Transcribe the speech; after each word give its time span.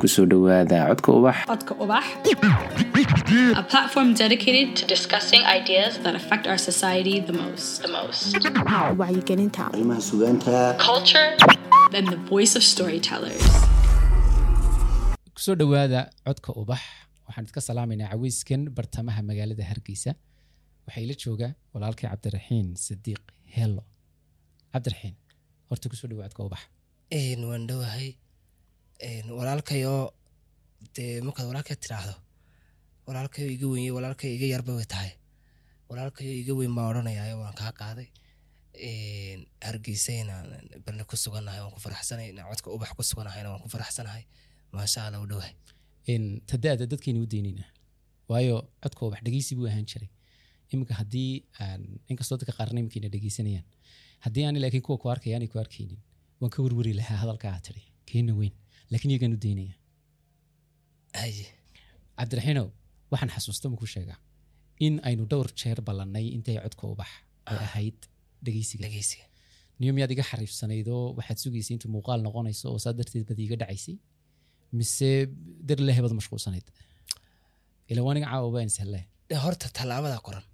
ku 0.00 0.06
soo 0.08 0.24
dhowaada 0.32 0.78
codka 0.88 1.10
ubax. 1.18 1.36
Codka 1.50 1.72
Ubax, 1.82 2.04
a 3.60 3.62
platform 3.72 4.08
dedicated 4.14 4.68
to 4.78 4.84
discussing 4.94 5.42
ideas 5.58 5.98
that 6.04 6.14
affect 6.20 6.44
our 6.50 6.56
society 6.58 7.20
the 7.20 7.32
most. 7.42 7.82
The 7.84 7.88
most. 7.98 8.32
wacyigelinta 9.00 9.60
arrimaha 9.70 10.00
sugaanta 10.10 10.54
Culture 10.90 11.28
and 11.96 12.06
the 12.14 12.20
voice 12.32 12.52
of 12.58 12.62
storytellers. 12.74 13.44
ku 15.34 15.40
soo 15.46 15.54
dhowaada 15.60 16.00
codka 16.26 16.50
ubax. 16.62 16.80
Waxaan 17.28 17.44
idka 17.48 17.60
salaamaynaa 17.68 18.08
caweyskan 18.14 18.62
bartamaha 18.76 19.20
magaalada 19.30 19.64
hargeysa. 19.70 20.12
Waxaa 20.86 21.02
ila 21.06 21.14
jooga 21.24 21.48
walaalkay 21.74 22.06
cabdiraxiin 22.12 22.68
sadiiq 22.86 23.22
heelo 23.56 23.82
cabdiraxiin 24.72 25.14
horta 25.68 25.86
ku 25.92 25.96
soo 26.00 26.08
dhowa 26.10 26.24
codka 26.28 26.42
ubax. 26.48 26.62
Waan 27.50 27.64
dhowahay 27.70 28.08
walaalkayoo 29.38 30.12
dee 30.96 31.20
markaad 31.26 31.46
walaalkay 31.48 31.76
tidhaahdo 31.76 32.14
walaalkayo 33.06 33.48
iga 33.50 33.66
wenye 33.68 33.90
walaalkayo 33.90 34.34
iga 34.34 34.46
yarba 34.46 34.72
way 34.74 34.84
tahay. 34.84 35.10
Walaalkayo 35.88 36.32
iga 36.42 36.54
weyn 36.54 36.74
baan 36.74 36.88
odhanayaa 36.90 37.36
waan 37.36 37.54
kaa 37.54 37.72
qaaday. 37.80 38.08
Een, 38.88 39.46
hargeysa 39.66 40.12
inaan 40.12 40.46
barne 40.84 41.04
ku 41.04 41.16
suganahay 41.16 41.60
waan 41.60 41.72
ku 41.74 41.80
faraxsanahay 41.80 42.30
inaan 42.30 42.48
codka 42.50 42.70
ubax 42.70 42.90
ku 42.98 43.02
suganahayna 43.02 43.48
waan 43.50 43.62
ku 43.62 43.68
faraxsanahay. 43.68 44.24
Maasha 44.72 45.06
allah 45.06 45.20
u 45.22 45.26
dhowahay 45.26 45.54
tadaada 46.50 46.86
dadkayna 46.86 47.20
u 47.20 47.26
daynayna 47.26 47.64
waayo 48.28 48.56
codka 48.82 49.06
ubax 49.06 49.20
dhegeysi 49.26 49.54
buu 49.56 49.66
ahaan 49.66 49.86
jiray. 49.90 50.08
Iminka 50.72 50.94
haddii 50.94 51.44
inkastoo 52.10 52.36
dadka 52.38 52.52
qaarna 52.58 52.78
iminkayna 52.80 53.08
dhegeysanayaan. 53.14 53.66
Haddii 54.24 54.44
aan 54.46 54.56
laakiin 54.62 54.82
kuwa 54.86 54.98
ku 54.98 55.10
arkaya 55.10 55.40
ku 55.52 55.58
arkaynin. 55.58 55.98
Waan 56.40 56.50
ka 56.50 56.62
warwari 56.62 56.92
lahaa 57.00 57.16
hadalka 57.22 57.46
aad 57.52 57.62
tiri 57.66 57.82
keena 58.06 58.32
weyn 58.34 58.54
laakiin 58.90 59.10
iyagaan 59.12 59.34
u 59.36 59.38
daynaya 59.44 59.74
cabdiraxiinow 62.18 62.66
waxaan 63.12 63.30
xasuusta 63.36 63.66
ma 63.72 63.76
ku 63.80 63.86
sheegaa. 63.94 64.18
In 64.86 64.94
aynu 65.08 65.22
dhowr 65.30 65.48
jeer 65.60 65.78
ballannay 65.86 66.26
intay 66.36 66.56
codka 66.64 66.84
ubax 66.92 67.10
ay 67.50 67.56
Ah. 67.56 67.64
ahayd 67.66 67.98
dhegeysiga. 68.44 69.24
Niyo 69.80 69.92
miyaad 69.96 70.10
iga 70.14 70.24
xariifsanaydoo 70.30 71.04
waxaad 71.18 71.38
sugaysay 71.44 71.74
intuu 71.76 71.90
muuqaal 71.96 72.20
noqonayso 72.26 72.66
oo 72.72 72.78
saa 72.84 72.92
darteed 72.98 73.24
bad 73.30 73.38
iiga 73.42 73.56
dhacaysay 73.62 73.96
mise 74.78 75.10
dar 75.68 75.78
lehe 75.88 76.00
baad 76.04 76.14
mashquulsanayd? 76.20 76.66
Ila 77.90 78.00
waaniga 78.06 78.26
caawa 78.32 78.48
Dee 79.28 79.38
horta 79.44 79.66
tallaabada 79.78 80.18
qoran 80.26 80.44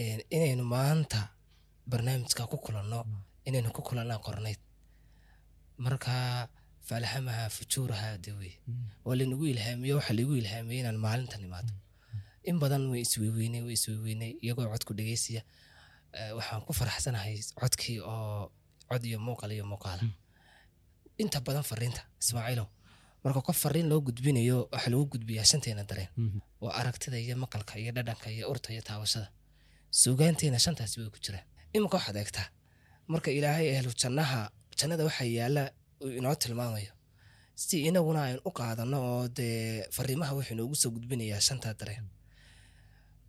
Een, 0.00 0.20
inaynu 0.36 0.64
maanta 0.74 1.20
barnaamijka 1.90 2.42
ku 2.52 2.56
kulanno 2.64 2.98
inaynu 3.48 3.68
ku 3.76 3.80
kulannaa 3.88 4.18
qornayd 4.26 4.60
marka 5.78 6.48
falxamaha 6.88 7.44
fujuuraha 7.56 8.18
de 8.24 8.32
wey. 8.38 8.52
Waa 9.04 9.16
laynagu 9.18 9.44
ilhaamiyo 9.52 9.96
waxaa 9.98 10.14
laygu 10.18 10.34
ilhaamiyey 10.42 10.80
inaan 10.80 10.98
maalintan 11.06 11.42
imaado 11.48 11.72
in 12.44 12.58
badan 12.62 12.84
way 12.90 13.00
isweyweynay 13.06 13.62
way 13.66 13.74
isweyweynay 13.78 14.30
iyagoo 14.44 14.66
codku 14.72 14.92
dhegeysiya 14.98 15.42
Eh, 16.18 16.32
waxaan 16.38 16.62
ku 16.66 16.72
faraxsanahay 16.72 17.34
codkii 17.60 17.98
oo 18.00 18.50
cod 18.88 19.02
iyo 19.04 19.18
muuqal 19.26 19.52
iyo 19.52 19.64
muuqaala 19.72 20.02
inta 21.22 21.40
badan 21.46 21.62
fariinta 21.70 22.02
ismaaciilow 22.22 22.66
marka 23.24 23.40
qof 23.46 23.58
fariin 23.64 23.88
loo 23.90 24.00
gudbinayo 24.06 24.58
waxaa 24.72 24.90
lagu 24.92 25.04
gudbiyaa 25.12 25.44
shanteena 25.50 25.84
dareen. 25.90 26.08
Mhm. 26.16 26.38
waa 26.62 26.72
aragtida 26.80 27.18
iyo 27.18 27.36
maqalka 27.36 27.74
iyo 27.82 27.92
dhadhanka 27.96 28.30
iyo 28.30 28.44
urta 28.52 28.72
iyo 28.72 28.82
taabashada. 28.88 29.28
Suugaanteena 29.90 30.58
shantaasi 30.64 31.00
way 31.00 31.10
ku 31.14 31.18
jiraan. 31.24 31.44
Iminka 31.74 31.96
waxaad 31.98 32.16
eegtaa 32.16 32.48
marka 33.12 33.30
ilaahay 33.30 33.66
ehlu 33.76 33.90
jannaha 34.02 34.40
jannada 34.78 35.02
waxaa 35.08 35.28
yaalla 35.38 35.62
uu 36.04 36.10
inoo 36.18 36.34
tilmaamayo. 36.42 36.92
Si 37.62 37.76
inaguna 37.88 38.20
aynu 38.26 38.40
u 38.48 38.50
qaadano 38.58 38.96
oo 39.10 39.28
dee 39.38 39.88
fariimaha 39.96 40.32
wuxuu 40.36 40.54
inoogu 40.56 40.76
soo 40.82 40.90
gudbinayaa 40.94 41.40
shantaa 41.48 41.74
dareen 41.80 42.06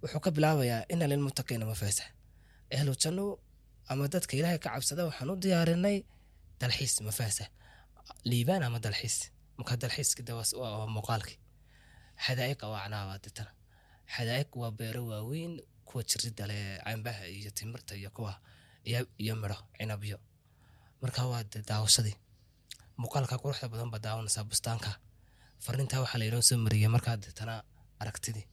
wuxuu 0.01 0.19
ka 0.25 0.29
bilaabayaa 0.35 0.81
ina 0.93 1.05
lilmuttaqiina 1.11 1.65
mafaasa. 1.71 2.03
Ehlu 2.75 2.91
janno 3.03 3.25
ama 3.91 4.03
dadka 4.13 4.33
ilaahay 4.39 4.59
ka 4.63 4.69
cabsada 4.73 5.03
waxaan 5.09 5.29
u 5.29 5.35
diyaarinay 5.43 5.97
dalxiis 6.61 6.93
mafaasa. 7.07 7.43
Liibaan 8.29 8.63
ama 8.67 8.79
dalxiis? 8.85 9.15
Marka 9.57 9.73
dalxiiska 9.83 10.21
de 10.27 10.33
waa- 10.37 10.57
waa 10.61 11.19
xadaa'iqa 12.25 12.65
waa 12.73 12.81
canaabaa 12.83 13.19
ditana 13.25 13.51
xadaa'iq 14.15 14.51
waa 14.61 14.71
beero 14.79 15.01
waaweyn 15.11 15.53
kuwa 15.87 16.01
jirida 16.09 16.43
leh 16.51 16.61
cambaha 16.85 17.23
iyo 17.37 17.51
timirta 17.57 17.93
iyo 18.01 18.09
kuwa 18.15 18.33
iyo 19.23 19.35
midho 19.41 19.57
cinabyo 19.77 20.17
marka 21.01 21.21
waa 21.31 21.43
daawashadii. 21.69 22.15
Muuqaalka 23.01 23.35
quruxda 23.41 23.67
badan 23.71 23.89
ba 23.93 23.99
daawanaysaa 24.05 24.43
bustaanka. 24.49 24.91
Fariintaa 25.63 26.01
waxaa 26.03 26.19
laynoo 26.21 26.41
soo 26.49 26.57
mariyey 26.65 26.89
markaa 26.95 27.15
deetana 27.23 27.55
aragtidii. 28.01 28.45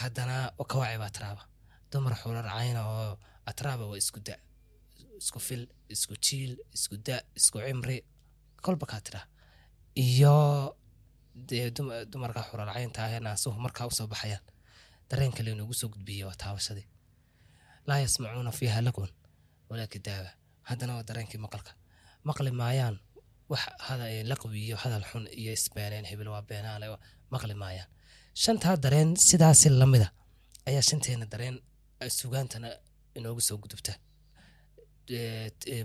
Haddana 0.00 0.36
kawaaci 0.70 0.98
baa 1.02 1.10
atraaba 1.12 1.42
dumar 1.90 2.14
xular 2.20 2.44
cayna 2.54 2.80
oo 2.92 3.18
atraaba 3.50 3.84
waa 3.90 3.96
isku 4.02 4.20
da 4.26 4.34
isku 5.20 5.38
fil 5.46 5.62
isku 5.94 6.14
jiil 6.24 6.52
isku 6.76 6.96
da 7.06 7.16
isku 7.38 7.58
cimri 7.66 7.96
kolba 8.64 8.86
kaa 8.90 9.00
tiraa 9.06 9.24
iyo 10.04 10.34
dee 11.48 11.70
dum- 11.76 12.04
dumarka 12.12 12.40
xurar 12.48 12.68
caynta 12.74 13.00
ah 13.04 13.10
ee 13.14 13.20
naasuhu 13.26 13.58
markaa 13.64 13.86
u 13.86 13.90
soo 13.98 14.06
baxayaan 14.12 14.44
dareenka 15.10 15.40
laynoogu 15.46 15.74
soo 15.80 15.88
gudbiyey 15.92 16.24
waa 16.28 16.36
taabashadii 16.42 16.86
laa 17.88 17.98
yasmacuuna 18.04 18.52
fiiha 18.58 18.80
lagun 18.86 19.10
walaa 19.70 19.86
kidaaba 19.94 20.30
haddana 20.68 20.92
waa 20.96 21.04
dareenkii 21.08 21.40
maqalka. 21.46 21.70
Maqli 22.28 22.50
maayaan. 22.60 22.96
Wax 23.50 23.62
hada 23.86 24.04
laqwi 24.30 24.58
iyo 24.66 24.76
hadal 24.82 25.04
xun 25.10 25.24
iyo 25.40 25.50
isbeeneen 25.58 26.04
hebel 26.10 26.28
waa 26.34 26.42
beenaale 26.50 26.86
maqli 27.34 27.54
maayaan. 27.62 27.88
Shantaa 28.42 28.76
dareen 28.84 29.10
sidaasi 29.28 29.68
lamida 29.80 30.08
ayaa 30.68 30.82
shanteena 30.88 31.26
dareen 31.32 31.56
sugaantana 32.18 32.68
inoogu 33.18 33.40
soo 33.48 33.58
gudubta. 33.62 33.92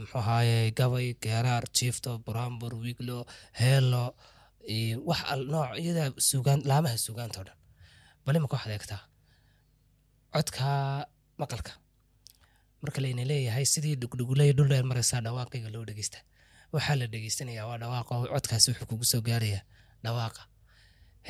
Muxuu 0.02 0.20
ahaaye 0.22 0.72
gabay 0.80 1.08
geeraar 1.24 1.64
jiifto 1.78 2.12
buraambur 2.26 2.74
wiglo 2.84 3.18
heelo 3.62 4.04
wax 5.10 5.22
noocyada 5.54 6.04
sugaan 6.30 6.60
laamaha 6.70 6.98
sugaanta 7.06 7.40
dhan. 7.48 7.58
Bal 8.26 8.36
imika 8.38 8.56
waxaad 8.58 8.74
eegtaa 8.78 9.02
codka 10.34 10.66
maqalka 11.42 11.72
marka 12.84 13.00
layna 13.04 13.24
leeyahay 13.32 13.66
sidii 13.74 13.96
dhugdhuguley 14.02 14.50
dhul 14.58 14.70
dheer 14.72 14.86
maraysaa 14.92 15.22
dhawaaqayga 15.26 15.70
loo 15.76 15.84
dhegeysta 15.90 16.20
waxaa 16.74 16.96
la 17.02 17.06
dhegeysanayaa 17.14 17.66
waa 17.70 17.78
dhawaaqa 17.84 18.12
oo 18.20 18.26
codkaasi 18.34 18.68
wuxuu 18.72 18.88
kugu 18.92 19.06
soo 19.12 19.22
gaarayaa 19.28 19.64
dhawaaqa. 20.06 20.42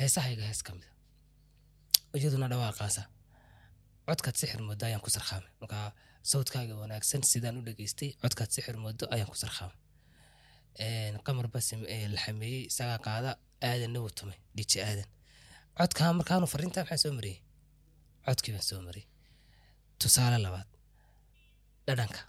Heesahayga 0.00 0.44
hees 0.48 0.60
ka 0.66 0.70
mida 0.76 0.88
iyaduna 2.18 2.46
dhawaaqaasa 2.52 3.02
codkaad 4.08 4.36
sixir 4.40 4.60
moodo 4.68 4.84
ayaan 4.88 5.02
ku 5.04 5.10
sarkhaamay 5.16 5.50
marka 5.60 5.78
sawdkaaga 6.32 6.74
wanaagsan 6.82 7.22
sidaan 7.32 7.56
u 7.60 7.62
dhegeystay 7.68 8.10
codkaad 8.22 8.50
sixir 8.56 8.76
moodo 8.84 9.04
ayaan 9.14 9.30
ku 9.32 9.38
sarkhaamay 9.44 9.78
Een, 10.84 11.14
qamar 11.26 11.46
basim 11.54 11.80
ee 11.94 12.08
la 12.14 12.18
xameeyey 12.24 12.62
isagaa 12.70 12.98
qaada 13.06 13.30
aadanna 13.68 13.98
wuu 14.02 14.12
tumay 14.18 14.38
dhiji 14.56 14.78
aadan. 14.88 15.08
Codkaa 15.78 16.10
markaanu 16.18 16.46
fariintaa 16.52 16.82
maxaan 16.84 17.00
soo 17.04 17.12
mariyey. 17.18 17.38
Codkii 18.26 18.52
baan 18.54 18.64
soo 18.70 18.80
mariyey. 18.88 19.06
Tusaale 20.00 20.38
labaad 20.46 20.68
dhadhanka. 21.86 22.20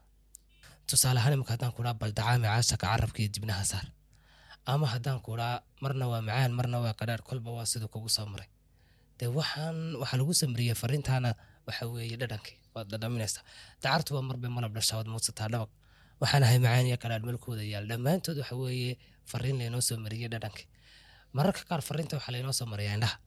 Tusaale 0.88 1.20
ahaan 1.20 1.34
imika 1.38 1.52
haddaan 1.56 1.74
kuraa 1.78 1.94
baldacaami 2.02 2.46
caashaka 2.48 2.86
carabka 2.92 3.20
iyo 3.22 3.30
dibnaha 3.36 3.64
saar 3.72 3.88
ama 4.72 4.86
haddaan 4.94 5.20
kuraa 5.26 5.56
marna 5.84 6.06
waa 6.12 6.22
macaan 6.28 6.52
marna 6.58 6.78
waa 6.84 6.94
qadhaar 7.00 7.22
kolba 7.28 7.50
waa 7.58 7.66
siduu 7.72 7.88
kugu 7.94 8.10
soo 8.16 8.26
maray. 8.34 8.50
Dee 9.18 9.30
waxaan 9.38 9.78
waxaa 10.02 10.18
lagu 10.20 10.34
samariyey 10.42 10.76
fariintaana 10.82 11.30
waxa 11.68 11.84
weeye 11.94 12.16
dhadhankii 12.22 12.58
waad 12.76 12.88
dhadhaminaysaa 12.92 13.44
dacartu 13.84 14.12
waa 14.16 14.26
marbay 14.30 14.50
malab 14.58 14.72
dhashaa 14.78 14.98
waad 15.00 15.10
muudsataa 15.14 15.48
dhabaq 15.54 15.72
waxaan 16.22 16.44
ahay 16.46 16.60
macaan 16.66 16.86
iyo 16.90 16.98
qadhaar 17.04 17.22
melkooda 17.28 17.64
yaal. 17.74 17.86
Dhammaantood 17.92 18.38
waxa 18.42 18.56
weeye 18.62 18.92
fariin 19.32 19.58
laynoo 19.62 19.82
soo 19.88 19.98
mariyey 20.06 20.30
dhadhankii 20.34 20.68
mararka 21.38 21.62
qaar 21.70 21.82
fariinta 21.88 22.14
waxaa 22.18 22.34
laynoo 22.36 22.54
soo 22.60 22.68
mariyaa 22.74 22.96
indhaha 22.98 23.18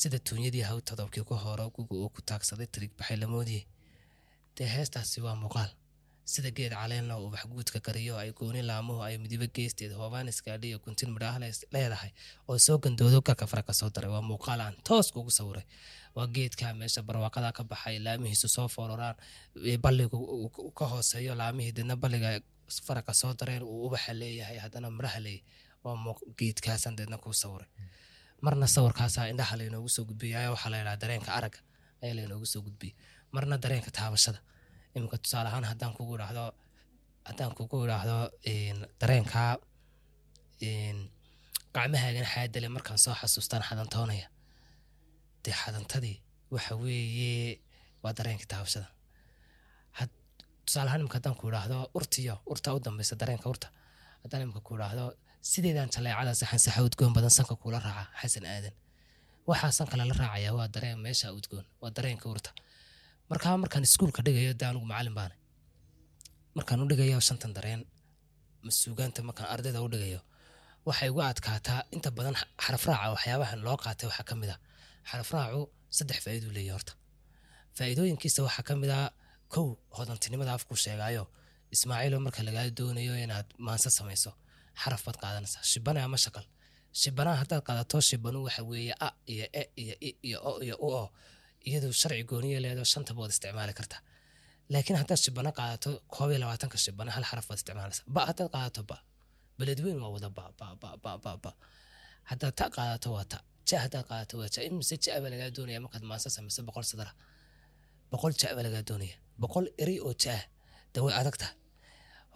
sida 0.00 0.18
tuunyadii 0.26 0.64
haw 0.68 0.78
ku 1.28 1.34
horo 1.44 1.64
guga 1.74 1.94
uu 2.02 2.08
ku 2.14 2.20
taagsaday 2.28 2.66
tirig 2.74 2.92
baxay 2.98 3.16
la 3.22 3.26
moodiyey 3.34 3.62
dee 4.56 4.68
heestaasi 4.74 5.20
waa 5.26 5.34
muuqaal. 5.42 5.70
Sida 6.32 6.50
geed 6.56 6.72
caleenna 6.72 7.14
uu 7.20 7.28
waxguudka 7.34 7.80
kariyo 7.86 8.14
ay 8.22 8.30
gooni 8.32 8.62
laamuhu 8.62 9.00
ay 9.06 9.18
midibo 9.22 9.44
geesteed 9.56 9.92
hoobaan 9.92 10.28
iskaadhi 10.32 10.68
iyo 10.70 10.78
guntin 10.84 11.10
midhaah 11.14 11.36
lees- 11.42 11.66
leedahay 11.74 12.10
oo 12.48 12.58
soo 12.58 12.78
gandoodo 12.84 13.20
garka 13.26 13.46
fara 13.46 13.62
ka 13.62 13.72
soo 13.80 13.90
daray 13.94 14.10
waa 14.14 14.22
muuqaal 14.30 14.60
aan 14.60 14.74
toos 14.88 15.12
kugu 15.12 15.30
sawiray 15.38 15.66
waa 16.16 16.26
geedka 16.34 16.72
meesha 16.80 17.02
barwaaqada 17.08 17.52
ka 17.56 17.62
baxay 17.70 17.98
laamihiisu 18.06 18.48
soo 18.56 18.68
foororaan 18.74 19.16
uu 20.12 20.70
ka 20.78 20.86
hooseeyo 20.92 21.34
laamihii 21.34 21.72
deedna 21.76 21.96
balliga 21.96 22.40
fara 22.86 23.02
ka 23.02 23.12
soo 23.14 23.34
dareen 23.40 23.62
uu 23.62 23.86
ubaxa 23.86 24.12
leeyahay 24.20 24.58
haddana 24.64 24.88
midhaha 24.90 25.20
leeyahay 25.20 25.44
waa 25.84 26.14
geedkaasan 26.38 26.96
deedna 26.96 27.18
kuu 27.18 27.32
sawiray 27.42 27.68
marna 28.44 28.66
sawirkaasaa 28.66 29.28
indhaha 29.32 29.56
laynoogu 29.60 29.88
soo 29.88 30.04
gudbiyay 30.08 30.48
waxaa 30.54 30.70
la 30.72 30.78
yidhaha 30.78 30.96
dareenka 31.02 31.30
aragga 31.38 31.58
ayaa 32.02 32.14
laynoogu 32.18 32.46
soo 32.52 32.62
gudbiyey 32.66 32.94
marna 33.34 33.56
dareenka 33.64 33.90
taabashada. 33.98 34.38
Iminka 34.94 35.16
tusaale 35.22 35.48
ahaan 35.50 35.64
haddaan 35.70 35.92
kugu 35.98 36.14
idhaahdo 36.16 36.44
haddaan 37.28 37.52
kugu 37.58 37.76
idhaahdo 37.86 38.16
een, 38.52 38.78
dareenka 39.00 39.42
een, 40.68 40.98
gacmahaagana 41.74 42.26
xaadale 42.34 42.68
markaan 42.76 42.98
soo 43.04 43.14
xasuustaan 43.20 43.62
xadantoonaya. 43.68 44.28
Dee 45.44 45.54
xadantadii 45.62 46.16
waxa 46.54 46.74
weeye 46.82 47.60
waa 48.02 48.12
dareenka 48.18 48.46
taabashada. 48.52 48.88
Had 49.98 50.10
tusaale 50.66 50.88
ahaan 50.88 51.00
imika 51.02 51.16
haddaan 51.18 51.36
ku 51.40 51.48
idhaahdo 51.50 51.78
urtiyo 51.98 52.34
urta 52.52 52.74
u 52.76 52.78
dambaysa 52.84 53.16
dareenka 53.22 53.48
urta. 53.52 53.68
Haddaan 54.22 54.42
imika 54.46 54.60
ku 54.66 54.74
idhaahdo 54.78 55.04
sideedaan 55.50 55.90
jaleecada 55.94 56.32
saxan 56.40 56.58
saxa 56.64 56.82
udgoon 56.86 57.12
badan 57.16 57.30
sanka 57.38 57.54
kula 57.62 57.78
raaca 57.86 58.04
xasan 58.20 58.46
aadan. 58.54 58.74
Waxaa 59.48 59.72
sanka 59.78 59.96
lala 60.00 60.14
raacaya 60.20 60.50
waa 60.58 60.68
dareen 60.74 60.98
meesha 61.04 61.32
udgoon 61.38 61.66
waa 61.80 61.90
dareenka 61.96 62.26
urta 62.34 62.50
markaa 63.30 63.56
markaan 63.62 63.84
iskuulka 63.88 64.20
dhigayo 64.26 64.52
dee 64.60 64.66
anigu 64.70 64.86
macalin 64.92 65.14
baana 65.18 65.34
markaan 66.56 66.80
u 66.82 66.86
dhigayo 66.90 67.18
shantan 67.28 67.52
dareen 67.56 67.80
masuugaanta 68.66 69.20
markaan 69.28 69.48
ardayda 69.54 69.80
u 69.86 69.88
dhigayo 69.92 70.20
waxay 70.88 71.08
uga 71.14 71.24
adkaataa 71.32 71.80
inta 71.94 72.08
badan 72.16 72.34
xa- 72.40 72.48
xaraf 72.64 72.84
raaca 72.88 73.08
waxyaabahan 73.14 73.58
loo 73.66 73.76
qaatay 73.84 74.06
waxaa 74.10 74.26
ka 74.30 74.34
mid 74.40 74.50
a 74.54 74.56
xaraf 75.10 75.28
raacu 75.36 75.60
saddex 75.96 76.18
faa'iiduu 76.24 76.52
leeyahay 76.56 76.74
horta. 76.76 76.92
Faa'iidooyinkiisa 77.76 78.40
waxaa 78.46 78.64
ka 78.68 78.72
mid 78.82 78.90
a 78.98 79.00
kow 79.54 79.66
hodantinimada 79.96 80.52
afku 80.56 80.74
sheegaayo 80.84 81.24
ismaaciilo 81.74 82.16
marka 82.26 82.40
lagaa 82.48 82.70
doonayo 82.78 83.14
inaad 83.24 83.46
maanse 83.66 83.88
samayso 83.98 84.30
xaraf 84.82 85.00
baad 85.06 85.16
qaadanaysaa 85.22 85.62
shibane 85.70 86.00
ama 86.06 86.18
shakal. 86.24 86.44
Shibanaha 87.00 87.36
haddaad 87.42 87.62
qaadato 87.68 87.96
shibanu 88.08 88.38
waxa 88.46 88.62
weeye 88.70 88.94
a 89.06 89.08
iyo 89.32 89.46
e 89.60 89.62
iyo 89.82 89.94
i 90.08 90.10
iyo 90.28 90.38
o 90.50 90.52
iyo 90.66 90.76
u 90.86 90.88
o 91.02 91.04
iyadu 91.68 91.88
sharci 92.00 92.22
gooniya 92.30 92.58
leedo 92.64 92.82
shantaba 92.92 93.18
waad 93.22 93.32
isticmaali 93.36 93.72
kartaa 93.80 94.00
laakiin 94.72 94.96
haddaad 95.00 95.20
shibano 95.24 95.50
qaadato 95.58 95.90
koob 96.14 96.28
iyo 96.32 96.38
labaatanka 96.44 96.76
shibane 96.84 97.10
hal 97.16 97.24
xaraf 97.30 97.46
baad 97.48 97.58
isticmaalaysaa 97.60 98.04
ba 98.14 98.20
haddaad 98.28 98.48
qaadato 98.54 98.80
ba. 98.90 98.96
Beledweyn 99.58 99.98
waa 100.04 100.10
wada 100.16 100.28
ba 100.38 100.44
ba 100.58 100.66
ba 100.82 100.88
ba 101.04 101.12
ba 101.24 101.32
ba. 101.44 101.50
Haddaad 102.30 102.54
ta 102.58 102.64
qaadato 102.76 103.08
waa 103.16 103.24
ta 103.32 103.38
ja 103.68 103.76
haddaad 103.84 104.04
qaadato 104.10 104.34
waa 104.40 104.48
ja 104.54 104.60
imise 104.68 104.94
ja 105.04 105.12
baa 105.22 105.30
lagaa 105.34 105.50
doonaya 105.56 105.80
markaad 105.84 106.04
maanse 106.10 106.28
samayso 106.36 106.60
boqol 106.68 106.84
sadara. 106.90 107.12
Boqol 108.12 108.32
ja 108.40 108.48
baa 108.56 108.64
lagaa 108.66 108.82
doonaya. 108.88 109.16
Boqol 109.42 109.66
eri 109.82 109.96
oo 110.08 110.14
ja 110.24 110.34
de 110.94 110.98
way 111.04 111.14
adag 111.20 111.36
tahay 111.42 111.56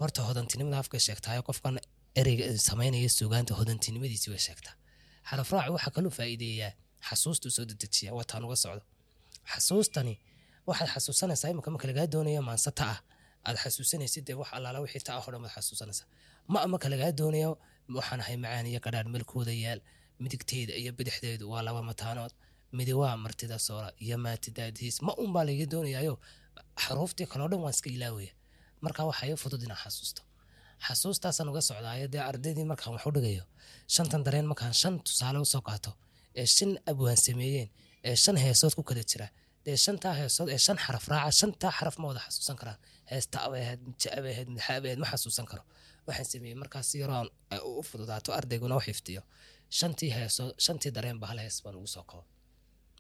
horta 0.00 0.20
hodantinimada 0.28 0.76
afkay 0.82 1.00
sheegtaayo 1.06 1.42
qofkan 1.48 1.74
ereyga 2.20 2.44
samaynaya 2.68 3.08
suugaanta 3.18 3.52
hodantinimadiisi 3.60 4.28
way 4.32 4.40
sheegtaa. 4.46 4.74
Xaraf 5.28 5.48
raaci 5.54 5.70
waxaa 5.76 5.92
kaloo 5.96 6.12
faa'iideeyaa 6.18 6.72
xasuustuu 7.08 7.50
soo 7.56 7.64
dedejiya 7.70 8.10
wataan 8.18 8.42
uga 8.46 8.56
socdo 8.64 8.82
xasuustani. 9.52 10.14
Waxaad 10.68 10.88
xasuusanaysaa 10.94 11.50
imika 11.52 11.70
marka 11.74 11.86
lagaa 11.90 12.06
doonayo 12.14 12.42
maanse 12.48 12.70
ta 12.78 12.84
ah. 12.94 12.98
Aad 13.46 13.56
xasuusanaysid 13.64 14.24
dee 14.28 14.36
wax 14.40 14.48
allaala 14.56 14.78
wixii 14.84 15.04
ta 15.06 15.12
ah 15.16 15.22
oo 15.24 15.30
dhan 15.32 15.42
baad 15.44 15.52
xasuusanaysaa. 15.56 16.06
Ma 16.52 16.58
marka 16.72 16.88
lagaa 16.92 17.12
doonayo? 17.20 17.50
Waxaan 17.98 18.20
ahay 18.22 18.36
macaan 18.44 18.66
iyo 18.70 18.80
qadhaadh 18.84 19.08
melkooda 19.14 19.52
yaal. 19.64 19.80
Midigteeda 20.22 20.72
iyo 20.80 20.92
bidixdeedu 20.98 21.44
waa 21.52 21.62
laba 21.66 21.82
mataanood. 21.90 22.32
Midi 22.76 22.92
waa 23.00 23.16
martida 23.24 23.58
soora 23.66 23.90
iyo 24.04 24.16
maatidaadiis 24.24 24.96
ma 25.06 25.12
un 25.22 25.30
baa 25.34 25.44
layga 25.48 25.66
doonayayo 25.72 26.14
xaruuftii 26.84 27.26
kaloo 27.32 27.48
dhan 27.50 27.60
waan 27.64 27.74
iska 27.76 27.88
ilaawaya. 27.96 28.32
Marka 28.84 29.00
waxaa 29.10 29.36
fudud 29.42 29.62
inaan 29.66 29.80
xasuusto. 29.84 30.22
Xasuustaasaan 30.86 31.48
uga 31.52 31.60
socdaayo 31.68 32.06
dee 32.12 32.22
ardaydii 32.30 32.64
markaan 32.72 32.92
wax 32.94 33.04
u 33.08 33.10
dhigayo. 33.16 33.44
Shantan 33.94 34.22
dareen 34.26 34.46
markaan 34.50 34.74
shan 34.80 34.94
tusaale 35.06 35.38
u 35.38 35.44
soo 35.52 35.62
qaato 35.68 35.90
ee 36.40 36.46
shan 36.56 36.70
abwaan 36.90 37.16
sameeyeen 37.26 37.68
ee 38.08 38.16
shan 38.24 38.36
heesood 38.44 38.74
ku 38.78 38.82
kala 38.88 39.02
jira. 39.10 39.26
Dee 39.64 39.76
shantaa 39.84 40.14
heesood 40.20 40.48
ee 40.54 40.60
shan 40.66 40.78
xaraf 40.84 41.04
raaca 41.12 41.30
shantaa 41.40 41.72
xaraf 41.78 41.96
ma 42.00 42.06
wada 42.10 42.20
xasuusan 42.26 42.56
karaan. 42.60 42.78
Heesta 43.10 43.36
abay 43.46 43.62
ahayd 43.66 43.80
ja 44.02 44.08
abay 44.18 44.32
ahayd 44.34 44.48
midxa 44.54 44.70
abay 44.78 44.90
ahayd 44.90 45.00
ma 45.04 45.08
xasuusan 45.12 45.46
karo. 45.50 45.62
Waxaan 46.06 46.28
sameeyey 46.32 46.56
markaas 46.62 46.86
si 46.90 46.96
yaroo 47.02 47.16
aan 47.20 47.28
ay 47.54 47.60
u 47.68 47.82
fududaato 47.90 48.30
ardayguna 48.38 48.74
u 48.78 48.80
xifdiyo 48.86 49.20
shantii 49.78 50.10
heesood 50.16 50.52
shantii 50.66 50.90
dareen 50.96 51.18
ba 51.22 51.26
hal 51.30 51.38
hees 51.44 51.56
baan 51.64 51.74
ugu 51.80 51.88
soo 51.94 52.04
kabo 52.10 52.22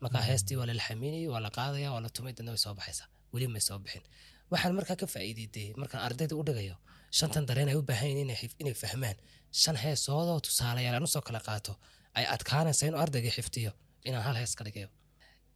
markaa 0.04 0.22
heestii 0.30 0.56
waa 0.60 0.66
la 0.70 0.74
laxaminayay 0.80 1.28
waa 1.34 1.40
la 1.46 1.50
qaadaya 1.58 1.88
waa 1.94 2.02
la 2.04 2.10
tumay 2.16 2.32
dadna 2.38 2.50
way 2.54 2.60
soo 2.64 2.74
baxaysaa 2.78 3.06
weli 3.32 3.46
may 3.54 3.62
soo 3.68 3.78
bixin. 3.84 4.04
Waxaan 4.52 4.74
markaa 4.78 4.96
ka 5.02 5.06
faa'iideydee 5.14 5.66
markaan 5.82 6.02
ardayda 6.08 6.34
u 6.40 6.42
dhigayo 6.48 6.76
shantan 7.18 7.44
dareen 7.48 7.68
ay 7.72 7.76
u 7.80 7.82
baahan 7.90 8.08
yihiin 8.12 8.30
inay 8.62 8.76
fahmaan. 8.82 9.16
Shan 9.62 9.76
heesoodoo 9.84 10.38
tusaalayaal 10.46 10.94
aan 10.98 11.06
u 11.08 11.10
soo 11.14 11.22
kala 11.28 11.40
qaato. 11.48 11.72
Ay 12.18 12.24
adkaanaysa 12.34 12.82
inuu 12.88 13.00
ardayga 13.04 13.30
xifdiyo 13.36 13.70
inaan 14.08 14.24
hal 14.28 14.36
hees 14.40 14.52
ka 14.58 14.62
dhigayo 14.66 14.88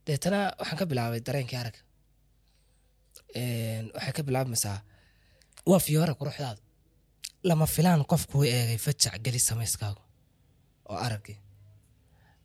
deetana 0.06 0.40
waxaan 0.60 0.78
ka 0.80 0.86
bilaabay 0.90 1.20
dareenkii 1.26 1.58
arag. 1.62 1.76
Waxay 3.94 4.12
ka 4.16 4.22
bilaabmaysaa 4.28 4.78
waa 5.70 5.80
fiyoore 5.86 6.14
quruxdaadu 6.20 6.60
lama 7.48 7.66
filaan 7.74 8.02
qofku 8.12 8.38
u 8.38 8.44
eegay 8.56 8.78
fajac 8.86 9.14
geli 9.24 9.40
samayskaagu 9.48 10.02
oo 10.90 10.98
araggii 11.06 11.38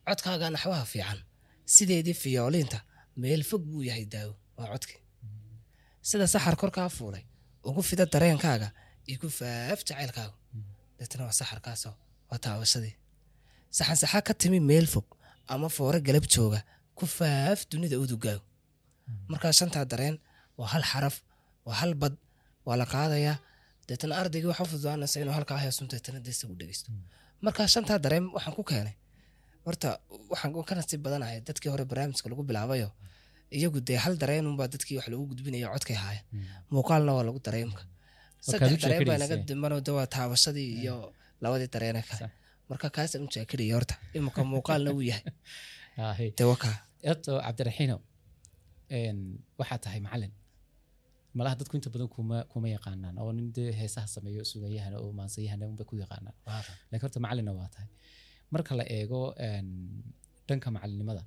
codkaaga 0.08 0.48
naxwaha 0.56 0.86
fiican 0.94 1.20
sideedii 1.76 2.14
fiyooliinta 2.24 2.80
meel 3.22 3.42
fog 3.50 3.62
buu 3.72 3.84
yahay 3.90 4.06
daawo 4.14 4.34
waa 4.58 4.68
codkii 4.74 5.00
sida 6.10 6.26
saxar 6.34 6.56
korkaa 6.62 6.90
fuulay 6.98 7.24
ugu 7.68 7.82
fida 7.90 8.06
dareenkaaga 8.14 8.70
iyo 9.10 9.18
ku 9.22 9.28
faaf 9.40 9.80
jacaylkaagu. 9.88 10.36
Deetana 11.00 11.24
waa 11.28 11.36
saxarkaasoo 11.40 11.94
waa 12.30 12.40
taabashadii. 12.46 12.96
Saxan 13.78 13.98
saxa 14.02 14.20
ka 14.28 14.34
timi 14.42 14.60
meel 14.70 14.88
fog 14.94 15.08
ama 15.54 15.68
foore 15.76 16.00
galab 16.08 16.26
jooga 16.34 16.60
ku 16.98 17.06
faaf 17.18 17.60
dunida 17.72 17.96
udugaagu 18.04 18.46
markaa 19.32 19.54
shantaa 19.60 19.86
dareen 19.92 20.16
waa 20.60 20.70
hal 20.74 20.84
xaraf 20.92 21.16
waa 21.66 21.78
hal 21.82 21.94
bad 22.02 22.16
waa 22.66 22.78
la 22.82 22.86
qaadayaa 22.94 23.38
deetana 23.88 24.14
ardaygii 24.22 24.50
waxa 24.52 24.66
fududaanaysa 24.72 25.18
inuu 25.24 25.36
halkaa 25.40 25.60
heesun 25.66 25.88
deetana 25.92 26.20
dee 26.26 26.34
isagu 26.38 26.56
dhegeysto 26.60 26.92
markaa 27.42 27.68
shantaa 27.68 28.00
dareen 28.00 28.26
waxaan 28.36 28.56
ku 28.56 28.64
keenay. 28.64 28.96
Horta 29.66 30.00
waxaan 30.32 30.54
ka 30.70 30.76
nasiib 30.76 31.02
badanahay 31.06 31.42
dadkii 31.48 31.70
hore 31.70 31.86
barnaamijka 31.86 32.30
lagu 32.30 32.44
bilaabayo. 32.44 32.90
Iyagu 33.52 33.80
dee 33.88 34.00
hal 34.06 34.16
dareenunbaa 34.22 34.68
dadkii 34.68 34.98
wax 34.98 35.08
lagu 35.14 35.28
gudbinaya 35.32 35.68
codkay 35.74 35.96
haaya 35.96 36.22
muuqaalna 36.72 37.12
waa 37.18 37.24
lagu 37.28 37.38
u 37.38 37.42
saddex 38.42 38.82
dareen 38.82 39.08
baa 39.10 39.18
naga 39.18 39.36
dimanoo 39.50 39.82
de 39.82 39.92
waa 39.98 40.08
taabashadii 40.16 40.70
iyo 40.82 41.14
labadii 41.42 41.70
dareene 41.74 42.02
kale. 42.10 42.32
Marka 42.70 42.90
kaasaan 42.90 43.24
u 43.26 43.30
jeekadaya 43.36 43.76
horta. 43.76 43.96
Imika 44.14 44.44
muuqaalna 44.44 44.90
uu 44.92 45.02
yahay. 45.10 45.24
Wakaa 46.52 46.87
eto 47.12 47.32
cabdiraxiino 47.46 47.98
een, 48.98 49.20
waxaa 49.60 49.78
tahay 49.84 50.00
macalin. 50.06 50.32
Malaha 51.38 51.56
dadku 51.60 51.76
inta 51.78 51.90
badan 51.94 52.10
kuma 52.16 52.38
kuma 52.52 52.68
yaqaanaan 52.76 53.16
oo 53.22 53.32
nin 53.38 53.52
dee 53.56 53.72
heesaha 53.80 54.08
sameeyo 54.16 54.44
sugayahana 54.52 54.98
oo 55.04 55.12
maansayahana 55.20 55.66
unbay 55.70 55.86
ku 55.90 55.96
yaqaanaan. 56.04 56.36
Laakiin 56.90 57.02
horta 57.04 57.20
macalinna 57.26 57.52
waa 57.60 57.70
tahay. 57.74 57.90
Marka 58.54 58.72
la 58.80 58.84
eego 58.98 59.22
dhanka 60.48 60.68
macalinimada 60.76 61.24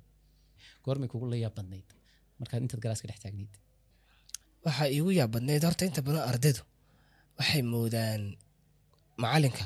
goormay 0.83 1.07
kugu 1.11 1.25
la 1.31 1.37
yaab 1.43 1.53
badnayd 1.57 1.87
markaad 2.39 2.61
intaad 2.65 2.81
galaaska 2.83 3.07
dhex 3.09 3.19
taagnayd. 3.23 3.53
Waxaa 4.65 4.87
iigu 4.95 5.11
yaab 5.19 5.31
badnayd 5.35 5.63
horta 5.67 5.83
inta 5.89 6.01
badan 6.07 6.23
ardaydu 6.31 6.61
waxay 7.37 7.61
moodaan 7.73 8.21
macalinka. 9.23 9.65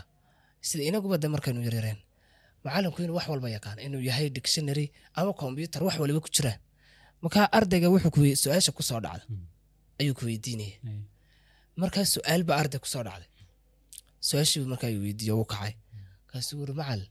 Sida 0.68 0.84
inaguba 0.90 1.18
de 1.24 1.28
markaynu 1.34 1.62
yaryareen 1.68 2.00
macalinku 2.66 3.00
inuu 3.04 3.16
wax 3.20 3.26
walba 3.32 3.48
yaqaan 3.56 3.78
inuu 3.86 4.02
yahay 4.10 4.28
dictionary 4.38 4.86
ama 5.20 5.32
combyutar 5.42 5.82
wax 5.88 5.96
waliba 6.04 6.20
ku 6.26 6.30
jiraan 6.36 6.60
markaa 7.24 7.46
ardayga 7.58 7.88
wuxuu 7.94 8.36
su'aasha 8.44 8.72
ku 8.78 8.82
soo 8.90 9.00
dhacda 9.06 9.24
ayuu 10.00 10.14
ku 10.18 10.24
weydiinaya 10.30 10.76
Ay, 10.90 11.00
markaa 11.82 12.06
su'aal 12.16 12.42
baa 12.48 12.58
arday 12.62 12.80
ku 12.84 12.88
soo 12.94 13.04
dhacday. 13.08 13.30
Su'aashiibu 14.28 14.66
markaa 14.74 14.90
uu 14.96 15.02
weydiiyo 15.06 15.34
wuu 15.40 15.48
kacay. 15.54 15.74
Kaasuu 16.30 16.56
wuri 16.60 16.74
macal 16.80 17.02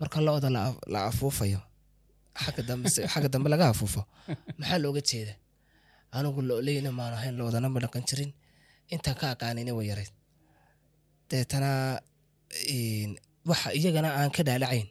marka 0.00 0.18
lo-da 0.26 0.48
la 0.56 0.60
af- 0.68 0.82
la 0.92 0.98
afuufayo 1.10 1.60
xagga 3.12 3.28
dambe 3.34 3.48
laga 3.52 3.64
afuufo 3.72 4.02
maxaa 4.58 4.78
looga 4.84 5.00
jeeda 5.08 5.34
anigu 6.16 6.40
loleyna 6.48 6.90
maan 6.98 7.12
ahayn 7.18 7.34
loodana 7.40 7.68
ma 7.74 7.78
dhaqan 7.84 8.02
jirin. 8.08 8.30
Intaan 8.94 9.16
ka 9.20 9.26
aqaanina 9.34 9.72
way 9.78 9.86
yarayd. 9.90 10.12
Deetana 11.30 11.70
waxa 13.48 13.68
iyagana 13.78 14.08
aan 14.18 14.30
ka 14.36 14.42
dhaalacayn. 14.48 14.88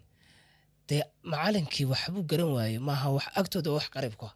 Dee 0.88 1.04
macalinkii 1.32 1.86
waxbuu 1.92 2.24
garan 2.30 2.50
waaye 2.56 2.80
maaha 2.88 3.08
wax 3.18 3.26
agtooda 3.40 3.70
wax 3.78 3.86
qarib 3.96 4.14
ku 4.20 4.26
ah 4.30 4.36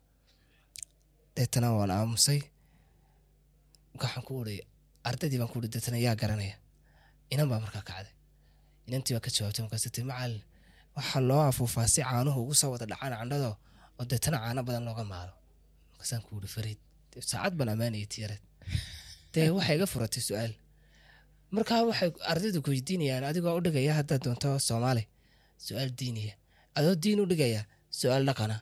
deetana 1.36 1.67
waan 1.77 1.91
aamusay. 1.95 2.39
Waxaan 4.01 4.24
ku 4.27 4.34
uri 4.41 4.55
ardaydii 5.07 5.39
baan 5.41 5.50
ku 5.51 5.57
uri 5.60 5.67
deetana 5.74 5.98
yaa 6.05 6.15
garanaya. 6.22 6.55
Inan 7.34 7.48
baa 7.51 7.60
markaa 7.63 7.84
kacday. 7.89 8.13
Inantii 8.88 9.13
baa 9.15 9.24
ka 9.25 9.29
jawaabtay 9.36 9.62
markaas 9.65 9.86
macalin 10.12 10.41
waxaa 10.98 11.22
loo 11.29 11.41
afuufaa 11.50 11.88
si 11.93 12.01
caanuhu 12.07 12.39
ugu 12.43 12.53
soo 12.60 12.72
wada 12.74 12.86
dhacaan 12.91 13.13
candhado 13.19 13.51
oo 14.00 14.03
deetana 14.12 14.38
caano 14.43 14.62
badan 14.67 14.84
looga 14.88 15.03
maalo. 15.12 15.34
Markaasaan 15.91 16.22
ku 16.25 16.31
uri 16.39 16.48
fariid 16.55 16.79
saacad 17.31 17.53
baan 17.57 17.69
ammaanayay 17.74 18.07
tiyareed. 18.13 18.43
Dee 19.34 19.50
waxay 19.57 19.75
iga 19.77 19.88
furatay 19.93 20.22
su'aal 20.27 20.53
markaa 21.56 21.82
waxay 21.90 22.10
ardaydu 22.32 22.60
ku 22.66 22.70
weydiinayaan 22.74 23.24
adigoo 23.32 23.56
u 23.60 23.62
dhigaya 23.66 23.94
haddaad 24.00 24.22
doonto 24.25 24.50
soomaali. 24.68 25.04
Su'aal 25.66 25.92
diiniya 26.00 26.34
adoo 26.78 26.96
diin 27.04 27.20
u 27.24 27.25
dhigaya 27.32 27.62
su'aal 28.00 28.24
dhaqana. 28.30 28.58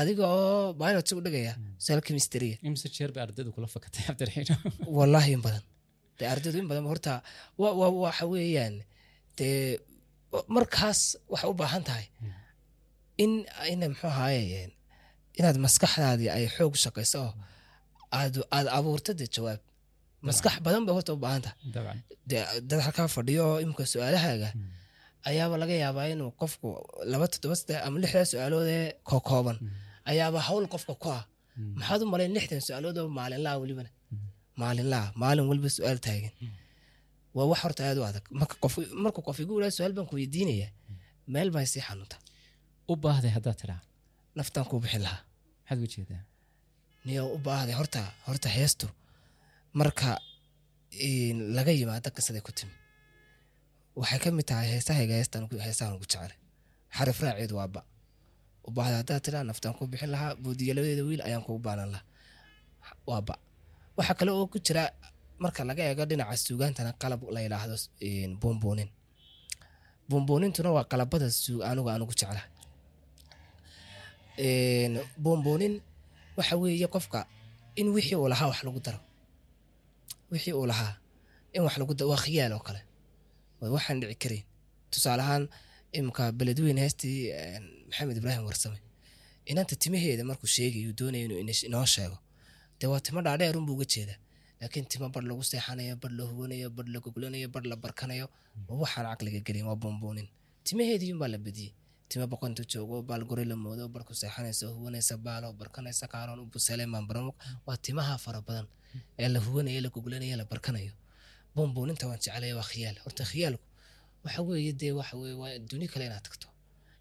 Adiga 0.00 0.24
oo 0.38 0.72
biology 0.80 1.12
u 1.18 1.22
dhigaya 1.26 1.52
su'aal 1.84 2.02
cabdiraxiino 4.08 4.54
wallaahi 4.98 5.32
in 5.36 5.42
badan. 5.46 5.62
Dee 6.18 6.28
ardaydu 6.34 6.58
in 6.62 6.68
badan 6.70 6.86
horta 6.92 7.12
wa- 7.60 7.74
wa- 7.80 7.94
waxa 8.04 8.24
weeyaan 8.32 8.74
dee 9.38 9.78
markaas 10.56 11.00
waxay 11.32 11.48
u 11.52 11.54
baahan 11.62 11.82
tahay. 11.88 12.06
In 13.24 13.32
ina 13.72 13.86
muxuu 13.92 14.10
ahaaye 14.14 14.70
inaad 15.38 15.56
maskaxdaadii 15.64 16.30
ay 16.36 16.44
xoog 16.56 16.74
shaqayso 16.84 17.18
oo 17.26 17.32
aad 18.18 18.34
aad 18.56 18.66
abuurto 18.78 19.10
dee 19.20 19.28
jawaab 19.36 19.60
maskax 20.26 20.54
badan 20.66 20.82
bay 20.86 20.94
horta 20.96 21.10
u 21.16 21.18
baahan 21.24 21.42
tahay 21.46 21.98
dad 22.68 22.80
halkaa 22.86 23.08
fadhiyo 23.16 23.44
imika 23.64 23.82
su'aalahaaga 23.92 24.48
Mm. 24.54 24.68
ayaaba 25.30 25.54
laga 25.62 25.74
yaabaa 25.84 26.06
inuu 26.14 26.30
qofku 26.40 26.68
laba 27.12 27.26
toddoba 27.32 27.54
saddex 27.60 27.78
ama 27.86 27.96
lixdaa 28.02 28.26
su'aalood 28.32 28.68
ee 28.78 28.86
kookooban 29.10 29.56
ayaaba 30.10 30.38
hawl 30.48 30.64
qofka 30.74 30.94
ku 31.02 31.08
ah. 31.18 31.22
Mm. 31.56 31.72
maxaad 31.78 32.00
u 32.04 32.06
malayn 32.12 32.32
lixdan 32.36 32.60
su'aalood 32.66 32.96
oo 33.02 33.08
maalinlaha 33.18 33.56
welibana 33.62 33.90
maalinlaha 34.60 35.06
maalin 35.22 35.46
weliba 35.50 35.70
su'aal 35.78 35.98
taagan 36.06 36.32
waa 37.36 37.46
wax 37.50 37.60
horta 37.64 37.80
aad 37.88 37.98
u 38.02 38.04
adag. 38.10 38.24
Marka 39.04 39.20
qof 39.26 39.38
igu 39.42 39.52
yidhaha 39.56 39.72
su'aal 39.78 39.92
baan 39.96 40.06
ku 40.10 40.14
weydiinaya. 40.18 40.68
Meel 41.32 41.48
baa 41.54 41.64
sii 41.72 41.82
xanuunta. 41.88 42.16
U 42.90 42.94
baahday 43.04 43.32
haddaad 43.36 43.56
tidhaa? 43.62 43.80
Naftaan 44.38 44.66
kuu 44.70 44.78
bixin 44.84 45.02
lahaa. 45.06 45.22
Maxaad 45.62 45.78
uga 45.82 45.88
jeedaa? 45.94 46.22
Niyo 47.06 47.22
u 47.36 47.38
baahday. 47.46 47.74
Horta 47.80 48.00
horta 48.28 48.48
heestu 48.58 48.86
marka 49.78 50.10
laga 51.56 51.72
yimaado 51.78 52.10
qisaday 52.16 52.42
ku 52.46 52.52
timi. 52.58 52.74
Waxay 54.00 54.18
ka 54.22 54.28
mid 54.36 54.46
tahay 54.48 54.66
heesahayga 54.72 55.14
heesahan 55.66 55.94
ugu 55.96 56.06
jecelay 56.10 56.36
xarif 56.96 57.18
raaceedu 57.24 57.54
waa 57.60 57.68
ba. 57.74 57.80
U 58.66 58.70
baahday 58.76 58.96
haddaad 59.00 59.46
naftaan 59.50 59.74
kuu 59.78 59.86
bixin 59.92 60.10
lahaa 60.14 60.34
boodiyaladeeda 60.42 61.02
wiil 61.08 61.22
ayaan 61.26 61.42
kugu 61.46 61.58
baanan 61.66 61.90
lahaa. 61.94 62.06
Waa 63.08 63.20
ba. 63.28 63.34
Waxaa 63.96 64.14
kale 64.18 64.30
oo 64.36 64.46
ku 64.52 64.58
jira 64.66 64.82
marka 65.42 65.60
laga 65.68 65.82
eego 65.88 66.04
dhinaca 66.10 66.36
suugaantana 66.44 66.90
qalab 67.02 67.20
la 67.34 67.40
yidhaahdo 67.44 67.76
in, 68.00 68.30
buunbuunin 68.40 68.88
buunbuunintuna 70.08 70.70
waa 70.76 70.84
qalabada 70.90 71.26
suug 71.42 71.60
anigu 71.68 71.88
aan 71.90 72.02
ugu 72.04 72.14
jeclahay 72.20 72.48
Een, 74.38 74.94
buunbuunin 75.22 75.74
waxa 76.36 76.54
weeye 76.62 76.86
qofka 76.94 77.20
in 77.80 77.88
wixii 77.94 78.16
uu 78.20 78.28
lahaa 78.32 78.48
wax 78.50 78.60
lagu 78.66 78.80
daro 78.86 78.98
wixii 80.30 80.52
uu 80.52 80.66
lahaa 80.66 80.94
in 81.52 81.62
wax 81.66 81.74
waa 82.10 82.16
khiyaal 82.24 82.52
oo 82.52 82.62
kale. 82.66 82.80
Waxaan 83.60 84.00
dhici 84.00 84.16
karayn 84.22 84.44
tusaale 84.90 85.22
ahaan 85.22 85.44
imika 85.98 86.32
beledweyne 86.38 86.80
heestii 86.84 87.18
maxamed 87.88 88.16
ibraahim 88.20 88.44
warsame. 88.48 88.78
Inanta 89.50 89.76
timaheeda 89.82 90.24
markuu 90.24 90.46
sheegayo 90.56 90.92
doonaya 90.98 91.24
inoo 91.68 91.86
sheego 91.94 92.18
dee 92.80 92.86
waa 92.92 93.00
timo 93.00 93.20
dhaadheer 93.22 93.56
unbuu 93.58 93.74
uga 93.76 93.84
jeeda 93.92 94.14
laakiin 94.60 94.86
timo 94.90 95.08
bar 95.14 95.22
lagu 95.28 95.42
seexanayo 95.44 95.96
bar 96.02 96.12
la 96.18 96.24
hubanayo 96.24 96.70
bar 96.76 96.86
la 96.92 96.98
goglanayo 97.04 97.48
bar 97.54 97.64
la 97.70 97.76
barkanayo 97.76 98.26
waxaan 98.68 99.06
caqliga 99.10 99.40
gelin 99.46 99.66
waa 99.68 99.76
buunbuunin. 99.82 100.28
Timaheedii 100.64 101.12
unbaa 101.12 101.28
la 101.28 101.38
bediyey 101.38 101.72
timo 102.08 102.26
boqonta 102.26 102.62
joogo 102.72 103.02
baal 103.02 103.24
gori 103.28 103.44
la 103.44 103.56
moodo 103.56 103.88
bar 103.88 104.04
ku 104.04 104.14
seexanaysa 104.14 104.66
huwanaysa 104.74 105.16
baalo 105.16 105.52
barkanaysa 105.52 106.06
kaaroon 106.12 106.40
u 106.40 106.46
busaleemaan 106.52 107.06
baramug 107.08 107.36
waa 107.66 107.76
timaha 107.76 108.18
fara 108.24 108.40
badan 108.46 108.66
ee 109.20 109.28
la 109.34 109.38
huwanayo 109.44 109.80
la 109.84 109.88
goglanayo 109.94 110.36
la 110.40 110.44
barkanayo. 110.50 110.92
Buunbuuninta 111.54 112.04
waan 112.08 112.18
jecelaya 112.22 112.54
waa 112.58 112.68
khiyaal. 112.70 112.96
Horta 113.04 113.24
khiyaalku 113.30 113.66
waxa 114.24 114.40
weeye 114.48 114.72
dee 114.80 114.92
waxa 114.98 115.14
weye 115.20 115.34
waa 115.40 115.50
adduunyo 115.58 115.88
kale 115.92 116.04
inaad 116.08 116.22
tagto. 116.26 116.46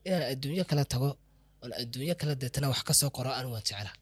Inaan 0.06 0.24
adduunyo 0.34 0.64
kale 0.70 0.84
tago 0.94 1.10
oon 1.62 1.72
adduunyo 1.82 2.16
kale 2.20 2.34
deetana 2.42 2.68
wax 2.72 2.82
ka 2.88 2.94
soo 3.00 3.10
qoro 3.16 3.30
anigu 3.38 3.54
waan 3.56 3.66
jeclaa. 3.70 3.96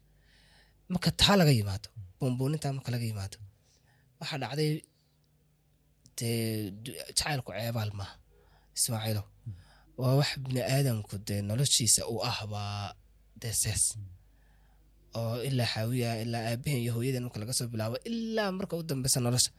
Marka 0.92 1.10
taa 1.20 1.36
laga 1.40 1.52
yimaado 1.58 1.88
buunbuuninta 2.18 2.66
marka 2.76 2.90
laga 2.94 3.04
yimaado 3.10 3.36
waxaa 4.20 4.38
dhacday 4.42 4.72
dee 6.18 6.70
jacaylku 7.16 7.50
ceebaal 7.56 7.90
maaha 7.98 8.14
ismaaciilow. 8.76 9.26
Waa 10.00 10.14
wax 10.20 10.30
bini 10.44 10.60
aadamku 10.74 11.14
dee 11.28 11.40
noloshiisa 11.48 12.02
u 12.12 12.16
ah 12.30 12.38
baa 12.52 12.94
dee 13.40 13.54
sees 13.62 13.84
oo 15.20 15.36
ilaa 15.48 15.68
xaawiya 15.74 16.10
ilaa 16.24 16.42
aabaheen 16.50 16.80
iyo 16.84 16.92
hooyaden 16.96 17.22
marka 17.26 17.38
laga 17.42 17.52
soo 17.58 17.66
bilaabo 17.72 17.96
ilaa 18.10 18.50
marka 18.58 18.74
u 18.80 18.82
dambeysa 18.90 19.18
nolosha. 19.26 19.50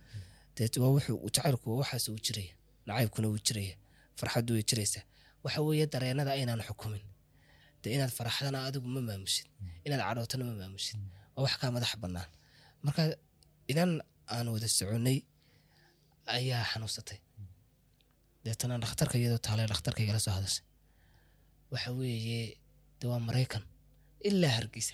Dee 0.56 0.68
waa 0.84 0.92
wuxuu 0.96 1.18
jacaylku 1.36 1.68
waxaas 1.82 2.06
uu 2.12 2.20
jiraya 2.26 2.54
nacaybkuna 2.88 3.28
wuu 3.32 3.42
jiraya 3.48 3.76
farxaddu 4.20 4.52
way 4.56 4.64
jiraysaa. 4.70 5.04
Waxa 5.44 5.60
weeye 5.68 5.86
dareenada 5.94 6.32
aynaan 6.38 6.62
xukumin. 6.68 7.04
Dee 7.82 7.92
inaad 7.96 8.12
faraxdana 8.18 8.58
adigu 8.68 8.88
ma 8.96 9.02
maamushid 9.10 9.46
inaad 9.86 10.02
cadhootana 10.08 10.44
ma 10.50 10.54
maamushid 10.62 10.98
waa 11.36 11.42
wax 11.46 11.54
kaa 11.62 11.72
madax 11.76 11.92
bannaan. 12.04 12.30
Marka 12.86 13.02
inan 13.72 13.92
aan 14.34 14.48
wada 14.54 14.68
soconnay 14.78 15.18
ayaa 16.36 16.64
xanuunsatay. 16.72 17.20
Deetana 18.46 18.76
dhakhtarka 18.84 19.16
iyadoo 19.22 19.42
taalay 19.46 19.68
dhakhtarka 19.72 20.00
igala 20.06 20.20
soo 20.26 20.34
hadashay. 20.38 20.64
Waxa 21.74 21.90
weeye 22.00 22.40
de 23.00 23.06
waa 23.12 23.20
maraykan. 23.28 23.64
Ilaa 24.30 24.54
hargeysa 24.58 24.94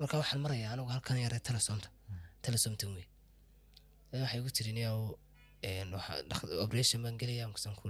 marka 0.00 0.16
waxaan 0.20 0.40
marayaa 0.44 0.72
anigu 0.74 0.88
halkan 0.94 1.18
yare 1.24 1.38
telesomta 1.48 1.88
telesomtan 2.44 2.90
wey 2.96 3.06
waxay 4.22 4.38
igu 4.40 4.50
tiri 4.56 4.72
niyow 4.78 4.98
operation 6.64 6.98
baan 7.04 7.16
gelaya 7.20 7.44
markaasaan 7.50 7.76
ku 7.80 7.86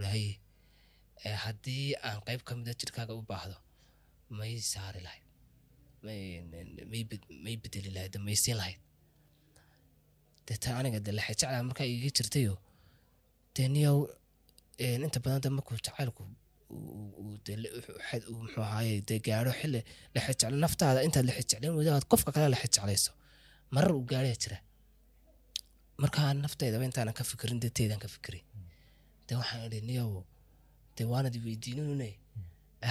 haddii 1.45 1.87
aan 2.07 2.19
qayb 2.27 2.41
ka 2.49 2.53
mida 2.59 2.73
jirkaaga 2.81 3.13
u 3.21 3.23
baahdo 3.31 3.57
may 4.39 4.53
saari 4.73 5.01
lahayd. 5.07 5.25
May 6.07 6.21
may 6.93 7.03
bed- 7.11 7.29
may 7.45 7.57
bedeli 7.63 7.91
lahayd 7.97 8.15
may 8.27 8.37
siin 8.43 8.57
lahayd. 8.61 8.81
Deetan 10.47 10.75
aniga 10.81 10.99
de 11.07 11.11
lexe 11.19 11.35
jeclaa 11.41 11.63
markaa 11.69 11.87
iga 11.95 12.09
jirtayo 12.17 12.55
dee 13.55 13.69
niyow 13.75 13.97
inta 15.07 15.19
badan 15.25 15.41
de 15.45 15.49
markuu 15.57 15.77
jacaylku 15.87 16.23
muxuu 18.43 18.63
ahaaye 18.67 18.95
dee 19.09 19.19
gaaro 19.27 19.53
naftaada 20.65 21.01
intaad 21.07 21.25
lexe 21.29 21.43
jeclayn 21.51 21.75
weydo 21.79 21.91
aad 21.97 22.07
qofka 22.13 22.31
kale 22.35 22.47
lexe 22.55 22.69
jeclayso 22.75 23.13
marar 23.75 23.93
uu 23.99 24.05
gaaraya 24.11 24.37
jira 24.43 24.59
markaa 26.03 26.29
nafteydaba 26.45 26.85
intaanan 26.89 27.15
ka 27.19 27.25
fikirin 27.31 27.59
dee 27.63 27.71
teydaan 27.79 28.01
ka 28.05 28.09
fikiray 28.15 28.43
dee 29.27 29.37
waxaan 29.41 29.63
idhi 29.69 29.81
niyow 29.91 30.11
dee 30.97 31.07
waanad 31.13 31.35
weydiininune 31.47 32.09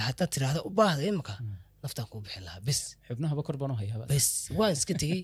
haddaad 0.06 0.30
tiraahda 0.34 0.60
u 0.68 0.70
baahda 0.78 1.02
imika 1.10 1.34
naftaan 1.82 2.06
kuu 2.12 2.20
bixin 2.24 2.42
lahaa 2.48 2.60
bis 2.68 2.80
xubnahaba 3.08 3.42
kor 3.46 3.56
baan 3.60 3.72
u 3.74 3.76
waan 4.58 4.72
iska 4.78 4.94
tegey 5.02 5.20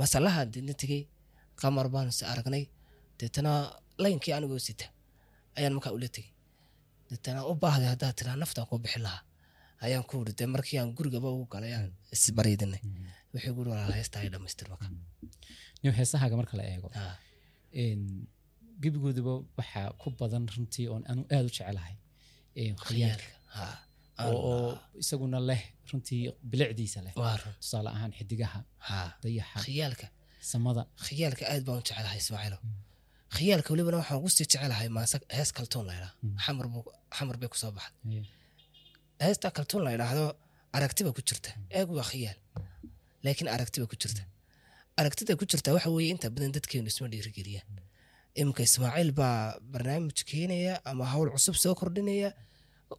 masalaha 0.00 0.40
didna 0.54 0.74
tegey 0.82 1.02
qamar 1.60 1.86
baan 1.94 2.06
is 2.12 2.20
aragnay 2.32 2.64
deetana 3.18 3.52
laynkii 4.04 4.32
anigoo 4.38 4.60
sita 4.68 4.86
ayaan 5.58 5.72
markaa 5.76 5.92
ula 5.98 6.08
tegey 6.16 6.30
deetana 7.10 7.40
u 7.50 7.54
baahday 7.62 7.88
haddaad 7.92 8.14
tiraa 8.20 8.36
naftaan 8.42 8.66
kuu 8.70 8.78
bixin 8.84 9.02
lahaa. 9.06 9.22
Ayaan 9.84 10.04
ku 10.08 10.14
uri 10.22 10.32
dee 10.38 10.46
markii 10.54 10.78
aan 10.80 10.90
gurigaba 10.98 11.28
ugu 11.34 11.46
galay 11.54 11.72
aan 11.78 11.88
isbaryidinay 12.16 12.80
wixii 13.34 13.52
guri 13.56 13.68
walaala 13.72 13.94
heestaa 14.00 14.20
ay 14.24 14.28
dhamaystir 14.34 14.66
marka. 14.72 14.86
Niyo 15.82 15.92
heesahaaga 15.98 16.36
marka 16.40 16.54
la 16.58 16.64
eego 16.72 16.88
Ah, 17.02 17.16
gebigooduba 18.82 19.32
waxaa 19.58 19.88
ku 20.00 20.06
badan 20.20 20.44
runtii 20.54 20.86
oon 20.92 21.02
anu 21.10 21.22
aad 21.34 21.44
u 21.48 21.50
jecelahay 21.56 21.94
khiyaalka 22.84 23.32
ha 23.56 23.64
oo 24.32 24.78
isaguna 25.02 25.38
leh 25.50 25.62
runtii 25.90 26.22
bilicdiisa 26.50 27.00
leh. 27.06 27.12
Tusaale 27.62 27.90
ahaan 27.96 28.12
xidigaha 28.18 28.60
ha 28.88 28.98
dayaxa 29.22 29.58
khiyaalka 29.66 30.06
samada. 30.52 30.82
Khiyaalka 31.06 31.44
aad 31.52 31.62
baan 31.66 31.78
u 31.80 31.82
jecelahay 31.88 32.18
ismaaciilo 32.24 32.58
khiyaalka 33.36 33.68
welibana 33.72 33.96
waxaan 34.00 34.18
ugu 34.20 34.28
sii 34.36 34.44
jecelahay 34.52 34.88
maase 34.96 35.16
hees 35.36 35.50
kaltuun 35.58 35.84
la 35.88 35.92
idhaa 35.98 36.12
Mm. 36.22 36.36
xamar 37.16 37.36
bay 37.40 37.48
ku 37.52 37.56
soo 37.62 37.72
baxday. 37.76 38.22
Ee, 39.20 39.24
heesta 39.26 39.46
kaltuun 39.56 39.82
la 39.86 39.90
idhaahdo 39.96 40.24
aragtiba 40.76 41.10
ku 41.16 41.20
jirta. 41.28 41.50
Eeg 41.78 41.88
waa 41.96 42.06
khiyaal 42.10 42.38
laakiin 43.24 43.48
aragtiba 43.56 43.86
ku 43.92 43.96
jirta. 44.02 44.22
Aragtida 45.00 45.32
ku 45.40 45.44
jirta 45.50 45.68
waxa 45.76 45.88
weeye 45.96 46.10
inta 46.14 46.26
badan 46.34 46.50
dadkeenu 46.56 46.88
isma 46.92 47.06
dhiirigeliya 47.12 47.62
imika 48.40 48.62
ismaaciil 48.68 49.10
baa 49.20 49.36
barnaamij 49.72 50.18
keenaya 50.30 50.74
ama 50.90 51.04
hawl 51.12 51.28
cusub 51.34 51.56
soo 51.62 51.74
kordhinaya 51.80 52.28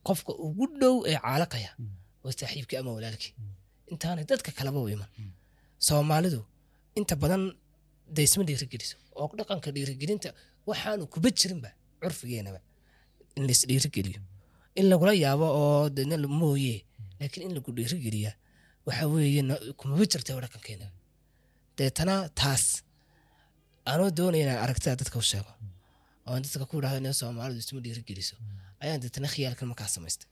qofka 0.07 0.31
ugu 0.47 0.65
dhow 0.81 0.95
ee 1.09 1.17
caalaqaya 1.25 1.71
waa 2.23 2.33
saaxiibkii 2.39 2.77
ama 2.81 2.91
walaalkii. 2.97 3.33
Intaanay 3.91 4.25
dadka 4.31 4.49
kaleba 4.57 4.79
u 4.85 4.87
iman 4.95 5.09
soomaalidu 5.87 6.41
inta 6.99 7.15
badan 7.23 7.43
de 8.15 8.21
isma 8.27 8.43
dhiirigeliso 8.47 8.95
oo 9.19 9.27
dhaqanka 9.39 9.69
dhiirigelinta 9.75 10.29
waxaanu 10.69 11.03
kuba 11.13 11.29
jirinba 11.39 11.69
curfigeenaba 12.01 12.59
in 13.37 13.43
lais 13.47 13.61
dhiirigeliyo 13.69 14.21
in 14.79 14.85
lagula 14.91 15.13
yaabo 15.23 15.47
oo 15.61 15.89
mooye 16.41 16.75
laakiin 17.19 17.43
in 17.47 17.53
lagu 17.57 17.69
dhiirigeliya 17.77 18.31
waxa 18.87 19.05
weeye 19.13 19.41
kumaba 19.79 20.03
jirta 20.11 20.31
dhaqankeena 20.45 20.87
deetana 21.77 22.15
taas 22.39 22.63
anoo 23.91 24.09
doonaya 24.17 24.43
inaan 24.45 24.59
aragtida 24.65 24.95
dadka 25.01 25.17
u 25.23 25.25
sheego 25.31 25.51
oo 26.27 26.33
aan 26.35 26.41
dadka 26.45 26.65
ku 26.69 26.75
idhahdo 26.79 26.97
ina 27.03 27.13
soomaalidu 27.21 27.59
isma 27.65 27.79
dhiirigeliso 27.85 28.35
ayaan 28.83 28.99
deetana 29.03 29.27
khiyaalkan 29.33 29.67
markaa 29.71 29.89
samaystay 29.95 30.29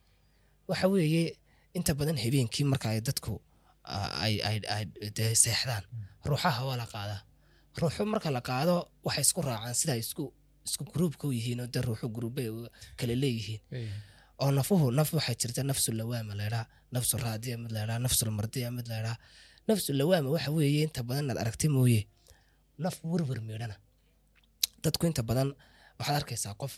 waxa 0.70 0.86
weeye 0.94 1.24
inta 1.78 1.92
badan 2.00 2.18
habeenkii 2.24 2.66
marka 2.74 2.88
ay 2.94 3.02
dadku 3.10 3.34
ah, 3.94 4.24
ay 4.24 4.34
seexdaan 5.44 5.84
ruuxaha 6.30 6.62
waa 6.68 6.78
la 6.82 6.86
qaadaa 6.94 7.22
ruuxu 7.78 8.06
marka 8.06 8.30
la 8.36 8.42
qaado 8.50 8.76
waxay 9.06 9.24
isku 9.28 9.42
raacaan 9.48 9.76
sida 9.82 9.94
isku 10.04 10.24
isku 10.68 10.84
gruubka 10.94 11.28
u 11.28 11.32
yihiin 11.38 11.60
oo 11.64 11.68
de 11.74 11.80
ruuxu 11.88 12.08
gruube 12.16 12.44
kale 13.00 13.16
leeyihiin. 13.24 13.62
Oo 14.42 14.52
nafuhu 14.58 14.92
naf 14.98 15.10
waxaa 15.18 15.36
jirta 15.42 15.62
nafsu 15.70 15.92
lawaama 16.00 16.34
laydhaa 16.40 16.66
nafsu 16.96 17.16
raadiya 17.24 17.56
mid 17.64 17.72
laydhaa 17.76 18.00
nafsul 18.06 18.32
mardiya 18.38 18.72
mid 18.78 18.88
laydhaa 18.92 19.18
nafsu 19.68 19.90
lawaama 20.00 20.30
waxa 20.36 20.52
weeye 20.58 20.82
inta 20.88 21.02
badan 21.08 21.24
inaad 21.26 21.40
aragtay 21.44 21.70
mooye 21.76 22.02
naf 22.84 22.96
werwer 23.12 23.40
meedhana 23.48 23.76
dadku 24.84 25.04
inta 25.10 25.22
badan 25.30 25.50
waxaad 26.00 26.16
arkaysaa 26.22 26.54
qof 26.62 26.74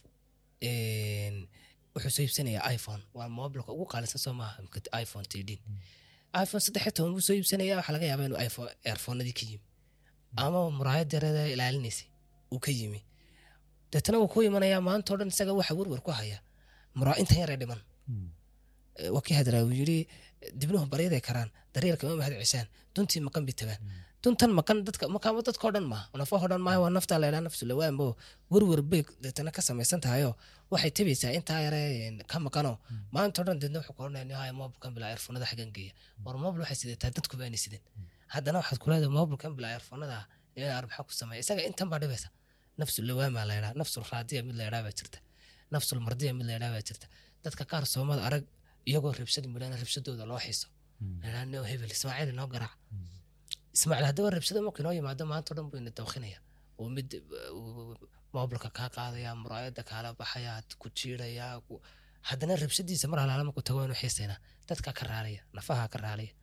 wuxuu 1.94 2.12
soo 2.16 2.24
iibsanayaa 2.24 2.72
iphone 2.76 3.04
waa 3.18 3.30
mobilka 3.38 3.72
ugu 3.76 3.86
qaalisan 3.92 4.20
soo 4.26 4.34
maaha 4.34 4.58
iphone 5.04 5.26
tdin 5.32 5.60
iphone 6.44 6.62
saddex 6.66 6.84
toban 6.96 7.12
buu 7.16 7.24
soo 7.28 7.36
iibsanaya 7.38 7.74
waxaa 7.80 7.94
laga 7.96 8.06
yaabaa 8.12 8.26
inuu 8.30 8.42
iphone 8.48 8.72
earphonadii 8.90 9.36
ka 9.40 9.44
yimi 9.50 9.66
ama 10.36 10.60
muraayad 10.78 11.10
yarada 11.16 11.44
ilaalinaysay 11.54 12.08
uu 12.54 12.60
ka 12.60 12.72
yimi. 12.72 13.02
Deetana 13.92 14.18
wuu 14.22 14.28
ku 14.34 14.40
imanayaa 14.48 14.82
maanta 14.88 15.14
o 15.14 15.18
dhan 15.20 15.28
isaga 15.34 15.54
waxa 15.60 15.74
werwer 15.80 16.02
ku 16.06 16.12
haya. 16.12 16.38
Muraa 16.96 17.16
intan 17.22 17.38
yaree 17.44 17.58
dhiman. 17.62 17.80
Eh, 19.00 19.10
waa 19.14 19.22
kii 19.26 19.36
hadraa 19.40 19.64
uu 19.68 19.72
yidhi 19.80 20.08
dibnuhu 20.60 20.86
baryaday 20.92 21.22
karaan 21.28 21.50
daryeelka 21.74 22.04
ma 22.10 22.16
mahad 22.20 22.34
ceshaan 22.44 22.68
duntii 22.96 23.22
maqan 23.28 23.44
bi 23.48 23.54
tabaan. 23.60 23.80
Duntan 24.24 24.52
maqan 24.60 24.78
dadka 24.88 25.06
makaama 25.16 25.42
dadka 25.48 25.64
o 25.68 25.72
dhan 25.76 25.86
maaha 25.92 26.06
nafahoo 26.22 26.48
dhan 26.52 26.62
maaha 26.66 26.80
waa 26.84 26.92
naftaa 26.98 27.18
laydhaa 27.24 27.42
nafsu 27.48 27.64
lawaanbo 27.70 28.06
werwer 28.54 28.82
bay 28.92 29.02
deetana 29.24 29.52
ka 29.56 29.62
samaysan 29.68 30.00
tahayoo 30.06 30.34
waxay 30.74 30.92
tabaysaa 30.98 31.32
intaa 31.38 31.60
yare 31.66 31.82
ka 32.32 32.38
maqanoo 32.46 32.76
maanta 33.16 33.38
o 33.42 33.44
dhan 33.48 33.58
deedna 33.62 33.78
wuxuu 33.82 33.96
ku 33.98 34.02
oranaya 34.06 34.38
haya 34.42 34.54
mobilkan 34.60 34.92
bilaa 34.96 35.10
earfonada 35.14 35.46
xaggan 35.52 35.72
geeya. 35.76 35.94
War 36.26 36.36
mobil 36.44 36.60
waxay 36.64 36.78
sidataa 36.82 37.10
dadku 37.18 37.36
baani 37.42 37.58
sidin 37.64 37.82
haddana 38.36 38.58
waxaad 38.62 38.80
ku 38.84 38.88
leedahay 38.92 39.14
mobilkan 39.20 39.52
bilaa 39.58 39.72
earfonada 39.78 40.18
inaan 40.58 40.86
maxaa 40.88 41.04
ku 41.08 41.14
sameeya. 41.20 41.40
Isaga 41.44 41.62
intan 41.70 41.88
baa 41.92 42.00
dhibaysa. 42.04 42.30
Nafsu 42.82 43.00
lawaamaa 43.10 43.46
laydhaa 43.52 43.74
nafsul 43.82 44.04
raadiya 44.12 44.42
mid 44.48 44.56
laydhaa 44.62 44.82
baa 44.88 44.94
jirta. 45.00 45.18
Nafsul 45.74 46.00
mardiya 46.08 46.32
mid 46.40 46.46
laydhaa 46.50 46.72
baa 46.76 46.84
jirta. 46.90 47.08
Dadka 47.44 47.64
qaar 47.72 47.84
soomada 47.94 48.22
arag 48.30 48.44
iyagoo 48.90 49.12
rabshadi 49.22 49.48
midhana 49.54 49.76
rabshadooda 49.82 50.24
loo 50.32 50.40
xiso 50.46 50.68
laydhaa 51.24 51.46
noo 51.54 51.64
hebel 51.72 51.92
ismaaciil 51.98 52.30
inoo 52.36 52.48
garaac 52.54 52.74
ismaaciil 53.78 54.06
haddaba 54.10 54.30
rabshada 54.38 54.60
marka 54.68 54.80
inoo 54.84 54.94
yimaado 55.00 55.24
maanta 55.32 55.52
dhan 55.58 55.66
buu 55.70 55.78
ina 55.82 55.92
dawkinaya 56.00 56.40
uu 56.82 56.90
mid 56.96 57.10
mobilka 58.36 58.70
kaa 58.78 58.90
qaadaya 58.98 59.32
muraayada 59.44 59.82
kaala 59.90 60.10
baxaya 60.20 60.54
ku 60.82 60.88
jiiraya 60.98 61.46
haddana 62.30 62.54
rabshadiisa 62.64 63.06
mar 63.12 63.20
halaala 63.24 63.44
marku 63.48 63.62
tago 63.68 63.80
inuu 63.88 63.98
xiisaynaa 64.02 64.40
dadka 64.70 64.90
ka 64.98 65.04
raalaya 65.12 65.42
nafaha 65.58 65.86
ka 65.94 65.98
raalaya 66.06 66.34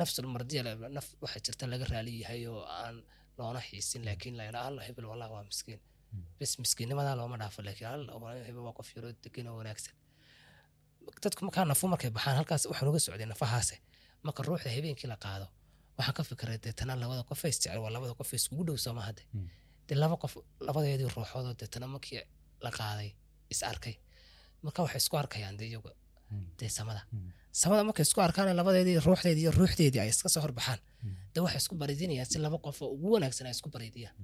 nafsul 0.00 0.26
mardiya 0.34 0.62
la- 0.66 0.88
naf 0.96 1.06
waxaa 1.22 1.40
jirta 1.46 1.64
laga 1.72 1.84
raali 1.92 2.12
yahay 2.22 2.42
oo 2.52 2.62
aan 2.80 2.96
loona 3.38 3.60
xiisin 3.68 4.02
laakiin 4.08 4.34
la 4.38 4.44
yidhaa 4.48 4.64
alla 4.68 4.80
hebel 4.88 5.06
wallah 5.10 5.28
waa 5.34 5.44
miskiin 5.50 5.80
bes 6.38 6.52
miskiinnimadaa 6.62 7.14
looma 7.20 7.36
dhaafo 7.40 7.60
laakiin 7.66 7.90
alla 7.96 8.12
waa 8.22 8.32
hebel 8.48 8.62
waa 8.66 8.74
qof 8.78 8.88
yaroo 8.96 9.12
degan 9.24 9.46
oo 9.50 9.56
wanaagsan. 9.60 9.94
Dadku 11.22 11.40
markaa 11.46 11.64
nafu 11.70 11.84
markay 11.92 12.10
baxaan 12.16 12.36
halkaas 12.40 12.62
waxaan 12.70 12.88
uga 12.90 12.98
socday 13.06 13.26
nafahaase. 13.32 13.76
Marka 14.26 14.40
ruuxda 14.48 14.70
habeenkii 14.76 15.08
la 15.12 15.16
qaado 15.24 15.46
waxaan 15.98 16.14
ka 16.18 16.22
fikiray 16.30 16.58
deetana 16.64 16.92
labada 17.02 17.22
qof 17.30 17.40
ay 17.44 17.50
isjecel 17.54 17.78
waa 17.84 17.90
labada 17.96 18.14
qof 18.20 18.30
ay 18.32 18.38
iskugu 18.40 18.62
dhow 18.68 18.76
sooma 18.86 19.02
hadde 19.08 19.22
dee 19.88 19.96
laba 20.02 20.16
qof 20.22 20.32
labadeedii 20.66 21.08
ruuxoodoo 21.16 21.54
deetana 21.60 21.86
markii 21.94 22.20
la 22.64 22.70
qaaday 22.78 23.10
is 23.52 23.60
arkay. 23.70 23.94
Marka 24.64 24.78
waxay 24.84 25.00
isku 25.04 25.16
arkayaan 25.22 25.56
dee 25.60 25.68
iyagu 25.72 25.90
dee 26.58 26.68
samada. 26.78 27.02
Samada 27.52 27.82
markay 27.88 28.02
isku 28.08 28.20
arkaan 28.20 28.56
labadeedii 28.60 28.98
ruuxdeedii 29.06 29.42
iyo 29.46 29.52
ruuxdeedii 29.58 30.00
ay 30.04 30.08
iska 30.14 30.28
soo 30.28 30.42
horbaxaan. 30.44 30.78
Dee 31.34 31.40
waxay 31.44 31.60
isku 31.62 31.74
bariidinayaan 31.82 32.26
si 32.32 32.38
laba 32.38 32.58
qof 32.66 32.82
oo 32.82 32.88
ugu 32.96 33.08
wanaagsan 33.14 33.46
ay 33.46 33.54
isku 33.56 33.68
bariidiyaan 33.74 34.14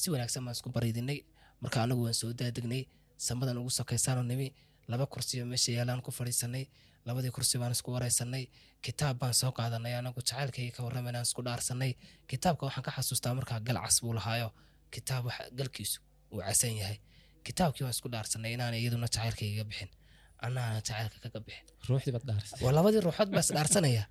si 0.00 0.06
wanaagsan 0.10 0.44
baan 0.44 0.56
isku 0.58 0.70
bariidinay. 0.76 1.18
Marka 1.62 1.82
anagu 1.82 2.02
waan 2.06 2.14
soo 2.20 2.32
daadegnay 2.40 2.82
samadan 3.26 3.58
ugu 3.58 3.70
sokaysaanoo 3.78 4.22
nimi 4.32 4.48
laba 4.88 5.06
kursiyo 5.12 5.46
meesha 5.46 5.72
yaalaan 5.72 6.02
ku 6.06 6.10
fadhiisanay 6.18 6.64
labadii 7.06 7.30
kursi 7.36 7.58
baan 7.58 7.72
isku 7.76 7.90
wareysanay 7.96 8.44
kitaab 8.84 9.16
baan 9.20 9.34
soo 9.40 9.52
qaadanay 9.58 9.94
anagu 10.00 10.20
jacaylkayga 10.28 10.72
ka 10.76 10.80
warramayna 10.86 11.20
isku 11.26 11.42
dhaarsanay 11.46 11.92
kitaabka 12.30 12.62
waxaan 12.66 12.84
ka 12.86 12.90
xasuustaa 12.96 13.34
markaa 13.38 13.60
gal 13.66 13.78
cas 13.84 14.00
buu 14.02 14.12
lahaayo. 14.18 14.48
Kitaab 14.94 15.24
galkiisu 15.58 15.98
uu 16.32 16.40
casan 16.46 16.76
yahay. 16.80 16.98
Kitaabkii 17.46 17.84
waan 17.84 17.94
isku 17.96 18.08
dhaarsanay 18.14 18.52
inaana 18.56 18.76
iyaduna 18.76 19.06
jacaylkayga 19.14 19.64
bixin 19.70 19.90
annaana 20.44 20.78
jacaylka 20.86 21.18
kaga 21.24 21.40
bixin 21.46 21.66
ruuxdii 21.88 22.12
baad 22.14 22.24
dhaarisay. 22.28 22.58
Waa 22.64 22.72
labadii 22.78 23.02
ruuxood 23.06 23.30
baa 23.36 23.42
isdhaarsanaya 23.46 24.04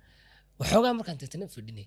waxoogaa 0.60 0.92
markaan 0.98 1.18
deetana 1.20 1.46
fadhinay 1.54 1.86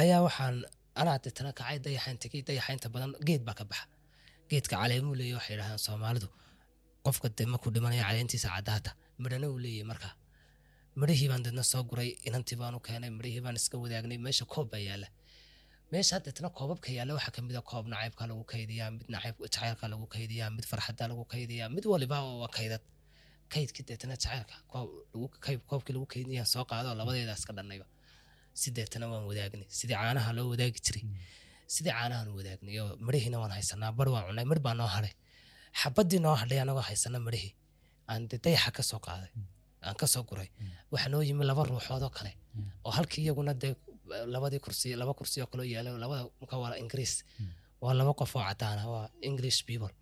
ayaa 0.00 0.20
waxaan 0.26 0.54
anaa 1.00 1.18
deetana 1.24 1.50
kacay 1.58 1.76
dayaxaan 1.84 2.16
tegey 2.22 2.40
dayaxa 2.48 2.70
inta 2.76 2.88
badan 2.94 3.10
geed 3.28 3.42
baa 3.48 3.56
ka 3.60 3.64
baxa. 3.70 3.84
Geedka 4.50 4.74
caleemuu 4.80 5.14
leeyahy 5.20 5.36
waxay 5.38 5.52
yidhahdaan 5.54 5.80
soomaalidu 5.86 6.28
qofka 7.06 7.26
dee 7.38 7.46
markuu 7.52 7.70
dhimanaya 7.74 8.02
caleentiisa 8.08 8.48
caddaata. 8.54 8.90
Midhana 9.22 9.46
uu 9.52 9.58
leeyahy 9.64 9.86
markaa 9.92 10.12
midhihii 11.00 11.28
baan 11.32 11.42
deedna 11.46 11.62
soo 11.72 11.82
guray 11.90 12.10
inantii 12.28 12.56
baan 12.60 12.74
u 12.78 12.80
keenay 12.86 13.10
midhihii 13.18 13.42
baan 13.44 13.56
iska 13.60 13.76
wadaagnay 13.82 14.18
meesha 14.26 14.44
koob 14.52 14.66
baa 14.72 14.82
yaalla 14.88 15.08
meesha 15.92 16.16
deetna 16.24 16.48
koobabka 16.58 16.88
yaalla 16.96 17.12
waxaa 17.18 17.34
ka 17.36 17.40
mid 17.46 17.56
a 17.56 17.62
koob 17.70 17.84
nacaybka 17.92 18.24
lagu 18.30 18.44
kaydiyaa 18.52 18.90
mid 18.94 19.04
nacayb 19.14 19.36
jacaylka 19.44 19.84
lagu 19.92 20.06
kaydiyaa 20.14 20.50
mid 20.56 20.64
farxadda 20.70 21.04
lagu 21.10 21.24
kaydiyaa 21.32 21.68
mid 21.76 21.84
waliba 21.92 22.16
waa 22.42 22.48
kaydad. 22.56 22.82
Kaydkii 23.52 23.84
deetana 23.88 24.14
jacaylka 24.22 24.54
koobkii 25.70 25.92
lagu 25.96 26.06
kaydiyaan 26.14 26.46
soo 26.54 26.64
qaado 26.70 26.88
labadeedaas 27.00 27.42
ka 27.48 27.52
dhannayba 27.56 27.86
si 28.60 28.68
deetana 28.76 29.06
waan 29.12 29.24
wadaagnay 29.30 29.68
sidii 29.78 29.96
caanaha 30.02 30.30
loo 30.36 30.46
wadaagi 30.52 30.80
jiray. 30.86 31.04
Sidii 31.74 31.92
caanahan 31.98 32.28
wadaagnay 32.38 32.76
oo 32.82 32.88
midhihiina 33.06 33.36
waan 33.42 33.52
haysanaa 33.56 33.92
bar 33.98 34.08
waan 34.14 34.24
cunay 34.28 34.44
midh 34.50 34.62
baa 34.66 34.74
noo 34.80 34.88
hadhay 34.96 35.14
xabadii 35.80 36.20
noo 36.26 36.34
hadhay 36.42 36.58
anagoo 36.64 36.84
haysana 36.90 37.18
midhihii 37.26 37.52
aan 38.10 38.22
de 38.30 38.36
dayaxa 38.44 38.70
ka 38.76 38.82
soo 38.90 39.00
qaaday 39.06 39.30
aan 39.86 39.96
ka 40.00 40.06
soo 40.12 40.22
guray. 40.28 40.48
Waxaa 40.92 41.10
noo 41.14 41.22
yimi 41.28 41.44
laba 41.50 41.62
ruuxoodoo 41.70 42.10
kale. 42.16 42.32
Oo 42.86 42.92
halkii 42.96 43.22
iyaguna 43.26 43.52
dee 43.62 43.72
labadii 44.34 44.60
kursi 44.64 44.88
laba 45.00 45.12
kursi 45.18 45.40
oo 45.42 45.48
kaloo 45.52 45.66
yaalla 45.74 45.90
labada 46.04 46.22
marka 46.40 46.56
waa 46.62 46.76
ingiriis. 46.82 47.14
Waa 47.82 47.94
laba 48.00 48.12
qof 48.20 48.32
oo 48.36 48.44
cadaana 48.48 48.82
waa 48.94 49.06
english 49.28 49.58
people. 49.68 49.94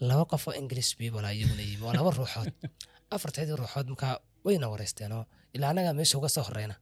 Laba 0.00 0.24
qof 0.30 0.48
oo 0.48 0.54
english 0.62 0.90
people 1.00 1.24
a 1.28 1.32
iyaguna 1.32 1.62
yimi 1.70 1.82
waa 1.86 1.94
laba 1.98 2.10
ruuxood. 2.18 2.52
Afarteedii 3.14 3.56
ruuxood 3.60 3.86
markaa 3.92 4.14
wayna 4.46 4.66
wareysteen 4.72 5.12
oo 5.18 5.24
ilaa 5.54 5.70
anagaa 5.74 5.94
meesha 5.98 6.18
uga 6.18 6.28
soo 6.28 6.44
horeyna 6.48 6.76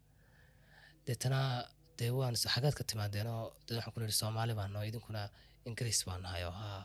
deetana 1.07 1.41
dee 1.99 2.11
waan 2.19 2.37
xagaad 2.55 2.75
ka 2.79 2.85
timaadeen 2.91 3.27
oo 3.27 3.45
dee 3.67 3.77
waxaan 3.77 3.93
ku 3.95 4.01
nihi 4.01 4.13
soomaali 4.23 4.53
noo 4.75 4.83
idinkuna 4.91 5.23
ingiriis 5.69 6.01
baan 6.07 6.23
nahay 6.23 6.43
oo 6.49 6.55
haa. 6.61 6.83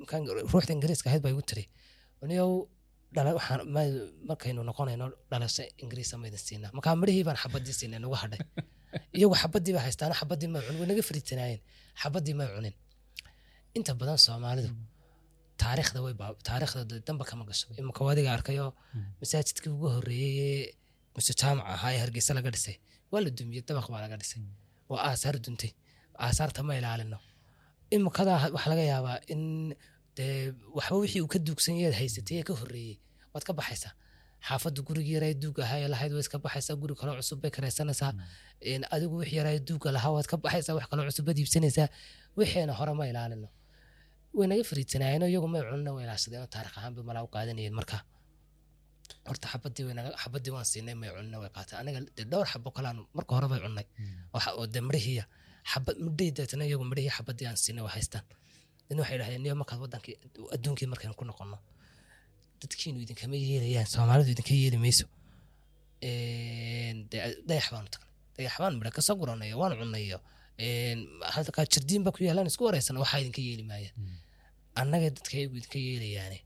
Markaan 0.00 0.22
ruuxda 0.52 0.72
ingiriiska 0.76 1.06
ahayd 1.10 1.22
baa 1.24 1.32
igu 1.34 1.42
tiri 1.50 1.64
niyow 2.30 2.50
dhala 2.56 2.56
waxaan 2.56 2.64
ma- 2.64 2.75
markaynu 4.30 4.60
noqonayno 4.68 5.06
dhalasho 5.30 5.62
ingiriisa 5.82 6.14
maydin 6.22 6.40
siinaa 6.46 6.70
markaa 6.76 6.94
midhihii 7.02 7.24
baan 7.28 7.38
xabadii 7.44 7.74
siinay 7.80 8.00
nagu 8.04 8.16
hadhay. 8.22 8.40
Iyagu 9.18 9.34
xabadii 9.42 9.72
baa 9.76 9.84
xabadii 10.20 10.48
may 10.52 10.60
cunin 10.66 10.78
way 10.80 10.86
naga 10.90 11.02
fariitanaayeen 11.08 11.60
xabadii 12.02 12.34
may 12.38 12.48
cunin. 12.54 12.74
Inta 13.76 13.92
badan 14.00 14.18
soomaalidu 14.26 14.70
taariikhda 15.62 15.98
way 16.04 16.12
taariikhda 16.48 16.80
damba 17.06 17.24
kama 17.30 17.44
gasho. 17.48 17.66
Imika 17.80 18.02
wadiga 18.08 18.30
arkayo 18.36 18.66
masaajidkii 19.20 19.70
ugu 19.76 19.86
horreeyey 19.94 20.34
ee 20.48 20.74
muse 21.14 21.32
jaamac 21.40 21.66
ahaa 21.74 21.90
ee 21.94 22.00
hargeysa 22.04 22.32
laga 22.38 22.50
dhisay. 22.54 22.76
Waa 23.12 23.20
la 23.24 23.30
dumiyey 23.38 23.62
dabaq 23.68 23.86
baa 23.92 24.00
laga 24.04 24.16
dhisay. 24.20 24.40
Waa 24.90 25.00
aasaar 25.08 25.36
duntay. 25.44 25.70
Aasaarta 26.24 26.60
ma 26.68 26.72
ilaalino. 26.80 27.18
Imikada 27.94 28.32
waxaa 28.54 28.70
laga 28.72 28.84
yaabaa 28.92 29.18
in 29.32 29.42
dee 30.16 30.52
waxba 30.76 30.96
wixii 31.02 31.20
uu 31.24 31.30
ka 31.34 31.38
duugsan 31.46 31.74
haysatay 32.00 32.36
ee 32.40 32.44
ka 32.48 32.54
horreeyey 32.60 32.94
waad 33.36 33.44
ka 33.48 33.52
baxaysaa. 33.60 33.92
Xaafadda 34.48 34.80
gurigii 34.88 35.14
yaraa 35.18 35.34
duug 35.42 35.56
ahaa 35.64 35.88
lahayd 35.94 36.12
waad 36.18 36.28
ka 36.32 36.38
baxaysaa. 36.44 36.74
Guri 36.82 36.94
kaloo 37.00 37.14
cusub 37.20 37.38
bay 37.42 37.50
karaysanaysaa. 37.56 38.12
Een, 38.70 38.82
adigu 38.94 39.14
wixii 39.20 39.38
yaraa 39.40 39.58
duuga 39.68 39.88
lahaa 39.96 40.12
waad 40.16 40.26
ka 40.32 40.36
baxaysaa. 40.44 40.74
Wax 40.78 40.86
kaloo 40.90 41.04
cusub 41.08 41.24
baad 41.28 41.38
iibsanaysaa. 41.42 41.88
Wixiina 42.38 42.72
hore 42.78 42.92
ma 42.98 43.04
ilaalino. 43.10 43.48
Way 44.36 44.46
naga 44.50 44.64
fariidsanaayeenoo 44.70 45.28
iyagu 45.32 45.48
may 45.52 45.62
cunina 45.68 45.90
way 45.96 46.04
ilaashadeenoo 46.06 46.48
taarikh 46.54 46.76
ahaan 46.78 46.92
bay 46.96 47.04
malaa 47.08 47.22
u 47.26 47.28
qaadanayeen 47.34 47.74
marka. 47.80 47.96
Horta 49.28 49.46
xabadii 49.52 49.84
xabadii 50.22 50.52
waan 50.56 50.66
siinay 50.70 50.94
may 51.00 51.10
cunina 51.16 51.36
way 51.42 51.50
qaateen. 51.56 51.78
Aniga 51.80 52.00
dee 52.16 52.24
dhowr 52.32 52.46
xabo 52.52 52.68
kalaan 52.76 52.96
marka 53.16 53.32
hore 53.36 53.48
bay 53.52 53.60
cunnay 53.64 53.86
waxa 54.34 54.50
oo 54.58 54.66
dee 54.74 54.82
midhihiya 54.88 55.24
xabad 55.72 55.96
midhihii 56.06 56.32
deetana 56.36 56.64
iyagu 56.68 56.84
midhihii 56.90 57.14
xabadii 57.18 57.46
aan 57.48 57.56
siinay 57.64 57.82
way 57.86 57.92
haystaan. 57.96 58.24
Dan 58.88 58.98
waxay 59.02 59.18
dhahdeen 59.20 59.42
niyo 59.44 59.54
markaad 59.60 59.80
wadankii 59.84 60.14
adduunkii 60.54 60.88
markaynu 60.92 61.14
ku 61.20 61.24
noqono 61.30 61.56
dadkiinu 62.62 62.98
idinkama 63.04 63.36
yeelayaan 63.46 63.86
soomaalidu 63.94 64.30
idinka 64.34 64.54
yeeli 64.62 64.78
mayso. 64.84 65.06
Dayax 67.48 67.66
baanu 67.74 67.88
tagnay 67.94 68.10
dayax 68.36 68.54
baan 68.62 68.74
midha 68.78 68.90
ka 68.96 69.02
soo 69.06 69.16
guranay 69.20 69.52
waan 69.60 69.72
cunayo. 69.80 70.18
Halkaa 71.34 71.64
jirdiin 71.72 72.02
ba 72.06 72.10
ku 72.14 72.20
yaalaan 72.24 72.46
isku 72.50 72.64
wareysana 72.68 72.98
waxaa 73.04 73.20
idinka 73.22 73.40
yeeli 73.48 73.64
maayaan 73.70 73.94
annaga 74.80 75.08
dadka 75.16 75.34
iyagu 75.38 75.54
idinka 75.60 75.78
yeelayaane. 75.86 76.38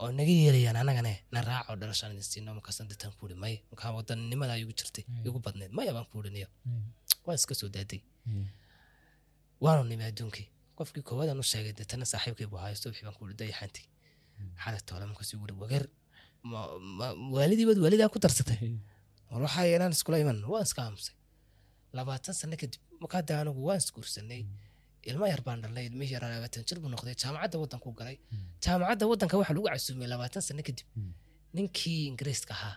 Oo 0.00 0.10
naga 0.18 0.32
yeelayaan 0.42 0.76
annagane 0.82 1.12
na 1.32 1.40
raaco 1.48 1.72
dhalashaan 1.80 2.12
idin 2.14 2.26
siino 2.30 2.50
markaasan 2.58 2.88
detaan 2.90 3.12
kuuri 3.18 3.34
may. 3.42 3.54
Markaa 3.70 3.92
wadanimada 3.96 4.54
igu 4.62 4.72
jirtay 4.78 5.04
igu 5.26 5.38
badneed 5.44 5.72
maya 5.76 5.92
baan 5.96 6.06
kuurinayo 6.12 6.48
waan 7.26 7.36
iska 7.40 7.54
soo 7.60 7.68
daaday. 7.76 8.00
Waanu 9.64 9.82
nimi 9.90 10.04
adduunkii. 10.10 10.46
Qofkii 10.78 11.02
koowadan 11.08 11.38
u 11.42 11.44
sheegay 11.52 11.72
deetana 11.78 12.04
saaxiibkii 12.12 12.46
buu 12.50 12.60
hayo 12.64 12.76
subxii 12.82 13.04
baan 13.06 13.14
ku 13.16 13.24
uri 13.24 13.34
toole 14.88 15.04
markaasuu 15.10 15.38
wuri 15.42 15.54
wagar 15.62 15.84
ma- 16.50 16.78
ma- 16.98 17.16
waalidii 17.36 17.66
baad 17.68 17.78
waalidaa 17.84 18.08
ku 18.14 18.18
darsatay. 18.24 18.58
War 19.30 19.40
waxaa 19.46 19.64
yeelaan 19.70 19.92
iskula 19.96 20.16
iman 20.24 20.38
waan 20.52 20.64
iska 20.68 20.80
aamusay 20.86 21.14
labaatan 21.98 22.34
sano 22.40 22.56
kadib 22.62 22.80
markaada 23.02 23.32
anigu 23.42 23.60
waan 23.68 23.78
isguursanay. 23.82 24.42
Ilmo 25.10 25.24
yar 25.32 25.42
baan 25.46 25.58
dhalnay 25.62 25.84
ilmihii 25.90 26.14
yaraa 26.16 26.30
labaatan 26.34 26.62
jir 26.68 26.78
buu 26.82 26.90
noqday. 26.94 27.14
Jaamacadda 27.22 27.56
waddanku 27.62 27.88
galay. 28.00 28.16
Jaamacadda 28.64 29.04
waddanka 29.10 29.34
waxaa 29.40 29.54
lagu 29.56 29.66
casuumay 29.72 30.08
labaatan 30.14 30.42
sano 30.48 30.62
kadib. 30.68 30.86
Mm. 30.96 31.12
ninkii 31.56 32.00
ingiriiska 32.10 32.52
ahaa 32.58 32.74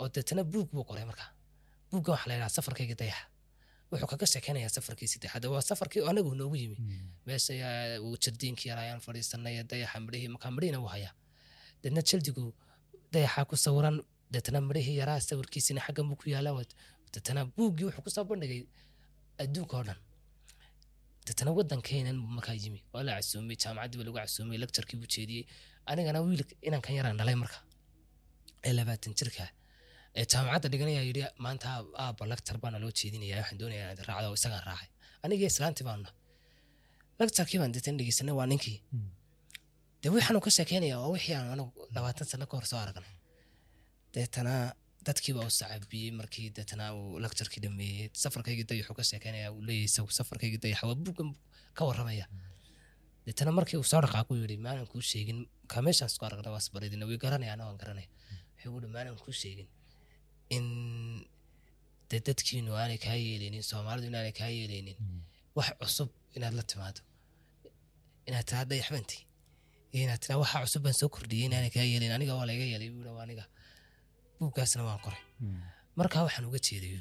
oo 0.00 0.06
deetana 0.14 0.42
buug 0.52 0.68
buu 0.74 0.84
qoray 0.90 1.04
markaa. 1.10 1.28
Buugga 1.90 2.10
waxaa 2.14 2.28
la 2.30 2.34
yidhaha 2.36 2.52
safarkayga 2.56 2.94
dayaxa 3.00 3.24
wuxuu 3.92 4.08
kaga 4.12 4.26
sheekeynayaa 4.32 4.70
safarkii 4.76 5.08
saddexaad 5.12 5.44
waa 5.54 5.62
safarkii 5.70 6.02
anagu 6.10 6.30
noogu 6.40 6.56
yimi. 6.62 6.76
Meesha 7.26 7.52
yaa- 7.62 8.00
uu 8.06 8.16
jardiinkii 8.24 8.68
yar 8.70 8.78
ayaan 8.84 9.00
fadhiisanay 9.06 9.54
dayaxa 9.70 9.98
midhihii 10.06 10.30
markaa 10.34 10.50
midhihiina 10.56 10.78
wuu 10.82 10.90
hayaa. 10.94 11.12
Deedna 11.82 12.00
jaldigu 12.08 12.44
dayaxaa 13.14 13.44
ku 13.50 13.56
sawiran 13.64 13.96
deetana 14.32 14.58
midhihii 14.68 14.96
yaraa 15.02 15.20
sawirkiisina 15.28 15.80
xaggan 15.86 16.06
buu 16.08 16.16
ku 16.22 16.26
yaalaa 16.34 16.64
deetana 17.14 17.40
buuggii 17.56 17.84
wuxuu 17.88 18.02
ku 18.06 18.10
soo 18.16 18.24
bandhigay 18.30 18.60
adduunka 19.42 19.74
oo 19.78 19.84
dhan. 19.88 19.98
Deetana 21.26 21.50
waddankeenan 21.58 22.16
buu 22.22 22.32
markaa 22.38 22.56
yimi. 22.62 22.80
Waa 22.92 23.02
la 23.06 23.12
casuumay 23.18 23.56
jaamacaddii 23.62 23.98
baa 23.98 24.04
lagu 24.08 24.16
casuumay 24.18 24.58
lecturkii 24.62 24.96
buu 25.00 25.10
jeediyey. 25.14 25.44
Anigana 25.90 26.18
wiil 26.24 26.42
inankan 26.68 26.94
yaraan 26.98 27.16
dhalay 27.20 27.36
marka 27.42 27.58
ee 28.66 28.72
labaatan 28.78 29.12
jirka. 29.18 29.44
ee 29.46 29.50
jaamacadda 30.14 30.68
dhiganayaa 30.72 31.04
yidhi 31.08 31.22
maanta 31.44 31.68
aabba 32.04 32.26
lectur 32.32 32.56
baana 32.62 32.78
loo 32.82 32.92
jeedinaya 33.00 33.36
waxaan 33.40 33.58
doonayaa 33.60 33.84
inaad 33.92 34.00
raacdo 34.08 34.34
isagaan 34.38 34.64
raacay. 34.68 34.88
Anigii 35.24 35.48
islaantii 35.52 35.84
baanu 35.88 36.02
nahay. 36.04 37.58
Baan 37.60 37.72
deetan 37.76 37.96
dhegeysanay 37.98 38.34
waa 38.40 38.46
ninkii. 38.52 38.78
Mm. 38.92 39.08
dee 40.02 40.10
waxaanu 40.16 40.40
ka 40.46 40.50
sheekeynaya 40.58 40.96
waa 41.02 41.10
wixii 41.14 41.34
aan 41.38 41.48
anigu 41.54 41.88
labaatan 41.94 42.26
sano 42.32 42.46
ka 42.50 42.56
hor 42.58 42.66
soo 42.70 42.78
aragnay 42.84 43.14
deetana 44.14 44.54
dadkii 45.06 45.34
baa 45.36 45.46
u 45.50 45.52
sacabiyey 45.60 46.10
markii 46.20 46.48
deetana 46.56 46.84
uu 46.98 47.18
lecturkii 47.24 47.62
dhameeyey. 47.64 48.08
Safarkaygii 48.22 48.66
dayaxu 48.70 48.94
ka 48.98 49.04
sheekeynaya 49.10 49.48
uu 49.54 49.62
leeyahay 49.68 49.88
isagu 49.90 50.10
safarkaygii 50.18 50.60
dayaxa 50.64 50.84
waa 50.90 50.98
buuggan 51.04 51.30
ka 51.76 51.82
warramaya. 51.88 52.26
Deetana 53.26 53.50
markii 53.58 53.78
uu 53.80 53.88
soo 53.92 54.00
dhaqaaqu 54.04 54.32
yidhi 54.42 54.56
maanan 54.66 54.86
kuu 54.92 55.02
sheegin 55.12 55.38
kaa 55.72 55.82
meeshaan 55.86 56.10
isku 56.12 56.24
aragna 56.28 56.50
waa 56.54 56.62
isbaridina 56.64 57.04
way 57.10 57.18
garanaya 57.24 57.52
ana 57.56 57.64
waan 57.68 57.78
garanaya. 57.82 58.08
Wuxuu 58.54 58.76
uhi 58.78 58.88
maanan 58.96 59.16
kuu 59.24 59.34
sheegin 59.42 59.68
in 60.56 60.66
dee 62.10 62.20
dadkiinu 62.28 62.70
aanay 62.80 62.98
kaa 63.04 63.16
yeeleynin 63.26 63.64
soomaalidu 63.70 64.06
inaanay 64.10 64.34
kaa 64.40 64.50
yeeleynin 64.56 64.96
wax 65.56 65.68
cusub 65.80 66.10
inaad 66.36 66.54
la 66.58 66.62
timaado. 66.70 67.00
Inaad 68.28 68.44
tiraa 68.48 68.64
dayaxbanti 68.70 69.16
iyo 69.94 70.02
inaad 70.06 70.20
tiraa 70.24 70.38
waxa 70.42 70.58
cusub 70.64 70.82
baan 70.84 70.96
soo 71.00 71.08
kordhiyey 71.14 71.46
inaanay 71.48 71.70
kaa 71.76 71.86
yeelin 71.92 72.12
aniga 72.16 72.32
waa 72.38 72.46
layga 72.50 72.64
yeelay 72.72 72.90
buu 72.94 73.04
waa 73.18 73.24
aniga. 73.26 73.44
Buuggaasna 74.38 74.82
waan 74.88 75.00
qoray. 75.04 75.22
Markaa 75.98 76.22
waxaan 76.26 76.46
uga 76.50 76.60
jeedayo 76.66 77.00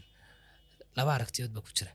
laba 0.98 1.12
aragtiyood 1.18 1.52
baa 1.56 1.64
ku 1.68 1.72
jira. 1.78 1.92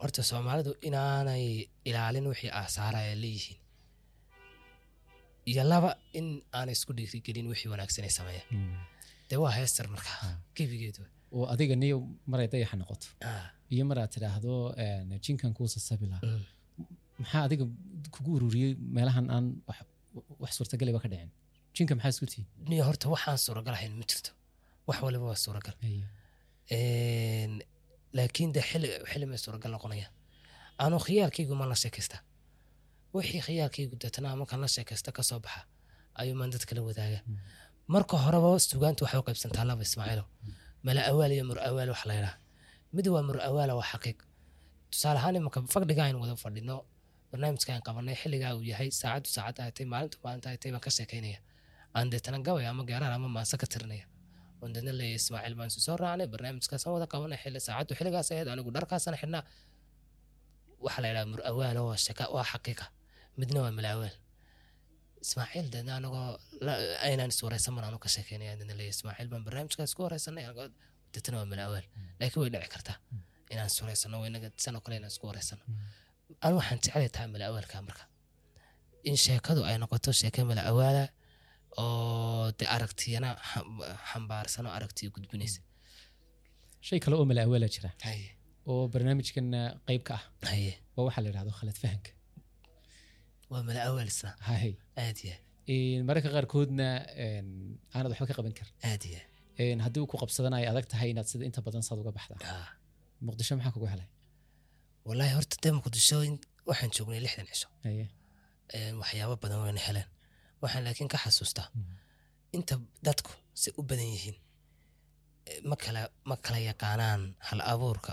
Horta 0.00 0.22
soomaalidu 0.30 0.70
inaanay 0.88 1.44
ilaalin 1.88 2.26
wixii 2.32 2.50
aasaara 2.60 2.98
ay 3.06 3.14
leeyihiin 3.24 3.58
iyo 5.50 5.62
laba 5.72 5.90
in 6.18 6.26
aanay 6.58 6.74
isku 6.78 6.92
dhiirigelin 6.98 7.46
wixii 7.52 7.70
wanaagsan 7.74 8.04
ay 8.08 8.12
dee 9.32 9.38
waa 9.44 9.52
heestar 9.58 9.86
markaa. 9.94 10.16
Ah. 10.26 10.34
gebigeedu 10.56 11.02
oo 11.34 11.44
adiga 11.52 11.74
niyo 11.82 11.96
maray 12.30 12.48
dayaxa 12.52 12.76
noqoto. 12.80 13.06
Ah, 13.28 13.46
iyo 13.74 13.84
maraad 13.90 14.10
tidhaahdo 14.14 14.52
een, 14.84 15.08
jinkan 15.24 15.52
kuu 15.56 15.68
sasabila 15.74 16.18
mm. 16.22 16.42
maxaa 17.20 17.42
adiga 17.48 17.64
kugu 18.14 18.30
ururiyey 18.36 18.72
meelahan 18.96 19.26
aan 19.34 19.46
wax- 19.68 20.54
suurtagaliba 20.58 20.98
ka 21.04 21.08
dhicin? 21.12 21.30
Jinka 21.76 21.92
maxaa 21.96 22.12
isku 22.14 22.26
tihi 22.32 22.44
niyo 22.70 22.82
horta 22.88 23.06
waxaan 23.14 23.38
suuragal 23.46 23.74
ahayn 23.78 23.92
ma 24.00 24.04
jirto. 24.10 24.30
Wax 24.88 24.98
waliba 25.06 25.24
waa 25.30 25.38
suuragal. 25.44 25.74
Laakiin 28.16 28.52
de 28.54 28.60
xili 28.60 28.88
xili 29.10 29.26
may 29.30 29.38
suuragal 29.44 29.70
noqonaya. 29.74 30.08
Anu 30.84 30.96
khiyaalkaygu 31.06 31.54
ma 31.60 31.64
la 31.70 31.74
sheekaysta. 31.82 32.16
Wixii 33.14 33.40
khiyaalkaygu 33.46 33.94
deetana 34.02 34.36
markaan 34.40 34.60
la 34.64 34.68
sheekaysta 34.76 35.12
ka 35.16 35.22
soo 35.22 35.40
baxa 35.44 35.62
ayuu 36.20 36.34
maan 36.40 36.50
dadka 36.54 36.72
la 36.76 36.82
wadaaga 36.88 37.20
marka 37.88 38.16
horeba 38.24 38.50
sugaantu 38.70 39.02
waxay 39.04 39.20
u 39.20 39.24
qaybsantaa 39.28 39.64
laba 39.70 39.82
ismaaciilo 39.88 40.24
mala 40.86 41.00
awaal 41.10 41.32
iyo 41.36 41.44
mur 41.50 41.58
awaal 41.68 41.88
wax 41.94 42.02
la 42.08 42.14
yidhaha 42.18 42.36
mid 42.96 43.06
waa 43.14 43.22
mur 43.28 43.38
awaala 43.48 43.72
waa 43.78 43.88
xaqiiq. 43.92 44.18
Tusaale 44.90 45.18
ahaan 45.20 45.36
imanka 45.40 45.58
fadhiga 45.74 46.02
aynu 46.06 46.18
wada 46.22 46.36
fadhino 46.44 46.76
barnaamijka 47.30 47.70
aan 47.74 47.82
qabanay 47.86 48.14
xilligaa 48.22 48.52
uu 48.56 48.62
yahay 48.72 48.88
saacaddu 49.00 49.28
saacadda 49.36 49.60
ay 49.66 49.72
tahay 49.76 49.86
maalintu 49.92 50.16
maalinta 50.24 50.46
ay 50.52 50.58
tahay 50.60 50.72
baan 50.74 50.82
ka 50.86 50.90
sheekaynaya 50.96 51.38
aan 51.96 52.06
deetana 52.12 52.38
gabay 52.46 52.66
ama 52.72 52.82
gaaraan 52.90 53.12
ama 53.16 53.28
maanse 53.36 53.56
ka 53.62 53.66
tirinaya. 53.72 54.04
Oon 54.62 54.70
deedna 54.74 54.92
leeyahay 54.98 55.18
ismaaciil 55.20 55.54
baan 55.58 55.70
soo 55.86 55.96
raacnay 56.02 56.26
barnaamijkaasaan 56.32 56.92
wada 56.96 57.06
qabanay 57.12 57.38
xilli 57.42 57.60
saacaddu 57.66 57.92
xilligaas 57.98 58.28
ahayd 58.32 58.48
anigu 58.54 58.70
dharkaasana 58.76 59.16
xidhnaa. 59.22 59.42
Waxa 60.84 60.98
la 61.02 61.06
yidhaha 61.10 61.26
mur 61.32 61.40
awaalo 61.50 61.80
waa 61.88 61.98
shaka 62.06 62.24
waa 62.34 62.44
xaqiiqa. 62.52 62.84
Midna 63.40 63.58
waa 63.64 63.72
malaawaal 63.78 64.14
ismaaciil 65.24 65.66
deedna 65.74 65.92
anagoo 66.00 66.26
aynaan 67.06 67.30
iswaraysan 67.34 67.72
baan 67.76 67.86
anu 67.90 67.98
ka 68.04 68.08
sheekeynaya 68.14 68.52
deedna 68.60 68.74
leeyahay 68.80 68.96
ismaaciil 68.98 69.28
baan 69.32 69.42
barnaamijkaas 69.46 69.92
ku 69.96 70.00
waraysanay 70.06 70.44
anagoo- 70.48 70.72
deetana 71.14 71.36
waa 71.40 71.48
malaawaal 71.52 71.86
laakiin 72.20 72.40
way 72.42 72.50
dhici 72.54 72.68
kartaa 72.74 72.96
inaan 73.52 73.68
iswaraysano 73.72 74.16
inaga 74.30 74.48
sanoo 74.64 74.80
kale 74.84 74.94
inaan 75.00 75.12
isku 75.14 75.24
waraysano 75.30 75.62
anu 76.44 76.54
waxaan 76.60 76.78
jeclay 76.84 77.08
tahay 77.14 77.28
malaawaalka 77.34 77.76
marka 77.88 78.04
in 79.08 79.16
sheekadu 79.24 79.60
ay 79.70 79.76
noqoto 79.82 80.10
sheeke 80.20 80.40
malaawaala 80.50 81.04
oo 81.82 82.46
de 82.58 82.64
aragtiyana 82.76 83.28
xam- 83.50 83.82
xambaarsan 84.10 84.64
oo 84.68 84.72
aragtiyo 84.78 85.08
gudbinaysa 85.14 85.60
shay 86.86 86.98
kale 87.04 87.14
oo 87.20 87.24
mala 87.30 87.40
awaala 87.46 87.66
jira 87.74 87.90
oo 88.70 88.82
barnaamijkan 88.92 89.46
qayb 89.88 90.02
ka 90.08 90.14
ah. 90.18 90.22
Waa 90.96 91.04
waxaa 91.06 91.22
la 91.24 91.28
yidhahdo 91.30 91.52
khalad 91.58 91.76
fahanka 91.82 92.10
waa 93.52 93.62
malaawaal 93.68 94.08
isna 94.14 94.30
hay 94.48 94.72
aad 95.04 95.18
mararka 96.08 96.28
qaarkoodna 96.36 96.86
aanad 97.94 98.10
waxba 98.12 98.26
ka 98.30 98.34
qaban 98.38 98.54
karin 98.58 98.74
aad 98.90 99.04
haddii 99.84 100.00
uu 100.02 100.10
ku 100.12 100.16
qabsadana 100.22 100.56
ay 100.60 100.66
adag 100.72 100.86
tahay 100.92 101.08
inaad 101.14 101.28
sida 101.32 101.44
inta 101.48 101.60
badan 101.66 101.82
saad 101.86 101.98
uga 102.02 102.12
baxdaa 102.18 102.38
Ah. 102.54 102.68
muqdisho 103.26 103.52
maxaa 103.58 103.74
kugu 103.76 103.88
helay? 103.94 104.08
Wallaahi 105.08 105.32
horta 105.38 105.56
dee 105.62 105.72
muqdisho 105.78 106.16
waxaan 106.70 106.90
joognay 106.96 107.20
lixdan 107.24 107.46
cisho. 107.50 107.68
Waxyaabo 109.00 109.34
badan 109.44 109.58
wayna 109.64 109.80
heleen. 109.86 110.08
Waxaan 110.62 110.82
laakiin 110.86 111.08
ka 111.12 111.18
xasuustaa. 111.24 111.66
Inta 112.56 112.74
dadku 113.06 113.32
si 113.60 113.68
u 113.78 113.82
badan 113.90 114.08
yihiin 114.14 114.36
eh, 115.50 115.60
ma 115.70 115.76
kala 115.82 116.00
ma 116.28 116.36
kala 116.44 116.58
yaqaanaan 116.70 117.22
hal 117.48 117.60
abuurka 117.72 118.12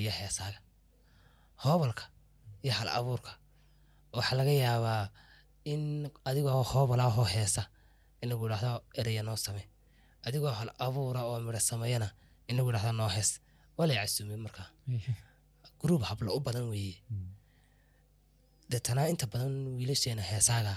iyo 0.00 0.12
heesaaga 0.18 0.58
hoobalka 1.64 2.04
iyo 2.64 2.72
hal 2.78 2.88
abuurka 2.98 3.30
waxaa 4.16 4.36
laga 4.40 4.54
yaabaa 4.64 5.04
in 5.72 5.82
adigoo 6.28 6.62
hoobal 6.72 7.00
ah 7.00 7.12
oo 7.20 7.26
heesa 7.34 7.62
in 8.22 8.28
lagu 8.30 8.44
idhaahdo 8.48 8.72
ereya 9.00 9.22
noo 9.28 9.36
same 9.44 9.64
adigoo 10.26 10.52
hal 10.58 10.70
abuura 10.86 11.20
oo 11.30 11.38
midho 11.44 11.60
sameeyana 11.70 12.08
in 12.48 12.56
lagu 12.56 12.68
idhaahdo 12.70 12.92
noo 13.00 13.10
hees. 13.16 13.30
Waa 13.76 13.86
la 13.88 13.94
casuumay 13.98 14.38
markaa 14.46 14.68
gruub 15.80 16.02
hablo 16.08 16.30
u 16.36 16.40
badan 16.46 16.66
weeye. 16.72 16.96
Mm. 17.10 17.28
deetana 18.70 19.08
inta 19.12 19.26
badan 19.32 19.54
wiilasheena 19.78 20.22
heesaaga 20.30 20.74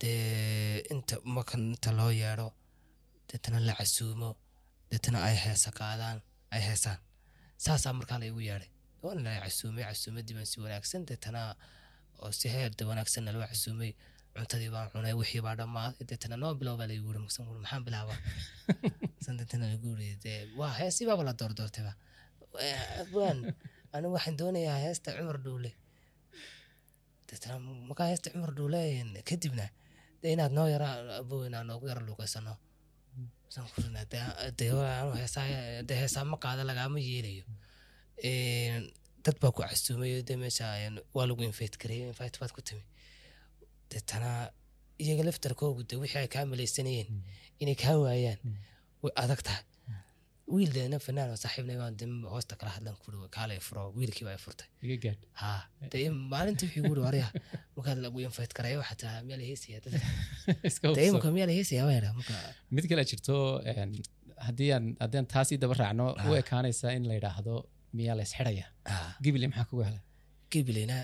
dee 0.00 0.78
inta 0.92 1.14
marka 1.34 1.54
inta 1.58 1.90
loo 1.98 2.10
yeedho 2.22 2.48
deetana 3.28 3.58
la 3.68 3.72
casuumo 3.78 4.30
deetana 4.90 5.18
ay 5.28 5.36
heesa 5.44 5.70
qaadaan 5.78 6.18
ay 6.54 6.62
heesaan. 6.68 6.98
Saasaa 7.64 7.92
markaa 7.98 8.18
la 8.20 8.26
igu 8.30 8.40
yeedhay 8.48 8.70
waana 9.06 9.30
casuumay 9.44 9.84
casuumadii 9.88 10.34
baan 10.38 10.48
si 10.52 10.56
wanaagsan 10.64 11.02
deetana 11.08 11.40
oo 12.22 12.30
si 12.38 12.46
heerda 12.54 12.82
wanaagsan 12.90 13.22
naloo 13.26 13.44
casuumay 13.52 13.90
cuntadii 14.36 14.70
baan 14.74 14.88
cunay 14.92 15.14
wixii 15.20 15.42
baa 15.46 15.54
dhammaaday 15.60 16.04
deetana 16.10 16.36
noo 16.42 16.52
bilow 16.60 16.74
baa 16.80 16.88
laigu 16.90 17.06
yiri 17.10 17.20
maqsan 17.24 17.42
wuxuu, 17.46 17.60
maxaan 17.64 17.82
bilaabaa 17.86 18.18
san 19.24 19.34
deetana 19.40 19.64
lagu 19.72 19.86
yiri 19.92 20.08
dee 20.24 20.38
waa 20.60 20.72
heesii 20.80 21.06
baaba 21.08 21.22
la 21.28 21.32
doordoortayba 21.40 21.92
waan 23.16 23.38
anigu 23.94 24.12
waxaan 24.16 24.36
doonayaa 24.40 24.78
heesta 24.86 25.08
cumar 25.18 25.38
dhuule 25.44 25.70
deetana 27.28 27.54
markaa 27.88 28.08
heesta 28.12 28.28
cumar 28.34 28.52
dhuule 28.58 28.80
kadibna 29.28 29.66
dee 30.22 30.32
inaad 30.36 30.52
noo 30.58 30.68
yara 30.74 30.88
abow 31.20 31.40
inaan 31.48 31.66
noogu 31.70 31.86
yara 31.90 32.02
luuqaysano 32.08 32.54
heesaa 36.00 36.24
ma 36.30 36.36
qaada 36.44 36.62
lagaama 36.70 36.98
yeelayo 37.08 37.44
dad 38.22 39.36
baa 39.40 39.50
ku 39.52 39.60
casuumayo 39.62 40.22
dee 40.28 40.36
meesha 40.36 40.64
waa 41.14 41.26
lagu 41.26 41.42
invite 41.42 41.76
gareeyo 41.82 42.06
invite 42.12 42.38
baad 42.40 42.52
ku 42.56 42.60
timi. 42.62 42.82
Deetana 43.90 44.50
iyaga 44.98 45.22
laftarkoogu 45.28 45.82
dee 45.88 45.96
wixii 46.02 46.18
ay 46.24 46.28
kaa 46.34 46.44
malaysanayeen 46.52 47.08
inay 47.60 47.74
kaa 47.74 47.96
waayaan 48.04 48.40
way 49.02 49.12
adag 49.22 49.42
tahay. 49.46 49.64
Wiil 50.54 50.70
deena 50.76 50.98
fanaan 51.06 51.30
oo 51.34 51.38
saaxiibnay 51.42 51.76
baan 51.82 51.96
dim 52.00 52.12
hoosta 52.32 52.54
kala 52.58 52.70
hadlan 52.76 52.96
kuri 53.02 53.16
kaalay 53.36 53.58
furo 53.68 53.82
wiilkii 53.98 54.24
baa 54.28 54.36
i 54.38 54.42
furtay. 54.46 54.68
Ha 55.40 55.50
dee 55.92 56.08
maalintii 56.32 56.66
wixii 56.68 56.88
guri 56.90 57.00
warya 57.06 57.28
markaad 57.76 57.98
lagu 58.04 58.20
infayt 58.28 58.52
karayo 58.58 58.80
xataa 58.90 59.22
miyaa 59.26 59.40
la 59.42 59.46
heesaya 59.50 59.78
la 61.46 61.52
heesaya 61.58 61.82
baa 61.88 61.96
yidhaa 61.98 62.14
marka. 62.18 62.34
Mid 62.76 62.84
kale 62.90 63.04
jirto 63.10 63.36
haddii 64.46 64.70
aan 64.76 64.86
haddii 65.02 65.18
aan 65.20 65.28
taasii 65.34 65.58
daba 65.62 65.74
raacno 65.82 66.06
u 66.28 66.32
Ah. 66.32 66.38
ekaanaysa 66.42 66.94
in 66.96 67.04
la 67.08 67.14
yidhaahdo 67.18 67.54
miyaa 67.96 68.16
la 68.18 68.22
isxidhaya 68.28 68.66
ah, 68.92 69.10
gibile 69.24 69.46
maxaa 69.50 69.66
kugu 69.70 69.82
helay? 69.88 70.02
Gibilina 70.52 70.96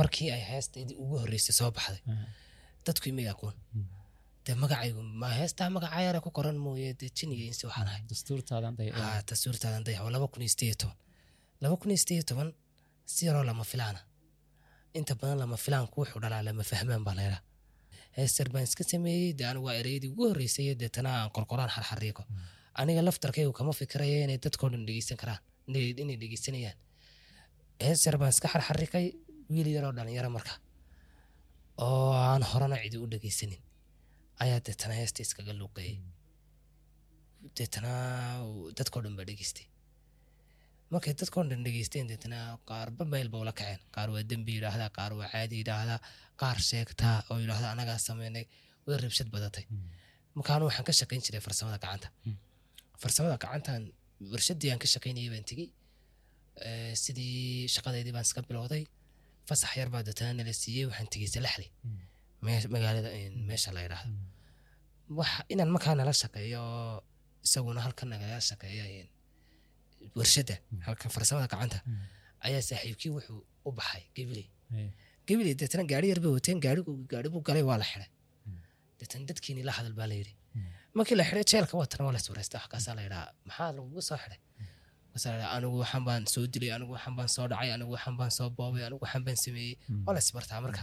markii 0.00 0.30
ay 0.36 0.42
heestaydii 0.50 0.96
ugu 1.02 1.14
horreysay 1.22 1.54
soo 1.60 1.70
baxday. 1.76 2.00
Ah. 2.12 2.26
dadku 2.86 3.08
imay 3.12 3.28
aqoon. 3.34 3.54
Mm. 3.74 3.86
dee 4.46 4.54
magacaygu 4.62 5.02
ma 5.20 5.28
heestaa 5.40 5.68
magaca 5.76 6.00
yara 6.06 6.20
ku 6.24 6.30
qoran 6.36 6.56
mooye? 6.64 6.88
Dee 7.00 7.10
jiniga 7.18 7.44
insi 7.50 7.66
waxaan 7.68 7.88
ahay. 7.90 8.02
Dastuurtaadan 9.28 9.84
waa 10.04 10.10
laba 10.16 10.26
kun 10.32 10.42
iyo 10.42 10.52
sideed 10.54 10.68
iyo 10.70 10.76
toban 10.82 10.96
laba 11.62 11.74
kun 11.80 11.90
iyo 11.92 12.00
sideed 12.02 12.18
iyo 12.20 12.26
toban 12.30 12.48
si 13.12 13.26
yaroo 13.26 13.44
lama 13.50 13.64
filaana. 13.72 14.00
Inta 14.98 15.14
badan 15.20 15.38
lama 15.42 15.56
filaanku 15.64 15.94
wuxuu 16.00 16.20
dhalaa 16.24 16.42
lama 16.48 16.62
fahmaan 16.70 17.04
baa 17.06 17.16
laydhaa 17.20 17.42
heester 18.16 18.48
baan 18.52 18.64
iska 18.68 18.84
sameeyey 18.84 19.32
dee 19.38 19.46
anigu 19.50 19.66
waa 19.68 19.76
ereyadii 19.82 20.10
ugu 20.14 20.28
horreysay 20.28 20.74
deetana 20.82 21.10
aan 21.20 21.30
qorqoraan 21.36 21.70
xarxariiqo 21.76 22.22
aniga 22.80 23.02
laftarkaygu 23.08 23.52
kama 23.58 23.72
fikiraya 23.80 24.18
inay 24.26 24.38
dadkoo 24.46 24.68
dhan 24.72 24.84
dhegeysan 24.88 25.18
karaan 25.22 25.40
inay 25.66 26.16
dhegeysanayaan. 26.22 26.76
Heester 27.80 28.14
baan 28.20 28.30
iska 28.34 28.48
xarxariiqay 28.54 29.06
wiil 29.50 29.68
yaroo 29.76 29.92
dhalinyaro 29.96 30.30
marka. 30.36 30.54
Oo 31.84 32.12
aan 32.12 32.42
horena 32.50 32.76
cidi 32.82 32.96
u 32.98 33.06
dhegeysanin. 33.12 33.60
Ayaa 34.42 34.60
deetana 34.66 34.94
heesta 35.00 35.22
iskaga 35.22 35.52
luuqeeyey 35.60 35.96
deetana 37.58 37.92
dadkoo 38.78 39.02
dhan 39.04 39.16
baa 39.18 39.26
dhegeystay. 39.30 39.66
Markay 40.92 41.14
dadkoo 41.20 41.44
dhan 41.50 41.64
dhegeysteen 41.66 42.06
deetana 42.10 42.38
qaarba 42.68 43.04
meel 43.12 43.28
ba 43.32 43.38
ula 43.42 43.52
kaceen. 43.52 43.80
Qaar 43.94 44.08
waa 44.14 44.22
dembi 44.30 44.52
yidhaahdaa 44.58 44.90
qaar 44.98 45.12
waa 45.18 45.28
caadi 45.32 45.56
yidhaahdaa 45.62 45.98
qaar 46.40 46.58
sheegtaa 46.68 47.16
oo 47.30 47.38
yidhaahda 47.42 47.68
anagaa 47.74 47.98
sameynay. 48.08 48.44
Way 48.86 48.96
rabshad 49.04 49.28
badatay. 49.34 49.64
Markaanu 50.36 50.64
waxaan 50.68 50.86
ka 50.88 50.92
shaqayn 51.00 51.22
jiray 51.26 51.40
farsamada 51.46 51.78
gacanta. 51.84 52.08
Mm. 52.26 52.36
farsamada 53.02 53.36
gacantan 53.44 53.82
warshadii 54.32 54.70
aan 54.72 54.80
ka 54.82 54.88
shaqaynayay 54.94 55.30
baan 55.34 55.44
tegey. 55.50 55.68
Eh, 56.66 56.92
sidii 57.04 57.68
shaqadeydii 57.74 58.12
baan 58.16 58.26
iska 58.28 58.40
bilowday. 58.48 58.82
Fasax 59.48 59.72
yar 59.80 59.88
baa 59.94 60.02
deetana 60.08 60.32
nala 60.38 60.52
siiyey 60.62 60.84
waxaan 60.90 61.08
tegey 61.14 61.28
salaxli. 61.34 61.68
Mee- 62.44 62.68
magaalada 62.74 63.10
meesha 63.48 63.70
la 63.76 63.80
yidhaahdo 63.86 64.14
wax 65.18 65.30
inaan 65.52 65.70
markaa 65.74 65.94
nala 66.00 66.12
shaqeeyo 66.22 66.62
isaguna 67.46 67.80
halkan 67.86 68.08
nagala 68.12 68.38
shaqeeyo 68.50 68.84
een, 68.98 69.08
warshadda 70.18 70.56
halkan 70.86 71.10
farsamada 71.14 71.46
gacanta 71.52 71.78
ayaa 72.46 72.62
saaxiibkii 72.68 73.10
wuxuu 73.16 73.38
u 73.68 73.70
baxay 73.78 74.02
gabiley 74.16 74.46
gabiley 75.28 75.54
deetana 75.60 75.84
gaari 75.92 76.06
yar 76.12 76.20
bay 76.24 76.32
wateen 76.36 76.58
gaarigu 76.66 76.92
gaari 77.12 77.28
buu 77.34 77.42
galay 77.48 77.64
waa 77.70 77.78
la 77.82 77.86
xiday 77.90 78.08
deetana 78.98 79.24
dadkiini 79.30 79.62
la 79.68 79.72
hadal 79.78 79.94
baa 79.98 80.08
la 80.10 80.14
yidhi 80.20 80.32
markii 80.96 81.16
la 81.20 81.24
xiday 81.28 81.44
jeelka 81.52 81.74
watana 81.82 82.02
waa 82.06 82.14
la 82.16 82.20
suuraysta 82.26 82.54
wax 82.58 82.66
kaasaa 82.72 82.94
la 82.98 83.02
yidhaa 83.06 83.26
maxaa 83.48 83.70
lagugu 83.76 84.02
soo 84.08 84.18
xiday 84.22 84.40
anigu 85.56 85.76
waxaan 85.82 86.04
baan 86.08 86.22
soo 86.34 86.44
dilay 86.52 86.70
anigu 86.76 86.92
waxaan 86.96 87.14
baan 87.18 87.28
soo 87.36 87.46
dhacay 87.52 87.70
anigu 87.76 87.90
waxaan 87.96 88.16
baan 88.20 88.30
soo 88.38 88.48
boobay 88.58 88.82
anigu 88.88 89.00
waxaan 89.04 89.24
baan 89.26 89.38
sameeyey. 89.44 89.74
Waa 90.06 90.14
la 90.16 90.20
isbartaa 90.24 90.60
marka. 90.64 90.82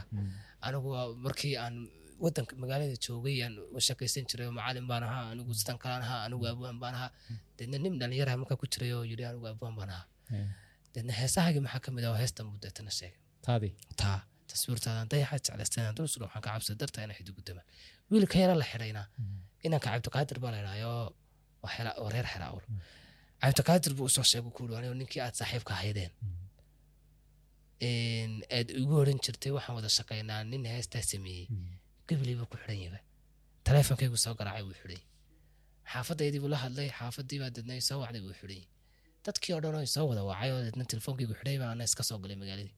Anigu 0.68 0.88
waa 0.96 1.06
markii 1.26 1.54
aan 1.64 1.76
wadanka 2.24 2.54
magaalada 2.64 2.96
joogay 3.06 3.38
aan 3.46 3.54
shaqaysan 3.88 4.24
jiray 4.30 4.46
oo 4.50 4.54
macalin 4.60 4.86
baan 4.92 5.04
ahaa 5.10 5.26
anigu 5.34 5.52
sidan 5.60 5.78
kalaan 5.84 6.04
ahaa 6.08 6.22
anigu 6.28 6.44
abwaan 6.52 6.78
baan 6.84 6.96
ahaa. 7.00 7.12
Deedna 7.58 7.78
nin 7.84 7.94
dhalinyaraha 8.02 8.38
markaa 8.42 8.58
ku 8.62 8.66
jiray 8.74 8.92
oo 8.98 9.04
yidhi 9.12 9.24
anigu 9.32 9.46
abwaan 9.54 9.76
baan 9.80 9.90
ahaa. 9.96 10.06
Deedna 10.94 11.12
heesahagii 11.20 11.62
maxaa 11.66 11.82
ka 11.86 11.90
mid 11.96 12.04
ah? 12.10 12.16
Heestan 12.22 12.46
buu 12.50 12.60
deetana 12.64 12.92
sheegay. 13.00 13.18
Taadii 13.46 13.74
taa 14.02 14.18
taswiirtaadan 14.50 15.08
dayaxa 15.12 15.38
jeclaystaan 15.46 15.96
dulsula 15.98 16.24
waxaan 16.28 16.44
ka 16.46 16.50
cabsa 16.54 16.72
dartaa 16.82 17.04
inay 17.06 17.16
xidigu 17.20 17.42
damaan 17.48 17.66
wiilka 18.12 18.36
yara 18.44 18.56
la 18.62 18.66
xidhayna 18.72 19.02
inanka 19.66 19.88
cabdiqaadir 19.94 20.38
baa 20.44 20.52
la 20.54 20.60
idhaayoo 20.64 21.04
waa 21.64 22.10
reer 22.14 22.28
xera 22.34 22.46
awr 22.52 22.64
cabdiqaadir 23.42 23.94
buu 23.98 24.08
u 24.10 24.14
soo 24.16 24.24
sheegay 24.32 24.52
ku 24.56 24.62
anigo 24.80 24.94
ninkii 25.02 25.22
aad 25.26 25.36
saaxiibka 25.40 25.72
ahaydeen. 25.78 26.12
Een, 27.90 28.34
aad 28.58 28.70
igu 28.82 28.94
oran 29.02 29.20
jirtay 29.26 29.52
waxaan 29.58 29.76
wada 29.78 29.90
shaqaynaa 29.98 30.42
nin 30.52 30.64
heestaa 30.74 31.02
sameeyey. 31.12 31.48
Gabiley 32.08 32.36
buu 32.40 32.48
ku 32.52 32.58
xidhan 32.62 32.80
yahay. 32.86 33.04
Taleefonkaygu 33.68 34.18
soo 34.26 34.34
garaacay 34.40 34.64
wuu 34.68 34.76
xidhan 34.80 34.98
yahay 34.98 35.08
xaafadaydii 35.94 36.42
buu 36.44 36.52
la 36.54 36.58
hadlay 36.64 36.90
xaafadii 37.00 37.40
baa 37.44 37.50
deedna 37.56 37.74
soo 37.90 38.00
wacday 38.04 38.22
wuu 38.26 38.36
yahay 38.40 38.68
dadkii 39.26 39.54
oo 39.56 39.62
dhan 39.64 39.76
oo 39.80 39.86
soo 39.96 40.06
wada 40.10 40.22
wacay 40.30 40.50
oo 40.56 40.62
deedna 40.66 40.84
telefoonkaygu 40.92 41.34
xidhay 41.40 41.58
baa 41.62 41.72
ana 41.76 41.84
iska 41.90 42.04
soo 42.10 42.18
galay 42.24 42.36
magaaladii. 42.42 42.76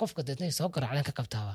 Qofka 0.00 0.20
deedna 0.28 0.50
soo 0.58 0.68
garaacdeen 0.74 1.06
ka 1.08 1.12
qabtaaba 1.18 1.54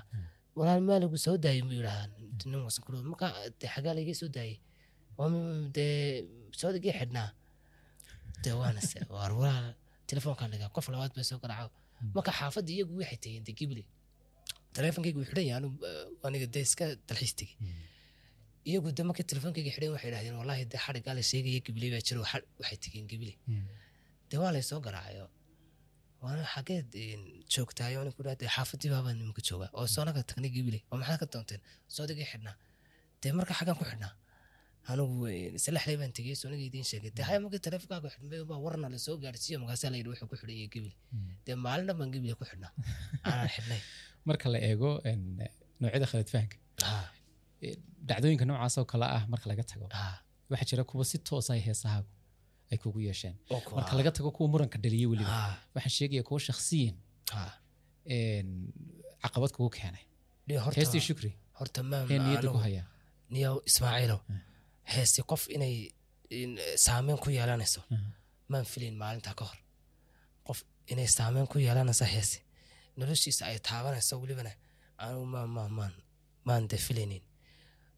walaal 0.59 0.81
maa 0.87 0.99
lagu 1.03 1.17
soo 1.25 1.35
daayay 1.43 1.61
muu 1.67 1.75
yidhahaa 1.79 2.07
nin 2.51 2.61
wasan 2.67 2.81
kuro 2.85 2.97
marka 3.11 3.27
dee 3.59 3.69
xagaa 3.75 3.93
laga 3.97 4.13
soo 4.21 4.29
daayay. 4.37 4.57
Dee 5.75 6.25
soodigii 6.59 6.93
xidhnaa? 6.99 7.29
Dee 8.43 8.53
waana 8.61 8.81
waar 9.15 9.31
walaal 9.39 9.67
telefoonkaan 10.09 10.49
dhigaa. 10.53 10.69
Qof 10.75 10.87
labaad 10.93 11.11
bay 11.17 11.25
soo 11.31 11.39
garaaco 11.43 11.69
marka 12.15 12.31
xaafadda 12.39 12.71
iyagu 12.75 12.93
waxay 13.01 13.19
tegeen 13.23 13.43
dee 13.47 13.55
gibli. 13.59 13.83
Wuu 15.19 15.25
xidhan 15.29 15.45
yahay. 15.49 15.59
Anu 15.61 15.69
aniga 16.27 16.47
dee 16.53 16.63
iska 16.67 16.85
dalxiis 17.07 17.33
tegey 17.39 17.55
iyagu 18.69 18.87
de 18.97 19.01
markii 19.09 19.25
telefonkayga 19.31 19.71
xidhan 19.75 19.91
waxay 19.95 20.09
idhahdeen 20.11 20.35
wallahi 20.41 20.63
dee 20.71 20.81
xadhigaa 20.85 21.13
la 21.17 21.23
sheegaya 21.31 21.59
gibiley 21.65 21.89
baa 21.93 22.01
jiro. 22.07 22.21
Xa- 22.31 22.47
waxay 22.61 22.77
tegeen 22.83 23.05
gibiley 23.11 23.35
dee 24.29 24.39
waa 24.43 24.51
lay 24.55 24.63
soo 24.69 24.79
garaacayo 24.85 25.25
waana 26.23 26.43
xageed 26.53 26.89
een, 27.05 27.23
joogtaayo 27.53 27.99
nin 28.05 28.13
ku 28.17 28.21
dhahde 28.25 28.45
xaafadii 28.55 28.89
baabaa 28.95 29.13
nimanka 29.19 29.41
jooga 29.49 29.67
oo 29.77 29.85
soonaga 29.95 30.21
tagnay 30.29 30.51
gibiley 30.55 30.81
oo 30.91 30.97
maxaad 31.01 31.19
ka 31.21 31.27
doonteen 31.33 31.61
soodigii 31.95 32.27
xidhnaa. 32.31 32.55
Dee 33.21 33.31
marka 33.37 33.53
xagaan 33.59 33.77
ku 33.81 33.85
xidhnaa. 33.91 34.13
Anigu 34.91 35.25
een, 35.31 35.55
salaxley 35.63 35.95
baan 36.01 36.11
tegey 36.17 36.35
sooniga 36.41 36.63
idiin 36.69 36.85
sheegay. 36.91 37.11
Dee 37.17 37.25
haya 37.27 37.39
markii 37.43 37.61
teleefonkaaga 37.67 38.09
xidhnay 38.15 38.41
baa 38.51 38.59
warna 38.65 38.87
la 38.93 38.97
soo 39.05 39.15
gaarsiiyo 39.23 39.57
markaasaa 39.63 39.89
la 39.93 39.97
yidhi 39.99 40.09
wuxuu 40.13 40.27
ku 40.31 40.35
xidhan 40.41 40.55
yahay 40.59 40.69
gibiley 40.73 40.95
dee 41.45 41.55
maalin 41.65 41.85
dhan 41.87 41.97
baan 41.99 42.09
gibiley 42.15 42.35
ku 42.39 42.45
xidhnaa. 42.51 42.71
Aanan 43.27 43.49
xidhnay. 43.55 43.81
Marka 44.29 44.45
la 44.53 44.59
eego 44.69 44.89
noocyada 45.81 46.05
khalad 46.11 46.29
fahanka. 46.33 46.57
Ah, 46.89 47.05
dhacdooyinka 48.09 48.45
noocaas 48.49 48.75
oo 48.79 48.85
kale 48.91 49.05
ah 49.17 49.23
marka 49.31 49.45
laga 49.51 49.63
tago. 49.71 49.87
Ah, 50.01 50.15
waxaa 50.51 50.67
jira 50.69 50.83
kuwa 50.89 51.03
si 51.11 51.17
toosa 51.27 51.51
ay 51.55 51.61
heesahaagu 51.67 52.09
ay 52.73 52.77
kugu 52.83 52.99
yeesheen. 53.07 53.35
Marka 53.77 53.93
laga 53.99 54.11
tago 54.17 54.29
kuwa 54.35 54.47
muranka 54.53 54.77
dhaliya 54.83 55.07
weliba 55.11 55.31
Ah, 55.39 55.53
waxaan 55.75 55.93
sheegaya 55.97 56.23
kuwa 56.27 56.39
shakhsiyan 56.47 56.95
ah. 57.37 57.51
caqabad 59.23 59.51
kugu 59.55 59.69
keenay. 59.77 60.03
Dee 60.47 60.59
heestii 60.77 61.01
shukri. 61.07 61.31
niyadda 61.59 62.41
ku 62.41 62.57
anigu- 62.57 62.61
haya. 62.65 62.83
niyow 63.33 63.55
ismaaciilow 63.69 64.19
heesi 64.93 65.21
qof 65.31 65.43
inay 65.55 65.75
in, 66.29 66.51
saameyn 66.85 67.17
ku 67.23 67.29
yeelanayso 67.37 67.81
maan 68.51 68.65
filin 68.71 68.95
maalintaa 69.01 69.33
ka 69.39 69.43
hor. 69.49 69.57
Qof 70.47 70.59
inay 70.91 71.07
saameyn 71.17 71.47
ku 71.51 71.57
yeelanayso 71.65 72.05
heesi 72.15 72.39
noloshiisa 72.97 73.43
ay 73.49 73.57
taabanayso 73.67 74.13
welibana 74.21 74.51
anigu 75.01 75.25
maan 75.33 75.49
maan 75.55 75.71
maan 75.79 75.93
maan 76.47 76.63
de 76.71 76.77
filaynin. 76.85 77.21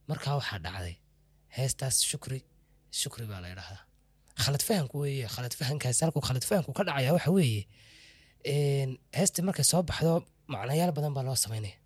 Markaa 0.09 0.35
waxaa 0.39 0.59
dhacday 0.65 0.95
heestaas 1.57 1.95
shukri 2.09 2.39
shukri 3.01 3.25
baa 3.31 3.41
la 3.43 3.47
yidhaahdaa 3.51 3.84
khalad 4.43 4.63
fahanku 4.67 4.95
weeye 5.03 5.27
khalad 5.35 5.53
fahankaas 5.59 5.97
halkuu 6.03 6.23
khalad 6.27 6.43
fahanku 6.49 6.71
ka 6.77 6.83
dhacaya 6.87 7.11
waxa 7.17 7.31
weeye 7.37 7.61
een, 8.53 8.91
heestii 9.17 9.43
markay 9.47 9.65
soo 9.71 9.81
baxdo 9.89 10.13
macnayaal 10.53 10.91
badan 10.97 11.13
baa 11.17 11.23
loo 11.27 11.35
samaynaya 11.45 11.77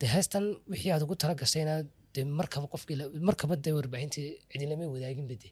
de 0.00 0.06
heestan 0.14 0.44
wixii 0.70 0.92
aad 0.94 1.02
ugu 1.06 1.14
tala 1.20 1.34
gashayna 1.42 1.74
de 2.14 2.20
markaba 2.38 2.66
qofkii 2.72 2.96
markaba 3.28 3.54
de 3.64 3.70
warbaahintii 3.78 4.28
cidilama 4.50 4.84
wadaaginba 4.94 5.34
de 5.42 5.48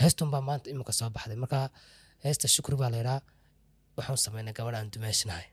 heestun 0.00 0.28
baa 0.34 0.42
maanta 0.48 0.66
imika 0.72 0.92
soo 0.98 1.08
baxday 1.16 1.36
marka 1.44 1.58
heesta 2.24 2.46
shukri 2.54 2.76
baa 2.82 2.90
laydhaa 2.94 3.20
waxaan 3.96 4.18
samaynay 4.26 4.52
gabadh 4.58 4.76
aan 4.78 4.88
dumaashinahay 4.94 5.46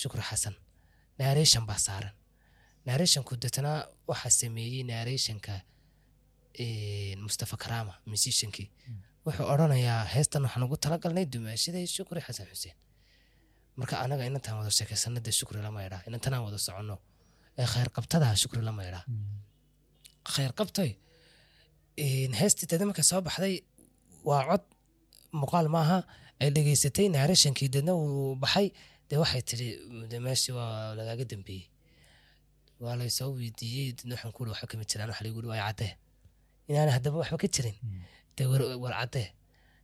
shukri 0.00 0.22
xasan 0.28 0.54
narration 1.18 1.64
baa 1.70 1.78
saaran 1.86 2.14
narrationku 2.88 3.32
detana 3.42 3.72
waxaa 4.10 4.32
sameeyey 4.40 4.82
narrationka 4.92 5.54
mustafa 7.24 7.56
karama 7.56 7.94
musiciankii. 8.06 8.68
Wuxuu 9.26 9.46
odhanayaa 9.52 10.04
heestan 10.14 10.42
waxaan 10.46 10.62
ugu 10.66 10.76
talagalnay 10.84 11.24
dumaashaday 11.32 11.86
shukri 11.86 12.20
xasan 12.26 12.46
xuseen. 12.50 12.74
Marka 13.78 13.94
anaga 14.04 14.24
inantaan 14.30 14.56
wada 14.58 14.70
sheekaysana 14.78 15.20
dee 15.26 15.32
shukri 15.40 15.60
lama 15.66 15.80
idhaa 15.86 16.02
inantanaan 16.08 16.42
wada 16.46 16.58
soconno 16.66 16.96
ee 17.60 17.66
khayr 17.72 17.88
qabtadaha 17.96 18.34
shukri 18.42 18.62
lama 18.68 18.82
idhaa 18.88 19.04
khayr 20.34 20.52
qabtoy 20.58 20.90
heestii 22.40 22.66
dada 22.70 22.84
marka 22.88 23.02
soo 23.10 23.20
baxday 23.26 23.54
waa 24.28 24.42
cod 24.50 24.64
muuqaal 25.40 25.68
maaha. 25.76 25.98
Ay 26.42 26.50
dhegeysatay 26.56 27.06
narrationkii 27.16 27.68
dadna 27.74 27.92
uu 27.94 28.34
baxay. 28.42 28.66
Dee 29.08 29.18
waxay 29.22 29.42
tiri 29.48 29.66
meeshii 30.26 30.52
waa 30.58 30.94
lagaaga 30.98 31.24
dambeeyey. 31.32 31.64
Waa 32.82 32.94
laysoo 33.00 33.30
weydiiyey 33.38 33.88
dadna 33.98 34.14
waxaan 34.14 34.32
kuuri 34.36 34.50
waxba 34.52 34.66
kama 34.70 34.84
jiraan 34.90 35.08
waxa 35.12 35.24
lagu 35.24 35.38
uri 35.40 35.48
waa 35.52 35.62
caddee 35.68 35.92
inaan 36.70 36.90
haddaba 36.96 37.16
waxba 37.22 37.36
ka 37.42 37.48
jirin. 37.54 37.76
Dee 38.36 38.46
war 38.50 38.62
war 38.82 38.94
caddee. 39.00 39.28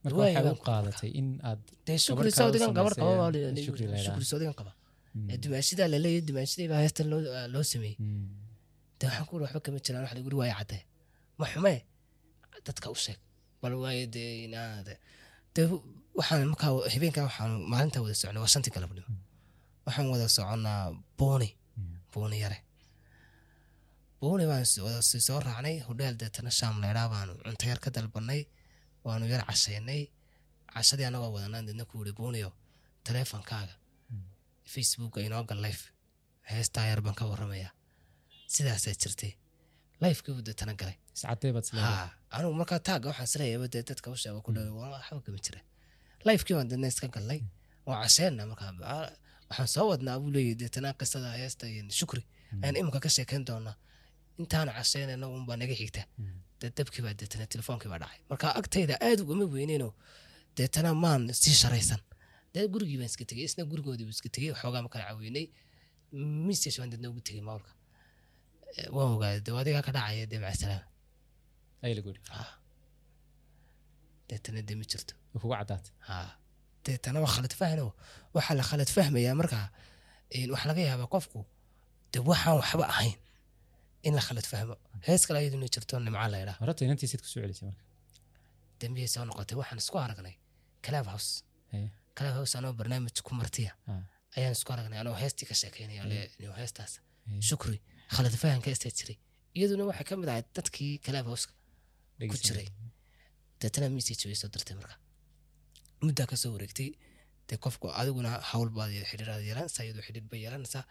Marka 0.05 0.17
Waay, 0.21 0.35
waxay 0.35 0.45
u 0.45 0.49
waan 0.49 0.59
ku 0.61 0.65
qaadatay 0.71 1.11
in 1.21 1.29
aad 1.49 1.61
dee 1.87 1.99
shukri 2.07 2.31
kale 2.31 2.37
u 2.37 2.39
soodigan 2.41 2.73
gabar 2.79 2.93
samaysay, 2.95 3.17
qaba 3.17 3.27
ee, 3.39 3.53
baa 3.55 3.63
shukri 3.67 3.85
la 3.87 3.97
yidhaha. 3.97 4.07
shukri 4.07 4.25
soodigan 4.31 4.55
qaba. 4.61 4.73
Mm, 5.15 5.29
ee 5.33 5.37
dumaashidaa 5.43 5.89
la 5.93 5.99
leeyahay 6.05 6.25
dumaashidii 6.29 6.69
baa 6.73 6.81
heestan 6.85 7.07
loo 7.55 7.65
sameeyey. 7.73 7.97
Mm, 7.99 8.27
dee 8.99 9.07
waxaan 9.09 9.27
ku 9.29 9.33
uri 9.37 9.43
waxba 9.47 9.61
kama 9.65 9.79
jiraan 9.87 10.05
lagu 10.19 10.29
waaye 10.43 10.55
caddee. 10.61 10.83
Ma 11.39 11.45
xumee? 11.53 11.79
Dadka 12.67 12.87
u 12.95 12.97
sheeg. 13.05 13.19
Bal 13.63 13.75
waaye 13.83 14.05
dee 14.15 14.31
inaad 14.47 14.89
waxaan 16.19 16.49
markaa 16.53 16.71
habeenkaa 16.95 17.25
waxaan 17.29 17.53
maalintaa 17.73 18.03
wada 18.05 18.15
soconay 18.21 18.41
waa 18.45 18.53
shantii 18.55 18.73
galabnimo 18.77 19.09
waxaan 19.87 20.07
wada 20.13 20.27
soconnaa 20.37 20.83
buuni 21.19 21.49
mm. 21.77 21.95
buuni 22.13 22.37
yare 22.45 22.59
buuni 24.21 24.45
baan 24.51 24.67
sii 25.09 25.21
soo 25.29 25.41
raacnay 25.47 25.77
hodheel 25.89 26.17
deetana 26.21 26.51
shaam 26.59 26.75
leydhaa 26.85 27.09
baanu 27.15 27.33
cunto 27.45 27.65
yar 27.71 27.81
ka 27.85 27.91
dalbanay 27.97 28.41
waanu 29.07 29.25
yar 29.33 29.43
cashaynay 29.49 30.03
cashadii 30.75 31.07
anagoo 31.11 31.31
wadanaan 31.37 31.67
deedna 31.69 31.85
ku 31.91 31.95
wuri 31.99 32.13
buuniyo 32.19 32.51
taleefonkaaga 33.07 33.75
facebooka 34.73 35.21
inoo 35.27 35.43
gal 35.51 35.61
life 35.67 35.85
heestaa 36.51 36.87
yar 36.91 37.01
baan 37.07 37.15
ka 37.21 37.25
warramayaa 37.31 37.73
sidaasaa 38.55 38.95
jirtay. 39.03 39.33
Lifekii 40.03 40.33
buu 40.35 40.43
deetana 40.49 40.75
galay. 40.81 40.97
Ha 41.83 42.11
anigu 42.37 42.55
markaa 42.61 42.79
taagga 42.89 43.09
waxaan 43.11 43.29
sileeyaba 43.33 43.67
dee 43.73 43.83
dadka 43.89 44.11
u 44.11 44.17
sheego 44.23 44.41
ku 44.47 44.51
dhaw 44.57 44.67
waa 44.81 44.91
waxba 44.95 45.21
kama 45.27 45.39
jira 45.47 45.61
lifekii 46.27 46.55
baan 46.59 46.69
deedna 46.71 46.87
iska 46.93 47.09
galnay. 47.15 47.41
Waa 47.87 47.99
casheenna 48.03 48.43
markaa 48.51 48.71
Aa, 48.95 49.11
waxaan 49.49 49.69
soo 49.75 49.87
wadnaa 49.91 50.17
buu 50.21 50.31
leeyahy 50.35 50.55
deetana 50.61 50.93
qisada 51.01 51.31
heesta 51.41 51.65
iyo 51.73 51.83
shukri. 51.99 52.23
Ayaan 52.63 52.77
imika 52.81 53.01
ka 53.05 53.09
sheekayn 53.17 53.45
doonaa 53.49 53.75
intaana 54.41 54.73
casheynayna 54.79 55.27
unbaa 55.37 55.57
naga 55.63 55.75
xigta. 55.81 56.03
Dee 56.61 56.71
dabkii 56.79 57.03
baa 57.07 57.15
deetana 57.21 57.47
telefoonkii 57.55 57.91
baa 57.93 58.01
dhacay. 58.03 58.21
Marka 58.31 58.47
agtayda 58.61 58.95
aad 59.09 59.19
ugama 59.25 59.45
weyneyno 59.55 59.89
deetana 60.57 60.91
maan 61.05 61.23
sii 61.43 61.55
sharaysan. 61.63 62.01
Dee 62.55 62.65
gurigii 62.73 62.99
baan 63.01 63.11
iska 63.13 63.25
tegey 63.31 63.45
isna 63.51 63.63
gurigoodii 63.71 64.07
buu 64.09 64.17
iska 64.19 64.29
tegey 64.35 64.51
waxoogaa 64.55 64.83
ma 64.87 64.91
kala 64.95 65.05
caweynay. 65.11 65.47
Message 66.49 66.77
baan 66.81 66.91
deedna 66.93 67.09
ugu 67.13 67.21
tegey 67.29 67.43
mawlka 67.49 67.71
waan 68.97 69.11
ogaaday 69.17 69.41
dee 69.47 69.55
adigaa 69.63 69.83
ka 69.87 69.93
dhacaya 69.97 70.25
dee 70.31 70.41
macasalaama 70.45 70.87
deetana 74.29 74.61
dee 74.69 74.77
ma 74.81 74.85
jirto. 74.91 75.15
Deetana 76.87 77.19
waa 77.25 77.33
khalad 77.35 77.55
fahno 77.61 77.87
waxaa 78.37 78.55
la 78.59 78.65
khalad 78.71 78.91
fahmayaa 78.97 79.35
markaa 79.41 79.67
waxaa 80.53 80.69
laga 80.71 80.83
yaabaa 80.89 81.11
qofku 81.15 81.41
de 82.13 82.19
waxaan 82.31 82.57
waxba 82.61 82.85
ahayn 82.95 83.17
in 84.07 84.13
la 84.19 84.23
khalad 84.27 84.47
fahmo 84.53 84.75
hees 85.09 85.23
kale 85.29 85.39
ayaduna 85.43 85.67
jirto 85.75 85.95
nimca 86.07 86.27
laydhaa 86.35 86.57
horata 86.63 86.81
inantiisaad 86.87 87.21
ku 87.25 87.29
soo 87.33 87.41
celisay 87.45 87.67
marka 87.71 87.83
dambiyay 88.81 89.09
soo 89.15 89.25
noqotay 89.31 89.57
waxaan 89.61 89.79
isku 89.85 89.97
aragnay 90.07 90.35
club 90.87 91.07
house 91.13 91.31
club 92.19 92.35
house 92.39 92.53
anoo 92.59 92.73
barnaamij 92.81 93.19
ku 93.27 93.33
martiya 93.41 93.73
ayaan 94.37 94.55
isku 94.59 94.71
aragnay 94.75 94.99
anoo 95.05 95.15
heestii 95.23 95.47
ka 95.51 95.55
sheekeynaya 95.63 96.03
le 96.13 96.19
heestaas 96.61 96.93
shukri 97.49 97.79
khalad 98.15 98.35
fahanka 98.43 98.69
heestaa 98.73 98.93
jiray 98.99 99.17
iyaduna 99.59 99.85
waxay 99.91 100.07
ka 100.11 100.15
mid 100.21 100.29
ahayd 100.33 100.47
dadkii 100.59 100.93
club 101.07 101.27
house 101.31 101.47
ku 102.33 102.37
jiray 102.47 102.69
deetana 103.61 103.87
message 103.97 104.23
way 104.29 104.37
soo 104.43 104.51
dirtay 104.55 104.77
marka 104.81 104.95
muddaa 106.07 106.27
ka 106.31 106.37
soo 106.43 106.51
wareegtay 106.57 106.91
dee 107.49 107.59
qofku 107.65 107.87
adiguna 108.01 108.31
hawl 108.51 108.69
baad 108.79 108.91
xidhiiraad 109.11 109.43
yeelanaysaa 109.49 109.85
iyadoo 109.87 110.05
xidhiir 110.09 110.25
bay 110.33 110.41
yeelanaysaa 110.45 110.85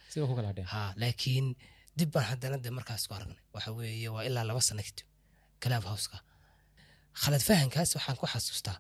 laakiin 1.04 1.48
dib 1.98 2.10
baan 2.16 2.28
haddana 2.32 2.58
dee 2.66 2.74
markaas 2.80 3.04
ku 3.08 3.14
aragnay. 3.18 3.44
Waxa 3.56 3.72
weeye 3.80 4.10
waa 4.16 4.24
ilaa 4.30 4.46
laba 4.50 4.62
sano 4.68 4.84
kadib 4.88 5.08
club 5.64 5.84
houseka. 5.92 6.18
Khalad 7.22 7.44
fahankaas 7.50 7.90
waxaan 7.98 8.18
ku 8.22 8.26
xasuustaa 8.34 8.78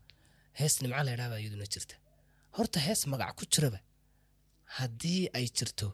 hees 0.59 0.75
nimca 0.83 1.03
la 1.05 1.11
ydhaa 1.15 1.29
baa 1.33 1.41
iyaduna 1.43 1.67
jirta. 1.73 1.95
Horta 2.57 2.79
hees 2.87 3.01
magac 3.11 3.31
ku 3.39 3.43
jiraba 3.53 3.79
haddii 4.77 5.23
ay 5.37 5.45
jirto 5.57 5.87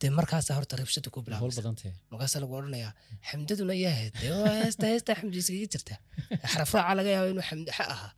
dee 0.00 0.10
markaasa 0.18 0.56
horta 0.58 0.76
rabshada 0.80 1.08
ku 1.12 1.18
howl 1.20 1.26
bilaabmaysa 1.26 1.62
badantee 1.62 1.92
markaasa 2.10 2.40
lagu 2.42 2.52
odhanayaa 2.58 2.92
xamdaduna 3.28 3.74
dee 4.20 4.32
waa 4.40 4.54
heesta 4.62 4.86
heesta 4.92 5.16
xamdi 5.20 5.38
iskaga 5.42 5.68
jirta. 5.74 5.94
Xarafraaca 6.52 6.92
laga 6.98 7.10
yaaba 7.16 7.28
inuu 7.32 7.46
xamdi 7.50 7.70
xa 7.78 7.84
ahaa 7.94 8.12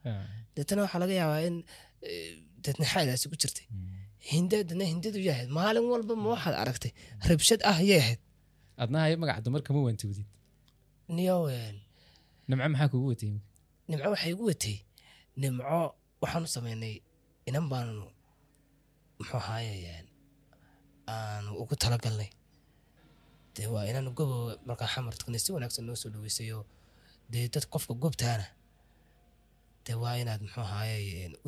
deetana 0.54 0.80
waxaa 0.84 1.02
laga 1.04 1.14
yaabaa 1.20 1.40
in 1.48 1.56
eh, 2.08 2.32
deetna 2.64 2.86
xaadaasi 2.92 3.26
ku 3.30 3.36
jirtay 3.42 3.66
hindadana 4.30 4.84
hindadu 4.92 5.18
yahayd 5.28 5.48
maalin 5.58 5.84
walba 5.92 6.14
ma 6.22 6.28
waxaad 6.34 6.54
aragtay 6.62 6.92
rabshad 7.28 7.60
ah 7.70 7.78
yay 7.90 8.00
ahayd. 8.02 8.20
Adna 8.82 8.98
haye 9.04 9.16
magaca 9.22 9.40
dumar 9.44 9.62
kama 9.66 9.80
waantowdid 9.86 10.26
niyowen 11.16 11.76
nimco 12.48 12.64
maxaa 12.72 12.88
kugu 12.92 13.06
watay 13.12 13.32
nimco 13.88 14.08
waxay 14.14 14.30
igu 14.34 14.44
watay 14.50 14.76
nimco 15.40 15.78
waxaan 16.22 16.44
u 16.46 16.48
samaynay 16.54 16.94
inan 17.48 17.66
baanu 17.72 18.04
muxuu 19.18 19.38
ahaaye 19.40 20.04
aanu 21.12 21.50
ugu 21.62 21.74
talagalnay. 21.82 22.30
Dee 23.54 23.66
waa 23.74 23.84
inaan 23.90 24.08
gobo 24.18 24.36
markaa 24.68 24.88
xamartkana 24.94 25.38
si 25.44 25.50
wanaagsan 25.54 25.84
noo 25.86 25.96
soo 26.02 26.10
dhaweysayo 26.14 26.58
dee 27.32 27.48
dad 27.54 27.64
qofka 27.72 27.94
gobtaana 28.02 28.46
dee 29.88 29.96
waa 30.02 30.14
inaad 30.22 30.40
muxuu 30.44 30.62
ahaaye 30.68 30.96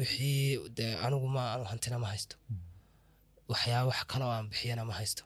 wixii 0.01 0.59
dee 0.79 0.93
anigu 1.07 1.29
ma 1.37 1.43
anu 1.55 1.65
hantina 1.71 1.99
ma 2.03 2.09
haysto. 2.13 2.37
Waxyaaba 3.53 3.87
wax 3.91 4.01
kaloo 4.13 4.31
aan 4.37 4.47
bixiyana 4.53 4.85
ma 4.91 4.95
haysto. 5.01 5.23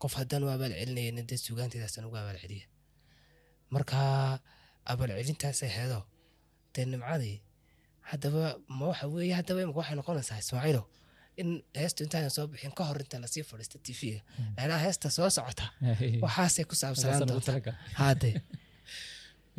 Qof 0.00 0.12
haddaan 0.20 0.42
u 0.46 0.48
abaal 0.54 0.72
celinayana 0.80 1.22
dee 1.30 1.38
suugaanteedaasaan 1.44 2.06
ugu 2.08 2.16
abaal 2.22 2.38
celiya 2.44 2.66
marka 3.74 3.98
abaal 4.92 5.10
celintaasay 5.18 5.70
heedo 5.78 6.00
dee 6.74 6.84
nimcadii 6.92 7.36
haddaba 8.10 8.42
ma 8.78 8.84
waxa 8.90 9.06
weeye 9.14 9.34
haddaba 9.40 9.58
imika 9.64 9.78
waxay 9.80 9.96
noqonaysaa 10.00 10.38
ismaaciilo 10.44 10.82
in 11.40 11.48
heestu 11.80 12.00
intaanan 12.04 12.30
soo 12.36 12.46
bixin 12.52 12.72
ka 12.78 12.82
hor 12.88 12.98
inta 13.04 13.16
la 13.22 13.28
sii 13.34 13.42
fadhiista 13.50 13.78
tv-ga 13.86 14.20
laanaa 14.56 14.80
heesta 14.86 15.06
soo 15.16 15.28
socota 15.36 15.66
waxaasay 16.24 16.64
ku 16.70 16.74
saabsanaan 16.82 17.42
talagal. 17.48 17.74
haade 18.00 18.30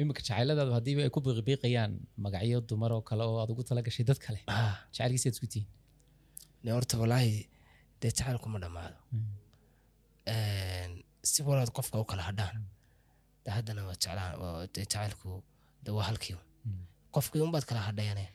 iminka 0.02 0.22
jacayladaadu 0.28 0.72
haddiiba 0.78 1.02
ay 1.06 1.12
ku 1.16 1.20
biiqbiiqayaan 1.26 1.92
magacyo 2.24 2.58
dumar 2.70 2.92
oo 2.98 3.02
kale 3.10 3.24
oo 3.30 3.38
aad 3.42 3.50
ugu 3.54 3.64
tala 3.70 3.82
gashay 3.88 4.06
dad 4.10 4.20
kale 4.26 4.40
jacaylkiisaad 4.96 5.34
isku 5.36 5.48
tihiin 5.54 5.68
ne 6.64 6.70
horta 6.76 6.96
walaahi 7.04 7.34
dee 8.02 8.12
jacaylku 8.18 8.48
ma 8.54 8.58
dhammaado 8.64 8.98
si 11.32 11.40
walaad 11.48 11.72
qofka 11.78 11.96
u 12.04 12.06
kala 12.12 12.24
hadhaan 12.30 12.58
de 13.44 13.50
haddana 13.58 13.82
waa 13.88 13.96
jeclaan 14.04 14.34
dee 14.76 14.86
jacaylku 14.86 15.30
de 15.86 15.90
waa 15.98 16.06
halkii 16.10 16.36
qofkii 17.16 17.42
unbaad 17.46 17.66
kala 17.70 17.82
hadhayane 17.90 18.26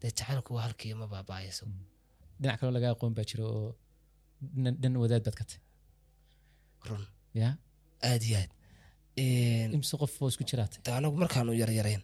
dee 0.00 0.10
jacaylku 0.18 0.50
waa 0.56 0.64
halkii 0.66 0.92
ma 1.00 1.06
baaba'ayso 1.14 1.64
dhinac 2.40 2.56
kaloo 2.60 2.74
laga 2.76 2.88
aqoon 2.94 3.12
baa 3.18 3.26
jira 3.30 3.44
oo 3.54 3.68
dhan 4.82 4.94
wadaad 5.02 5.22
baad 5.26 5.36
ka 5.40 5.44
tay 5.50 5.60
run 6.88 7.04
ya 7.40 7.48
aad 8.10 8.22
iyo 8.28 8.36
aad 8.42 8.50
imse 9.76 9.94
qof 10.00 10.12
isku 10.30 10.44
jiraatay. 10.50 10.80
Anagu 10.98 11.16
markaanu 11.22 11.52
yaryareen 11.62 12.02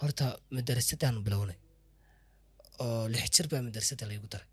horta 0.00 0.26
madarasadaanu 0.56 1.20
bilownay. 1.26 1.58
Oo 2.84 3.08
lix 3.12 3.24
jir 3.34 3.46
baa 3.52 3.62
madarasada 3.66 4.04
laygu 4.10 4.28
daray. 4.32 4.48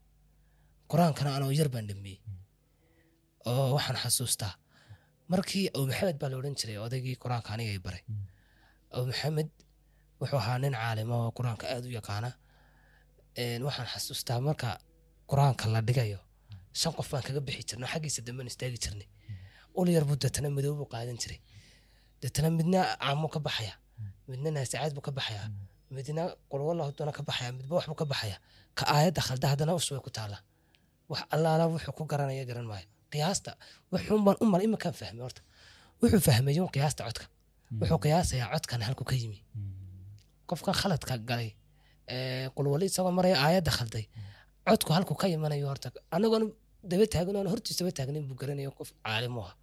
Qur'aankana 0.91 1.29
anoo 1.37 1.51
yar 1.59 1.69
baan 1.73 1.85
dhameeyey 1.89 2.19
oo 3.51 3.65
waxaan 3.77 3.97
xasuustaa 4.03 4.51
markii 5.31 5.65
abu 5.75 5.85
maxamed 5.89 6.17
baa 6.21 6.29
la 6.31 6.35
odhan 6.41 6.55
jiray 6.59 6.77
odaygii 6.85 7.15
qur'aanka 7.23 7.49
aniga 7.55 7.71
ay 7.75 7.81
baray. 7.87 8.03
Abu 8.95 9.05
maxamed 9.11 9.49
wuxuu 10.19 10.39
ahaa 10.43 10.57
nin 10.63 10.73
caalima 10.81 11.15
oo 11.23 11.29
qur'aanka 11.37 11.65
aad 11.73 11.83
u 11.89 11.91
yaqaana. 11.99 12.29
Waxaan 13.67 13.87
xasuustaa 13.93 14.39
marka 14.47 14.69
qur'aanka 15.31 15.65
la 15.73 15.79
dhigayo 15.87 16.19
shan 16.79 16.93
qof 16.97 17.07
baan 17.11 17.23
kaga 17.27 17.41
bixi 17.47 17.63
jirnay 17.69 17.89
xaggiisa 17.93 18.19
dambaan 18.27 18.47
istaagi 18.51 18.79
jirnay. 18.85 19.07
Ul 19.79 19.87
yar 19.95 20.03
buu 20.07 20.17
deetana 20.23 20.49
madow 20.57 20.73
buu 20.79 20.87
qaadan 20.93 21.17
jiray 21.23 21.39
deetana 22.25 22.49
midna 22.49 22.79
caamo 23.01 23.27
ka 23.33 23.39
baxaya. 23.47 23.73
Midna 24.29 24.49
naasacaad 24.55 24.91
buu 24.97 25.01
ka 25.07 25.11
baxaya. 25.17 25.43
Midna 25.95 26.23
qulwallahu 26.51 26.91
doona 26.97 27.11
ka 27.17 27.21
baxaya. 27.29 27.51
Midba 27.57 27.73
waxbuu 27.77 27.95
ka 28.01 28.05
baxaya. 28.11 28.37
Ka 28.77 28.83
aayadda 28.95 29.21
khalda 29.27 29.47
haddana 29.51 29.73
us 29.77 29.87
way 29.91 29.99
ku 30.05 30.09
taala. 30.17 30.37
Wax 31.09 31.21
allaala 31.35 31.63
wuxuu 31.69 31.93
ku 31.97 32.03
garanaya 32.11 32.43
garan 32.49 32.65
maayo 32.71 32.87
qiyaasta 33.11 33.51
wuxuun 33.91 34.21
baan 34.25 34.37
u 34.41 34.45
mal 34.53 34.61
imakaan 34.67 34.93
fahmay 34.99 35.21
horta. 35.25 35.41
Wuxuu 36.01 36.19
fahmay 36.27 36.59
un 36.59 36.69
qiyaasta 36.75 37.01
codka. 37.07 37.25
Wuxuu 37.79 37.99
qiyaasayaa 38.03 38.49
codkan 38.53 38.81
halku 38.87 39.03
ka 39.09 39.15
yimi. 39.21 39.39
Qofkan 40.49 40.73
khaladka 40.81 41.13
galay 41.29 41.49
ee 42.15 42.49
qulwali 42.55 42.85
isagoo 42.89 43.11
maraya 43.17 43.37
aayadda 43.45 43.71
khalday 43.77 44.05
codku 44.67 44.89
halku 44.97 45.13
ka 45.21 45.25
imanayo 45.35 45.67
horta. 45.71 45.87
Anagoon 46.15 46.43
daba 46.89 47.05
taagan 47.13 47.35
oon 47.39 47.47
hortiisaba 47.53 47.91
taagnin 47.97 48.23
buu 48.29 48.35
garanayo 48.41 48.71
qof 48.79 48.89
caalim 49.05 49.37
u 49.37 49.41
ah. 49.49 49.53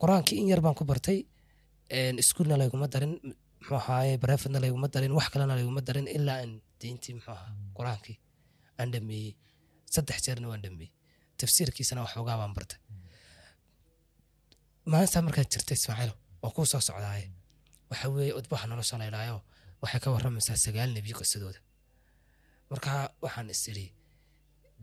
Qur'aankii 0.00 0.36
in 0.42 0.48
yar 0.52 0.60
baan 0.64 0.74
ku 0.78 0.84
bartay 0.90 1.18
iskuulna 2.22 2.56
layguma 2.60 2.86
darin 2.94 3.12
muxuu 3.60 3.76
ahaaye 3.82 4.14
barefadna 4.22 4.58
layguma 4.64 4.88
darin 4.94 5.12
wax 5.18 5.28
kalena 5.32 5.54
layguma 5.58 5.80
darin 5.88 6.06
ilaa 6.16 6.38
aan 6.42 6.52
diintii 6.80 7.14
muxuu 7.18 7.32
ahaa 7.36 7.50
qur'aankii 7.78 8.16
aan 8.80 8.88
dhameeyey 8.94 9.32
saddex 9.94 10.18
jeerna 10.26 10.46
waan 10.52 10.62
dhameeyey 10.64 10.92
tafsiirkiisana 11.40 12.00
waxoogaa 12.06 12.36
baan 12.40 12.54
bartay. 12.56 12.78
Maalintaa 14.90 15.22
markaad 15.26 15.48
jirta 15.52 15.74
ismaaciilo 15.78 16.14
oo 16.44 16.50
kuu 16.56 16.66
soo 16.72 16.80
socdaaye. 16.88 17.26
Waxa 17.90 18.08
weeye 18.14 18.32
udbaha 18.40 18.66
nolosha 18.70 18.98
la 19.00 19.06
idhaayo 19.10 19.36
waxay 19.82 20.00
ka 20.04 20.08
warramaysaa 20.14 20.56
sagaal 20.64 20.90
nebiyo 20.96 21.16
qisadooda 21.20 21.60
marka 22.70 22.90
waxaan 23.24 23.50
is 23.54 23.62
idhi 23.72 23.86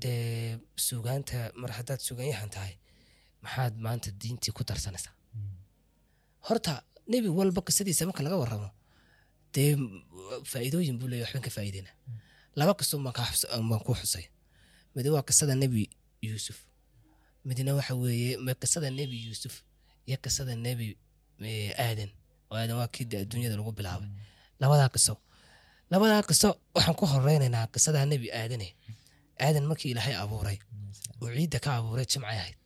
dee 0.01 0.57
suugaanta 0.87 1.37
mar 1.61 1.71
haddaad 1.77 1.99
suugaanyahan 2.07 2.49
tahay 2.55 2.73
maxaad 3.43 3.73
maanta 3.85 4.09
diintii 4.21 4.51
ku 4.57 4.61
darsanaysaa? 4.69 5.13
Horta 6.47 6.73
nebi 7.11 7.27
walba 7.37 7.61
qisadiisa 7.67 8.03
marka 8.09 8.21
laga 8.25 8.37
warramo 8.41 8.69
dee 9.53 9.71
faa'iidooyin 10.51 10.95
buu 10.99 11.07
leeyahy 11.11 11.25
waxban 11.25 11.43
ka 11.45 11.49
faa'iideyna. 11.57 11.91
Laba 12.59 12.73
qiso 12.79 12.95
baan 13.05 13.13
kaa 13.17 13.27
xus- 13.31 13.49
baan 13.69 13.81
ku 13.85 13.93
xusay. 13.99 14.25
Mid 14.95 15.05
waa 15.13 15.23
qisada 15.29 15.53
nebi 15.63 15.81
yuusuf. 16.27 16.57
Midna 17.47 17.71
waxa 17.77 17.93
weeye 18.01 18.31
qisada 18.61 18.89
nebi 18.99 19.17
yuusuf 19.27 19.55
iyo 20.07 20.17
qisada 20.23 20.53
nebi 20.65 20.87
aadan 21.85 22.09
oo 22.51 22.55
aadan 22.61 22.75
waa 22.81 22.89
kii 22.93 23.05
dee 23.11 23.19
adduunyada 23.23 23.55
lagu 23.59 23.71
bilaabay. 23.77 24.09
Labadaa 24.61 24.89
qiso. 24.95 25.13
Labadaa 25.91 26.21
qiso 26.29 26.49
waxaan 26.75 26.95
ku 26.99 27.05
horeynaynaa 27.11 27.65
qisadaa 27.73 28.05
nebi 28.11 28.27
aadane 28.39 28.67
aadan 29.45 29.65
markii 29.69 29.91
ilaahay 29.93 30.15
abuuray 30.23 30.57
uu 31.21 31.29
ciidda 31.35 31.59
ka 31.63 31.69
abuuray 31.79 32.05
jimcay 32.11 32.37
ahayd. 32.41 32.57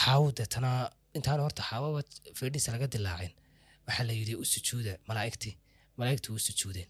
Xaawo 0.00 0.28
deetana 0.36 0.70
intaan 1.16 1.40
horta 1.44 1.62
xaawaba 1.68 2.00
feedhiisa 2.38 2.68
laga 2.74 2.86
dilaacin. 2.94 3.32
Waxaa 3.86 4.04
la 4.08 4.14
yidhi 4.20 4.34
u 4.42 4.44
sujuuda 4.54 4.92
malaa'igtii 5.08 5.54
malaa'igtii 5.98 6.32
u 6.36 6.38
sujuudeen. 6.48 6.88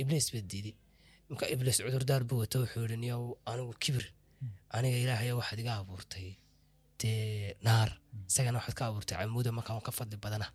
Ibliis 0.00 0.26
baa 0.32 0.42
diiday 0.52 0.74
marka 1.30 1.44
ibliis 1.54 1.78
cudurdaar 1.86 2.22
buu 2.28 2.38
wata 2.42 2.56
wuxuu 2.62 2.82
yidhi 2.84 2.96
niyow 3.04 3.22
anigu 3.50 3.72
kibir 3.82 4.04
aniga 4.76 4.96
ilaahayo 5.04 5.34
waxaad 5.40 5.60
iga 5.62 5.72
abuurtay. 5.82 6.28
Dee 7.00 7.54
naar 7.66 7.90
isagana 8.30 8.58
waxaad 8.58 8.76
ka 8.78 8.84
abuurtay 8.90 9.16
camuuda 9.20 9.50
markaa 9.58 9.80
ka 9.86 9.92
fadli 9.98 10.16
badana. 10.24 10.46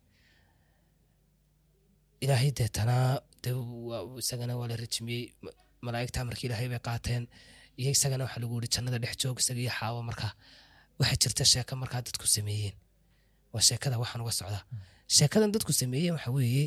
Ilaahay 2.24 2.52
deetana 2.58 2.96
dee 3.44 3.54
waa- 3.90 4.06
isagana 4.24 4.54
waa 4.60 4.68
la 4.72 4.76
rajimiyey 4.84 5.24
ma- 5.44 5.56
malaa'igta 5.86 6.18
amarkii 6.24 6.48
ilaahay 6.50 6.68
bay 6.74 6.82
qaateen. 6.88 7.24
Iyo 7.80 7.90
isagana 7.98 8.24
waxaa 8.26 8.42
lagu 8.44 8.54
yidhi 8.58 8.70
jannada 8.76 8.98
dhex 9.04 9.14
joog 9.22 9.38
isaga 9.44 9.62
iyo 9.66 9.72
xaawo 9.80 10.00
markaa 10.10 10.32
waxaa 11.00 11.18
jirta 11.24 11.44
sheeko 11.52 11.74
markaa 11.84 12.02
dadku 12.08 12.28
sameeyeen 12.36 12.76
waa 13.56 13.64
sheekada 13.68 13.96
waxaan 14.04 14.22
uga 14.24 14.34
socdaa. 14.40 14.64
Sheekadan 15.18 15.52
dadku 15.56 15.72
sameeyeen 15.82 16.14
waxa 16.18 16.32
weeye 16.38 16.66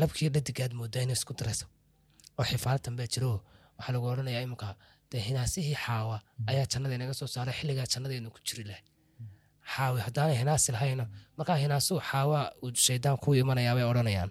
labkii 0.00 0.28
dhadigaad 0.34 0.72
moodaa 0.80 1.02
inay 1.02 1.16
isku 1.18 1.32
darayso 1.38 1.66
oo 2.38 2.44
xifaalatan 2.50 2.96
baa 2.98 3.06
jiro. 3.14 3.30
Waxaa 3.78 3.92
lagu 3.94 4.06
odhanayaa 4.12 4.42
iminka 4.46 4.68
dee 5.10 5.20
hinaasihii 5.28 5.76
xaawa 5.84 6.16
ayaa 6.50 6.66
jannada 6.72 6.94
inaga 6.98 7.14
soo 7.14 7.26
saaray 7.34 7.54
xilligaa 7.58 7.86
jannadeenu 7.92 8.30
ku 8.34 8.38
jiri 8.46 8.64
lahay 8.70 8.82
xaawi 9.74 10.00
haddaanay 10.06 10.36
hinaasi 10.42 10.72
lahayno 10.76 11.04
markaa 11.38 11.56
hinaasuhu 11.64 12.00
xaawa 12.10 12.40
shaydaan 12.86 13.16
ku 13.24 13.34
imanayaa 13.42 13.74
bay 13.78 13.84
odhanayaan. 13.92 14.30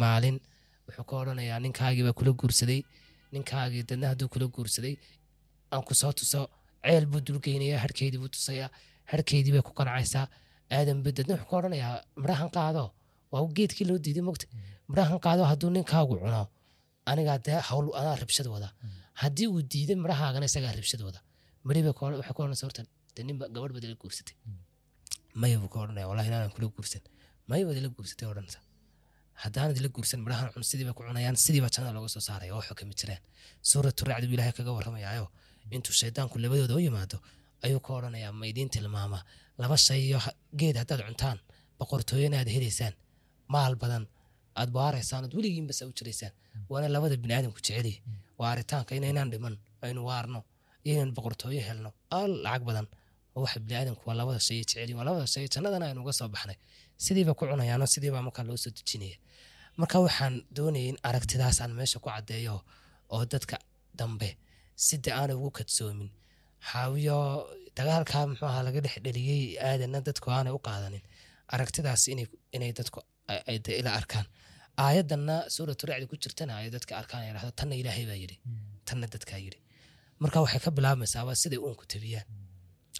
Maalin 0.00 0.36
wuxuu 0.86 1.04
ka 1.10 1.14
odhanayaa 1.22 1.58
ninkaagii 1.64 2.04
baa 2.08 2.16
kula 2.20 2.32
guursaday 2.40 2.80
ninkaagii 3.32 3.82
dadna 3.90 4.06
hadduu 4.12 4.28
kula 4.34 4.46
guursaday 4.54 4.94
aan 5.72 5.82
ku 5.88 5.94
soo 6.00 6.12
tuso 6.18 6.40
ceel 6.84 7.06
buu 7.10 7.20
dulgeynayaa 7.26 7.80
harkeydii 7.84 8.18
buu 8.22 8.28
tusayaa 8.36 8.70
harkeydii 9.10 9.52
bay 9.56 9.62
ku 9.68 9.72
qancaysaa 9.78 10.24
aadan 10.76 10.98
ba 11.04 11.10
dadna 11.18 11.32
wuxuu 11.36 11.48
ka 11.50 11.56
odhanayaa 11.60 11.94
midhahan 12.22 12.50
qaado. 12.56 12.84
Waa 13.32 13.42
geedkii 13.56 13.86
loo 13.90 13.98
diiday 14.06 14.24
mogta 14.28 14.46
midhahan 14.90 15.18
qaado 15.26 15.42
hadduu 15.50 15.70
ninkaagu 15.76 16.14
cuno 16.22 16.42
anigaa 17.10 17.38
dee 17.46 17.58
hawl 17.68 17.86
anaa 18.00 18.16
rabshad 18.22 18.46
wada. 18.54 18.68
Haddii 19.22 19.46
uu 19.54 19.60
diiday 19.72 19.96
midhahaagana 20.04 20.46
isagaa 20.50 20.72
rabshad 20.78 21.00
wada. 21.06 21.20
Midhi 21.66 21.80
bay 21.86 21.94
ka- 21.98 22.16
waxay 22.20 22.34
ku 22.36 22.40
odhanaysa 22.42 22.64
horta 22.68 22.82
dee 23.14 23.24
ninba 23.28 23.44
gabadh 23.54 23.72
baad 23.76 23.84
guursatay 24.02 24.34
maya 25.40 25.56
buu 25.62 25.70
ka 25.72 25.78
odhanaya 25.84 26.06
wallahi 26.10 26.28
inaanan 26.30 26.50
kula 26.56 26.66
guursan 26.76 27.02
maya 27.50 27.62
baad 27.68 27.78
guursatay 27.96 28.26
odhanaysa 28.32 28.58
haddaanad 29.42 29.76
ila 29.80 29.88
guursan 29.96 30.18
midhahan 30.24 30.48
cun 30.54 30.64
sidii 30.70 30.86
bay 30.88 30.94
ku 30.98 31.02
cunayaan 31.08 31.36
sidii 31.44 31.62
jannada 31.74 31.92
looga 31.96 32.08
soo 32.14 32.22
saaraya 32.28 32.52
oo 32.56 32.62
xukami 32.68 32.94
jireen. 33.00 33.20
Suuratu 33.70 34.02
racdi 34.10 34.26
buu 34.28 34.36
ilaahay 34.38 34.54
kaga 34.58 34.72
warramayaayo 34.78 35.26
intuu 35.76 35.94
shaydaanku 36.00 36.34
labadooda 36.44 36.74
u 36.78 36.80
yimaado 36.86 37.16
ayuu 37.64 37.80
ka 37.86 37.90
odhanayaa 37.98 38.32
ma 38.40 38.44
idiin 38.50 38.70
tilmaamaa 38.74 39.22
laba 39.60 39.76
shay 39.86 40.00
iyo 40.08 40.18
ha- 40.24 40.36
geed 40.60 40.76
haddaad 40.80 41.00
cuntaan 41.08 41.38
boqortooyana 41.78 42.36
aad 42.42 42.48
helaysaan. 42.56 42.94
Maal 43.54 43.74
badan 43.82 44.04
aad 44.60 44.70
baaraysaan 44.76 45.22
ood 45.26 45.34
weligiin 45.38 45.66
basa 45.70 45.82
u 45.88 45.92
jiraysaan. 45.98 46.32
Waana 46.70 46.88
labada 46.94 47.16
bini 47.22 47.34
aadamku 47.38 47.60
jeceliye 47.66 47.98
waa 48.38 48.50
aritaanka 48.54 48.92
inaynaan 48.98 49.28
dhiman 49.32 49.54
aynu 49.86 50.00
waarno 50.08 50.40
iyo 50.86 50.92
inaan 50.96 51.12
boqortooyo 51.16 51.60
helno. 51.68 51.90
Al 52.18 52.30
lacag 52.44 52.62
badan. 52.68 52.86
Waxa 53.42 53.58
bini 53.64 53.74
aadamku 53.80 54.02
waa 54.08 54.16
labada 54.20 54.40
shay 54.46 54.56
jeceliye 54.62 54.94
waa 54.98 55.06
labada 55.08 55.26
shay 55.32 55.44
jannadana 55.54 55.84
aynu 55.88 56.00
uga 56.04 56.12
soo 56.18 56.28
baxnay. 56.34 56.56
Sidiiba 57.04 57.32
ku 57.38 57.44
cunayaano 57.50 57.86
sidiibaa 57.94 58.22
markaa 58.26 58.44
loo 58.48 58.56
soo 58.64 58.72
dejinaya 58.76 59.16
marka 59.80 59.96
waxaan 60.06 60.34
doonayay 60.56 60.88
in 60.92 60.98
aragtidaas 61.08 61.56
aan 61.62 61.72
meesha 61.78 61.98
ku 62.04 62.08
caddeeyo 62.14 62.54
oo 63.14 63.22
dadka 63.32 63.56
dambe 63.98 64.28
sida 64.86 65.10
aanay 65.20 65.36
ugu 65.40 65.50
kadsoomin 65.58 66.08
xaawiyo 66.70 67.18
dagaalkaa 67.78 68.24
muxuu 68.30 68.48
ahaa 68.50 68.62
laga 68.68 68.80
dhex 68.84 68.94
dheliyey 69.06 69.42
aadanna 69.68 69.98
dadku 70.08 70.28
aanay 70.36 70.52
u 70.58 70.60
qaadanin 70.68 71.02
aragtidaas 71.54 72.02
inay 72.56 72.72
dadku 72.78 72.98
ila 73.80 73.90
arkaan. 74.00 74.26
Aayaddanna 74.84 75.34
suuratu 75.54 75.84
racdi 75.90 76.06
ku 76.10 76.16
jirtana 76.22 76.52
ay 76.60 76.68
dadka 76.76 76.92
arkaan 77.00 77.22
ay 77.26 77.32
dhahdo 77.36 77.50
tanna 77.60 77.74
ilaahay 77.80 78.04
baa 78.10 78.18
yidhi. 78.22 78.36
Tanna 78.88 79.06
dadkaa 79.14 79.38
yidhi. 79.44 79.58
Marka 80.22 80.38
waxay 80.44 80.60
ka 80.64 80.70
bilaabmaysaa 80.76 81.34
siday 81.42 81.60
uunku 81.66 81.84
tabiyaan. 81.94 82.26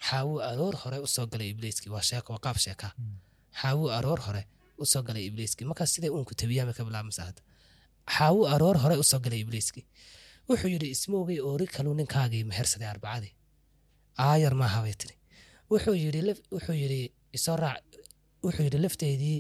Xaawuu 0.09 0.39
aroor 0.51 0.75
hore 0.83 0.99
u 1.07 1.07
soo 1.15 1.27
galay 1.33 1.49
ibliiskii 1.55 1.91
waa 1.95 2.05
sheeko 2.11 2.31
waa 2.35 2.43
qaab 2.47 2.59
sheekaa 2.65 2.93
xaawuu 3.61 3.89
aroor 3.99 4.21
hore 4.27 4.43
u 4.83 4.85
soo 4.93 5.03
galay 5.09 5.25
ibliiskii 5.31 5.65
markaa 5.71 5.87
siday 5.95 6.11
uunku 6.17 6.33
tabiyaan 6.43 6.67
bay 6.69 6.77
ka 6.79 6.85
bilaabmaysaa 6.89 7.27
hadda. 7.29 7.43
Xaawuu 8.17 8.45
aroor 8.55 8.77
hore 8.83 8.97
u 9.03 9.05
soo 9.11 9.21
galay 9.25 9.41
ibliiskii. 9.45 9.85
Wuxuu 10.49 10.71
yidhi 10.75 10.89
ismoogay 10.97 11.39
oori 11.49 11.67
kaluu 11.77 11.95
ninkaagii 12.01 12.45
mehersaday 12.51 12.89
arbacadii 12.95 13.33
aayar 14.19 14.55
maaha 14.55 14.81
tiri. 15.01 15.15
Wuxuu 15.71 15.95
laf- 16.29 16.45
wuxuu 16.55 16.77
yidhi 16.83 17.01
isoo 17.37 17.57
raac 17.57 17.85
wuxuu 18.45 18.63
yidhi 18.67 18.79
lafteedii 18.85 19.39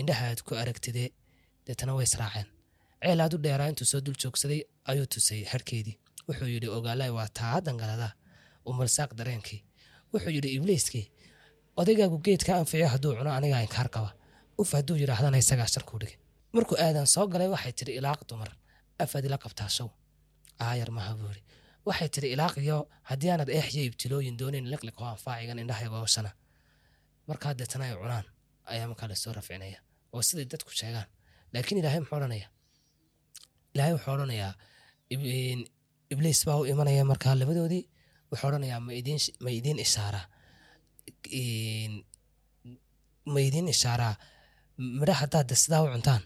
indhahaad 0.00 0.38
ku 0.46 0.54
aragtidee 0.62 1.08
deetana 1.66 1.92
way 1.96 2.04
israaceen 2.10 2.46
ceel 3.02 3.20
aad 3.20 3.34
u 3.34 3.38
dheeraa 3.44 3.68
intuu 3.72 3.86
soo 3.92 4.00
dul 4.00 4.16
joogsaday 4.22 4.60
ayuu 4.90 5.06
tusay 5.14 5.42
harkeedii. 5.52 5.96
Wuxuu 6.28 6.48
yidhi 6.54 6.68
ogaalay 6.76 7.10
waa 7.18 7.28
taa 7.38 7.60
dangalada 7.66 8.08
umalsaaq 8.70 9.10
dareenkii. 9.18 9.60
Wuxuu 10.12 10.32
yidhi 10.36 10.48
ibliiskii 10.56 11.04
odaygaagu 11.80 12.18
geedka 12.26 12.56
anficiyo 12.60 12.88
hadduu 12.94 13.12
cuno 13.18 13.30
anigaa 13.38 13.62
inkaar 13.66 13.88
qaba. 13.94 14.10
Uf 14.60 14.72
hadduu 14.72 14.96
yidhaahdana 15.02 15.38
isagaa 15.42 15.66
sharkuu 15.74 15.98
dhigay. 16.00 16.16
Markuu 16.52 16.76
aadan 16.84 17.06
soo 17.14 17.26
galay 17.32 17.48
waxay 17.54 17.72
tiri 17.78 17.92
ilaaq 17.98 18.20
dumar 18.28 18.50
afaad 19.02 19.24
ila 19.28 19.38
qabtaa 19.44 19.68
show. 19.76 19.88
Aayar 20.66 20.90
maha 20.90 21.12
buu 21.18 21.28
yidhi 21.32 21.42
waxay 21.88 22.08
tiri 22.14 22.28
ilaaqiyo 22.34 22.78
haddii 23.10 23.30
aanad 23.32 23.50
eexyo 23.58 23.82
ibtilooyin 23.88 24.36
doonayn 24.40 24.66
liqliq 24.72 24.96
oo 25.02 25.08
anfaacigan 25.14 25.58
indhahayga 25.62 25.96
hooshana. 26.02 26.30
Markaa 27.28 27.52
deetana 27.58 27.84
ay 27.88 27.94
cunaan 28.02 28.26
ayaa 28.72 28.86
markaa 28.90 29.08
la 29.10 29.16
soo 29.22 29.32
rafcinaya 29.38 29.78
oo 30.14 30.22
siday 30.28 30.46
dadku 30.52 30.70
sheegaan. 30.80 31.08
Laakiin 31.52 31.78
ilaahay 31.80 32.00
muxuu 32.02 32.16
odhanaya? 32.20 32.48
Ilaahay 33.74 33.92
wuxuu 33.96 34.12
odhanayaa 34.16 34.52
ib- 35.14 35.68
ibliis 36.12 36.40
baa 36.46 36.56
u 36.60 36.64
imanaya 36.72 37.02
markaa 37.12 37.34
labadoodii. 37.40 37.84
Wuxuu 38.30 38.48
odhanayaa 38.50 38.80
ma 39.44 39.50
idiin 39.58 39.78
ishaaraa 39.86 40.24
ma 43.32 43.40
idiin 43.48 43.68
ishaaraa 43.74 44.14
midha 45.00 45.14
haddaad 45.22 45.50
sidaa 45.62 45.82
u 45.84 45.88
cuntaan. 45.94 46.22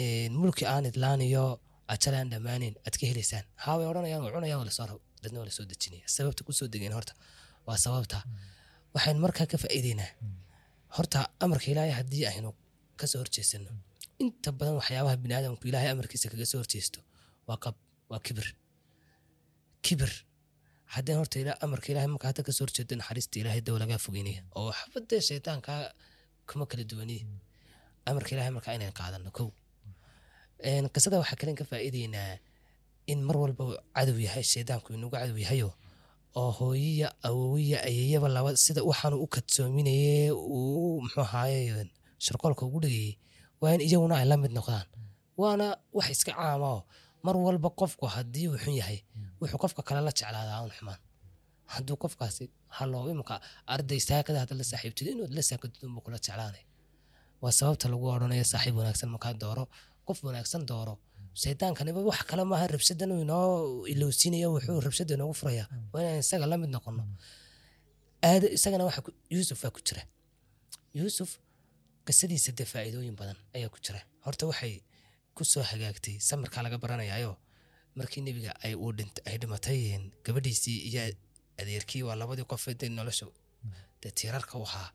In 0.00 0.32
mulki 0.42 0.64
aan 0.72 0.84
idlaan 0.90 1.20
iyo 1.28 1.44
ajal 1.92 2.14
aan 2.18 2.28
dhammaanin 2.32 2.74
aad 2.86 2.94
ka 3.00 3.04
helaysaan 3.10 3.44
haa 3.64 3.74
way 3.78 3.86
odhanayaan 3.92 4.22
way 4.24 4.32
cunayaan 4.36 4.58
waa 4.60 4.68
la 4.70 4.74
soo 4.78 4.86
dadna 5.22 5.38
waa 5.40 5.48
la 5.50 5.54
soo 5.58 5.66
dejinaya 5.72 6.04
sababta 6.16 6.40
ku 6.46 6.52
soo 6.58 6.68
degeen 6.74 6.94
horta 6.98 7.12
waa 7.66 7.78
sababta 7.84 8.16
waxaynu 8.94 9.20
markaa 9.26 9.46
ka 9.52 9.56
faa'iideynaa 9.64 10.10
horta 10.96 11.18
amarka 11.44 11.66
ilaahay 11.72 11.92
haddii 12.00 12.24
aynu 12.32 12.50
ka 13.00 13.06
soo 13.10 13.18
horjeesano 13.22 13.70
inta 14.24 14.48
badan 14.58 14.74
waxyaabaha 14.80 15.16
bini 15.22 15.34
aadamku 15.38 15.64
ilaahay 15.70 15.90
amarkiisa 15.94 16.26
kaga 16.32 16.46
soo 16.52 16.58
horjeesto 16.62 16.98
waa 17.48 17.58
qab 17.64 17.74
waa 18.10 18.20
kibir 18.26 18.46
kibir 19.86 20.12
haddeen 20.94 21.18
horta 21.20 21.36
amarka 21.64 21.86
ilaahay 21.92 22.10
marka 22.14 22.26
hadda 22.30 22.42
ka 22.46 22.52
soo 22.56 22.64
horjeedo 22.66 22.94
naxariista 23.00 23.36
ilaahay 23.42 23.60
daw 23.66 23.76
lagaa 23.82 24.00
fogeynaya 24.06 24.40
oo 24.58 24.64
waxba 24.70 24.98
dee 25.10 25.20
shaytaankaa 25.28 25.80
kuma 26.48 26.64
kala 26.70 26.84
duwaniye 26.90 27.22
amarka 28.10 28.30
ilaahay 28.34 28.52
markaa 28.56 28.74
inaan 28.78 28.94
qaadano 29.00 29.30
kow 29.38 29.48
qisada 30.62 31.18
waxaa 31.22 31.36
kalen 31.40 31.56
ka 31.56 31.64
faa'iideynaa 31.64 32.38
in 33.06 33.20
mar 33.26 33.36
walba 33.36 33.64
cadow 33.96 34.16
yahay 34.26 34.42
shaydaanku 34.52 34.88
inugu 34.96 35.16
cadow 35.16 35.36
yahayo 35.44 35.70
oo 36.40 36.50
hooyiya 36.58 37.08
awowiya 37.28 37.78
ayeyaba 37.88 38.28
laba 38.36 38.50
sida 38.56 38.82
waxaanu 38.90 39.16
u 39.24 39.26
kadsoominaye 39.34 40.30
uu 40.32 41.00
muxuu 41.02 41.20
ahaaye 41.26 41.86
sharqoolka 42.24 42.62
ugu 42.66 42.80
dhigayay 42.84 43.12
waa 43.60 43.72
in 43.74 43.80
iyaguna 43.80 44.14
ay 44.20 44.26
la 44.30 44.36
mid 44.36 44.52
noqdaan. 44.58 44.86
Waana 45.40 45.66
wax 45.96 46.06
iska 46.14 46.32
caama 46.38 46.66
oo 46.74 46.80
mar 47.24 47.36
walba 47.46 47.68
qofku 47.80 48.04
haddii 48.14 48.48
uu 48.48 48.58
xun 48.62 48.74
yahay 48.80 48.98
wuxuu 49.40 49.58
qofka 49.62 49.82
kale 49.86 50.00
la 50.06 50.12
jeclaadaa 50.18 50.60
un 50.66 50.70
xumaan. 50.76 51.00
Hadduu 51.72 51.96
qofkaasi 52.02 52.44
haloo 52.76 53.04
imika 53.12 53.34
arday 53.74 54.00
saakada 54.08 54.38
hadda 54.42 54.54
la 54.60 54.64
saaxiibtid 54.70 55.06
inaad 55.12 55.32
la 55.36 55.42
saakatid 55.48 55.82
unbuu 55.86 56.02
kula 56.06 56.18
jeclaanay. 56.24 56.64
Waa 57.42 57.52
sababta 57.58 57.86
lagu 57.92 58.04
odhanayo 58.14 58.44
saaxiib 58.52 58.74
wanaagsan 58.78 59.08
markaa 59.14 59.34
dooro 59.42 59.64
qof 60.08 60.18
wanaagsan 60.26 60.62
dooro 60.70 60.94
shaydaankaniba 61.42 62.00
wax 62.10 62.20
kale 62.30 62.42
maaha 62.50 62.66
rabshadan 62.74 63.10
uu 63.14 63.20
inoo 63.26 63.48
ilowsiinayo 63.92 64.48
wuxuu 64.54 64.80
rabshada 64.86 65.12
inoogu 65.16 65.34
furaya 65.40 65.64
waa 65.92 66.00
inaan 66.02 66.18
isaga 66.24 66.46
la 66.52 66.56
mid 66.62 66.70
noqono 66.76 67.02
aada 68.28 68.46
isagana 68.56 68.84
waxa 68.88 69.00
yuusuf 69.34 69.58
baa 69.64 69.72
ku 69.76 69.80
jira. 69.88 70.02
Yuusuf 71.00 71.30
qisadiisa 72.06 72.50
dee 72.58 72.66
faa'iidooyin 72.72 73.16
badan 73.20 73.38
ayaa 73.56 73.70
ku 73.74 73.78
jira. 73.84 74.00
Horta 74.24 74.44
waxay 74.50 74.74
ku 75.36 75.42
soo 75.52 75.62
hagaagtay 75.70 76.14
samirkaa 76.28 76.62
laga 76.66 76.78
baranayaayo. 76.84 77.32
Markii 77.98 78.22
nebiga 78.26 78.52
ay 78.66 78.72
ay 79.28 79.36
dhimatay 79.42 79.80
gabadhiisii 80.26 80.78
iyo 80.88 81.02
adeerkii 81.60 82.02
waa 82.08 82.16
labadii 82.20 82.46
qof 82.52 82.62
ee 82.70 82.74
dee 82.80 82.88
nolosha 82.98 83.26
dee 84.02 84.12
tiirarka 84.18 84.54
u 84.62 84.64
ahaa. 84.68 84.88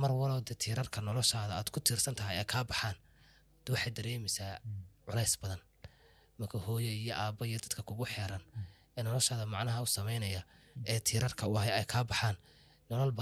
Mar 0.00 0.10
walow 0.20 0.40
dee 0.48 0.56
tiirarka 0.62 0.98
noloshaada 1.08 1.52
aad 1.58 1.68
ku 1.74 1.78
tiirsan 1.86 2.14
tahay 2.18 2.36
ay 2.42 2.46
kaa 2.52 2.64
baxaan 2.70 2.96
waxay 3.74 3.92
dareemaysaa 3.98 4.52
culays 5.06 5.34
badan. 5.42 5.60
Marka 6.38 6.56
hooye 6.66 6.92
iyo 7.02 7.14
aabba 7.22 7.42
iyo 7.50 7.58
dadka 7.64 7.80
kugu 7.88 8.04
xeeran 8.12 8.42
ee 8.96 9.02
noloshaada 9.06 9.44
macnaha 9.54 9.80
u 9.86 9.88
sameynaya 9.96 10.40
ee 10.90 10.98
tiirarka 11.06 11.42
u 11.52 11.54
ahay 11.58 11.72
ay 11.78 11.84
kaa 11.92 12.04
baxaan 12.10 12.36
nolol 12.90 13.12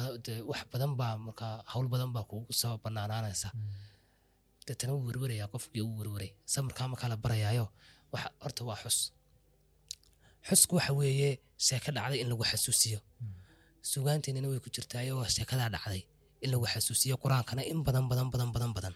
wax 0.50 0.62
badan 0.72 0.92
baa 1.00 1.14
markaa 1.26 1.54
hawl 1.72 1.86
badan 1.92 2.10
baa 2.14 2.24
kugu 2.30 2.52
soo 2.60 2.74
banaanaanaysa. 2.84 3.48
Deetana 4.66 4.92
wuu 4.96 5.06
werwerayaa 5.08 5.48
qofkii 5.54 5.82
uu 5.88 5.96
werweray 6.00 6.30
samirkaa 6.52 6.86
markaa 6.92 7.08
la 7.12 7.16
barayaayo 7.24 7.66
horta 8.42 8.62
waa 8.68 8.78
xus. 8.82 8.98
Xusku 10.48 10.72
waxa 10.78 10.92
weeye 11.00 11.30
sheeko 11.66 11.90
dhacday 11.96 12.18
in 12.22 12.28
lagu 12.32 12.44
xasuusiyo. 12.50 12.98
Sugaanteennana 13.90 14.48
way 14.52 14.60
ku 14.64 14.68
jirtaayo 14.76 15.14
sheekadaa 15.36 15.68
dhacday 15.74 16.02
in 16.44 16.48
lagu 16.52 16.66
xasuusiyo 16.72 17.14
qur'aankana 17.22 17.62
in 17.72 17.78
badan 17.86 18.04
badan 18.10 18.28
badan 18.32 18.50
badan 18.54 18.72
badan 18.76 18.94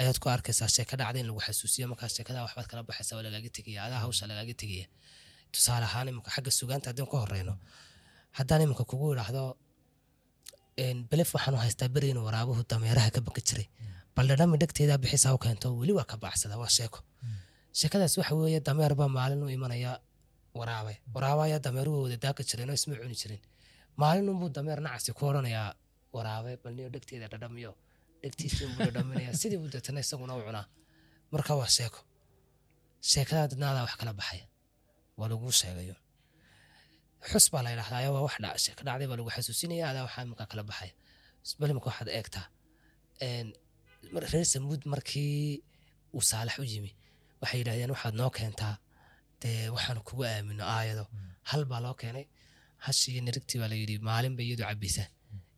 ayaad 0.00 0.18
ku 0.22 0.26
arkaysaa 0.34 0.68
sheeko 0.76 0.94
dhacday 1.00 1.20
in 1.22 1.26
lagu 1.30 1.40
xasuusiyo 1.46 1.84
markaa 1.92 2.08
sheekadaa 2.16 2.42
waxbaad 2.46 2.66
kala 2.70 2.82
baxaysa 2.88 3.12
waa 3.16 3.24
lagaaga 3.26 3.50
tegaya 3.56 3.80
adaa 3.86 4.00
hawsha 4.04 4.24
lagaaga 4.30 4.54
tegaya 4.62 4.86
tusaale 5.52 5.84
ahaan 5.90 6.08
iminka 6.10 6.30
xagga 6.34 6.50
sugaanta 6.58 6.86
haddaan 6.90 7.08
ku 7.12 7.16
horeyno 7.22 7.54
haddaan 8.38 8.60
iminka 8.66 8.84
kugu 8.90 9.06
idhaahdo 9.14 9.42
belef 11.10 11.30
waxaanu 11.36 11.58
haystaa 11.64 11.88
beri 11.94 12.08
inuu 12.12 12.24
waraabuhu 12.28 12.62
dameeraha 12.72 13.10
ka 13.14 13.20
baka 13.26 13.40
jiray. 13.48 13.66
Baldhadhami 14.16 14.56
dhegteedaa 14.62 14.98
bixisaa 15.02 15.32
u 15.36 15.38
keento 15.44 15.66
weli 15.80 15.92
waa 15.98 16.06
ka 16.10 16.16
bacsada 16.24 16.56
waa 16.62 16.70
sheeko. 16.76 16.98
Sheekadaas 17.78 18.14
waxa 18.20 18.34
weeye 18.38 18.60
dameer 18.68 18.92
baa 19.00 19.08
maalin 19.16 19.42
imanaya 19.56 19.92
waraabe 20.58 20.94
waraabayaa 21.14 21.60
dameeruhu 21.66 21.98
wada 22.04 22.16
daaqi 22.24 22.42
jireen 22.48 22.70
oo 22.70 22.74
isma 22.78 22.94
cuni 23.00 23.14
jirin. 23.22 23.40
Maalin 24.00 24.26
dameer 24.56 24.78
nacasi 24.86 25.10
ku 25.18 25.22
odhanayaa 25.30 25.68
waraabe 26.16 26.52
balniyo 26.62 26.88
dhegteeda 26.94 27.26
dhadhamiyo 27.32 27.70
marka 31.32 31.52
waa 31.60 31.70
sheeko. 31.76 32.00
Sheekadaa 33.10 33.46
dadnaadaa 33.52 33.84
wax 33.86 33.94
kala 34.00 34.12
baxaya. 34.20 34.46
Markii 44.92 45.62
uu 46.14 46.22
saalax 46.30 46.58
u 46.58 46.64
yimi 46.72 46.90
waxay 47.40 47.58
yidhahdeen 47.60 47.90
waxaad 47.94 48.14
noo 48.20 48.30
keentaa 48.38 48.74
dee 49.42 49.68
waxaanu 49.74 50.00
kugu 50.08 50.22
aamino 50.24 50.64
aayado. 50.76 51.04
Hal 51.50 51.62
baa 51.70 51.80
loo 51.84 51.94
keenay. 52.00 52.26
Hashi 52.84 53.06
iyo 53.12 53.22
nirigtii 53.26 53.58
baa 53.62 53.68
layidhi 53.72 53.98
maalin 54.08 54.34
bay 54.36 54.46
iyadu 54.48 54.64
cabaysaa 54.68 55.08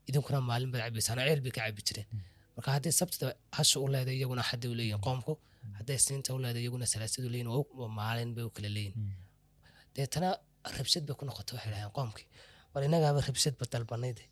idinkuna 0.08 0.38
maalin 0.50 0.70
baad 0.72 0.82
cabaysaan 0.86 1.18
ceel 1.26 1.40
bay 1.44 1.52
ka 1.56 1.60
cabi 1.66 1.82
jireen 1.88 2.08
marka 2.57 2.68
haddii 2.76 2.92
sabtida 3.00 3.26
hasha 3.59 3.76
u 3.84 3.86
leeday 3.94 4.16
iyaguna 4.20 4.42
xadday 4.50 4.70
u 4.72 4.76
leeyihiin 4.80 5.02
qoomku 5.07 5.32
hadday 5.78 5.98
siinta 6.07 6.30
u 6.36 6.38
leeday 6.44 6.62
iyaguna 6.64 6.86
salaasadu 6.92 7.28
leeyihiin 7.34 7.90
maalin 8.00 8.30
bay 8.36 8.44
u 8.48 8.50
kala 8.57 8.68
leeyihiin 8.76 9.14
deetana 9.96 10.28
rabshad 10.78 11.04
bay 11.09 11.16
ku 11.18 11.24
noqotay 11.28 11.54
waxay 11.57 11.70
dhahdeen 11.72 11.92
qoomkii. 11.98 12.26
War 12.72 12.82
innagaaba 12.86 13.20
rabshadba 13.28 13.64
dalbanayde. 13.72 14.24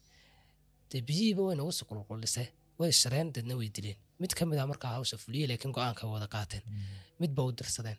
Dee 0.91 1.01
biyihiiba 1.09 1.43
way 1.49 1.57
nagu 1.61 1.72
suqulqulisee 1.81 2.47
way 2.81 2.91
shareen 3.03 3.29
deedna 3.35 3.55
way 3.61 3.68
dileen. 3.77 3.99
Mid 4.22 4.33
ka 4.39 4.43
mid 4.51 4.59
a 4.62 4.66
markaa 4.72 4.93
hawsha 4.97 5.16
fuliyey 5.25 5.47
laakiin 5.51 5.72
go'aanka 5.77 6.03
wada 6.14 6.27
qaateen. 6.35 6.62
Mid 7.20 7.31
ba 7.37 7.43
u 7.49 7.53
dirsadeen. 7.59 7.99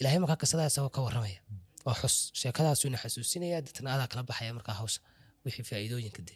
Ilaahay 0.00 0.18
markaa 0.24 0.38
qisadaa 0.42 0.66
isagoo 0.72 0.90
ka 0.96 1.00
warramaya. 1.06 1.38
Waa 1.86 1.96
xus. 2.00 2.16
Sheekadaasuu 2.40 2.88
ina 2.90 2.98
xasuusinaya 3.02 3.58
deetana 3.66 3.88
adaa 3.96 4.08
kala 4.12 4.22
baxaya 4.30 4.52
markaa 4.58 4.76
hawsha. 4.80 5.00
Wixii 5.44 5.64
faa'iidooyinka 5.70 6.22
de 6.28 6.34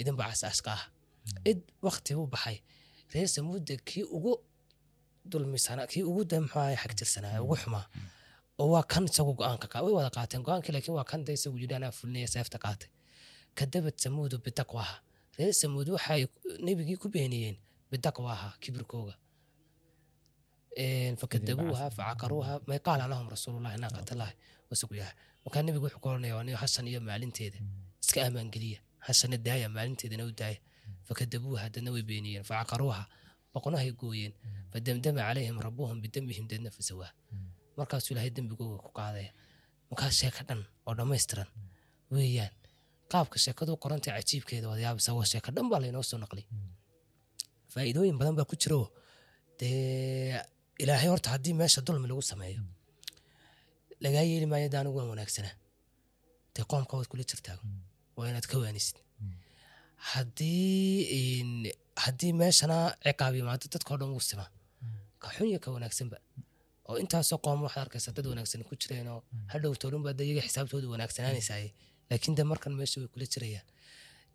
idinba 0.00 0.22
casaaska 0.30 0.70
ah 0.76 0.82
id 1.50 1.60
wakti 1.86 2.12
u 2.14 2.26
baxay. 2.32 2.56
Reer 3.12 3.28
samuudda 3.34 3.74
kii 3.88 4.04
ugu 4.16 4.32
dulmisana 5.30 5.82
kii 5.92 6.02
ugu 6.10 6.22
de 6.30 6.36
muxuu 6.42 6.60
ahay 6.62 6.76
xag 6.82 6.92
jirsanaa 6.98 7.42
ugu 7.44 7.56
xumaa. 7.62 7.86
Oo 8.60 8.68
waa 8.74 8.82
kan 8.92 9.04
isagu 9.10 9.32
go'aanka 9.38 9.66
qa 9.72 9.78
way 9.84 9.92
wada 9.98 10.10
qaateen 10.16 10.42
go'aankii 10.46 10.72
laakiin 10.74 10.94
waa 10.98 11.04
kan 11.10 11.20
de 11.26 11.32
isagu 11.38 11.56
yidhi 11.62 11.74
anaa 11.78 11.92
fulinaya 11.98 12.28
seefta 12.34 12.58
qaatay. 12.64 12.88
Kadabad 13.58 13.96
samuudu 14.02 14.36
bitaqwaha 14.44 14.94
reer 15.38 15.54
samuud 15.62 15.88
waxay 15.96 16.22
nebigii 16.66 16.96
ku 17.02 17.08
beeniyeen 17.14 17.56
bitaqwaha 17.90 18.48
kibirkooga. 18.62 19.14
Fakadabuuha 21.20 21.86
facaqaruuha 21.96 22.52
may 22.68 22.78
qaala 22.86 23.04
lahum 23.12 23.26
rasuulullahi 23.34 23.76
naaqatallahi 23.82 24.34
wasugu 24.70 24.94
yahay. 25.00 25.14
Markaa 25.44 25.62
nebigu 25.66 25.84
wuxuu 25.86 26.00
ku 26.02 26.08
oranaya 26.08 26.34
waa 26.36 26.44
nin 26.46 26.56
hashan 26.62 26.86
iyo 26.90 27.00
maalinteeda. 27.00 27.58
Iska 28.02 28.20
ammaangeliya 28.26 28.78
hashana 29.06 29.36
daaya 29.46 29.68
maalinteedana 29.68 30.24
u 30.24 30.32
daaya 30.40 30.58
fakadabuuha 31.08 31.64
dadna 31.74 31.90
way 31.94 32.02
beeniyeen 32.10 32.44
facaqaruuha 32.50 33.02
boqonahay 33.54 33.90
gooyeen 34.00 34.32
fadamdama 34.72 35.20
calayhim 35.28 35.56
rabuhum 35.66 35.96
bidambihim 36.04 36.44
dadna 36.52 36.70
fasawaa 36.76 37.10
markaasuu 37.78 38.12
ilaahay 38.14 38.30
dembigooga 38.36 38.78
ku 38.84 38.90
qaadaya 38.98 39.30
markaa 39.90 40.10
sheeko 40.20 40.42
dhan 40.48 40.60
oo 40.88 40.94
dhammaystiran 40.98 41.48
weeyaan 42.14 42.52
qaabka 43.12 43.36
sheekadu 43.44 43.72
qorantay 43.84 44.12
cajiibkeeda 44.16 44.66
wadayaabisa 44.72 45.10
waa 45.18 45.26
sheeko 45.32 45.50
dhan 45.56 45.66
baa 45.70 45.80
laynoo 45.84 46.04
soo 46.10 46.18
naqlay 46.24 46.44
faa'iidooyin 47.72 48.16
badan 48.20 48.34
baa 48.38 48.46
ku 48.50 48.56
jiro 48.62 48.80
dee 49.58 50.40
ilaahay 50.82 51.08
horta 51.12 51.28
haddii 51.34 51.54
meesha 51.60 51.80
dulmi 51.86 52.06
lagu 52.10 52.22
sameeyo 52.32 52.62
lagaa 54.04 54.24
yeeli 54.30 54.46
maayo 54.52 54.68
de 54.72 54.76
anigu 54.80 54.96
waan 54.98 55.08
wanaagsanaa 55.14 55.54
dee 56.54 56.64
qoomka 56.70 56.92
waad 56.98 57.08
kula 57.12 57.24
jirtaa 57.30 57.56
waa 58.16 58.26
inaad 58.30 58.46
ka 58.50 58.56
waanisid 58.62 58.96
haddii 60.00 61.72
haddii 62.04 62.32
meeshana 62.40 62.78
ciqaab 63.04 63.34
yimaado 63.38 63.66
dadkao 63.74 63.96
dhan 64.00 64.10
wuu 64.14 64.24
simaa. 64.30 64.48
Ka 65.22 65.28
xun 65.34 65.46
iyo 65.50 65.58
ka 65.64 65.68
wanaagsanba 65.76 66.16
oo 66.88 66.96
intaasoo 67.02 67.38
qoom 67.44 67.60
waxaad 67.66 67.82
arkaysa 67.86 68.10
dad 68.16 68.26
wanaagsan 68.32 68.62
ku 68.68 68.74
jireenoo 68.82 69.18
hadhow 69.52 69.72
toodhanbaa 69.82 70.14
de 70.18 70.22
iyaga 70.28 70.42
xisaabtooda 70.48 70.86
wanaagsanaanaysaye 70.94 71.68
laakiin 72.10 72.34
de 72.38 72.42
markan 72.50 72.72
meesha 72.78 72.96
way 73.00 73.08
kula 73.14 73.26
jirayaan. 73.32 73.66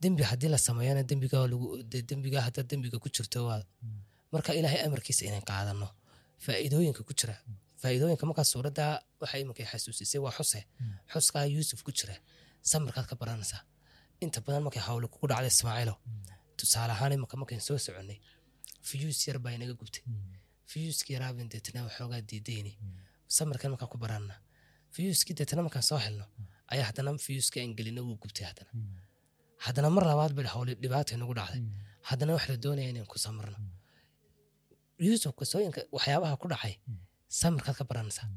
Dembi 0.01 0.23
haddii 0.31 0.49
la 0.53 0.57
sameeyana 0.67 1.01
dembiga 2.09 2.39
hadda 2.47 2.61
dembiga 2.71 2.97
ku 3.03 3.09
jirto 3.15 3.39
marka 4.33 4.51
ilaahay 4.59 4.81
amarkiisa 4.87 5.21
inaan 5.29 5.45
qaadano 5.49 5.87
faa'iidooyinka 6.45 7.01
ku 7.07 7.13
jira. 7.19 7.35
Faa'iidooyinka 7.81 8.25
markaa 8.29 8.45
suuradda 8.53 8.85
waxay 9.21 9.41
iminka 9.43 9.63
xasuusisay 9.71 10.19
waa 10.25 10.33
xuse 10.37 10.59
xuskaa 11.13 11.45
yuusuf 11.55 11.79
ku 11.87 11.91
jira. 11.99 12.15
Samirkaad 12.71 13.05
ka 13.11 13.15
baranaysaa 13.21 13.61
inta 14.23 14.39
badan 14.45 14.63
markay 14.65 14.83
hawle 14.87 15.07
kugu 15.13 15.27
dhacday 15.31 15.51
ismaaciilo 15.55 15.95
tusaale 16.57 16.91
ahaan 16.95 17.11
iminka 17.15 17.35
markayn 17.41 17.61
soo 17.67 17.77
soconnay 17.85 18.17
fiyuus 18.89 19.19
yar 19.27 19.37
baa 19.43 19.53
inaga 19.57 19.73
gubtay. 19.81 20.03
Fiyuuskii 20.71 21.13
yaraabin 21.17 21.47
deetana 21.51 21.79
waxoogaa 21.87 22.21
diidayni. 22.29 22.71
Samirkan 23.35 23.69
markaan 23.73 23.89
ku 23.93 23.97
baranna 24.03 24.35
fiyuuskii 24.95 25.33
deetana 25.39 25.61
markaan 25.65 25.85
soo 25.89 25.99
helno 26.05 26.25
ayaa 26.73 26.85
haddana 26.89 27.11
fiyuuskii 27.25 27.61
aan 27.63 27.73
gelino 27.77 28.01
wuu 28.07 28.17
gubtay 28.23 28.45
haddana. 28.49 28.71
Haddana 29.65 29.89
mar 29.95 30.03
labaad 30.11 30.33
bay 30.37 30.45
hawle 30.55 30.71
dhibaata 30.83 31.11
inagu 31.17 31.33
dhacday. 31.39 31.61
Haddana 32.09 32.31
wax 32.35 32.43
la 32.51 32.57
doonaya 32.63 32.89
inaan 32.93 33.07
ku 33.11 33.17
samirno 33.25 33.57
yuusuf 35.05 35.31
qisooyinka 35.39 35.81
waxyaabaha 35.95 36.35
ku 36.41 36.47
dhacay 36.53 36.73
samirkaad 37.39 37.75
ka 37.79 37.83
baranaysaa 37.89 38.27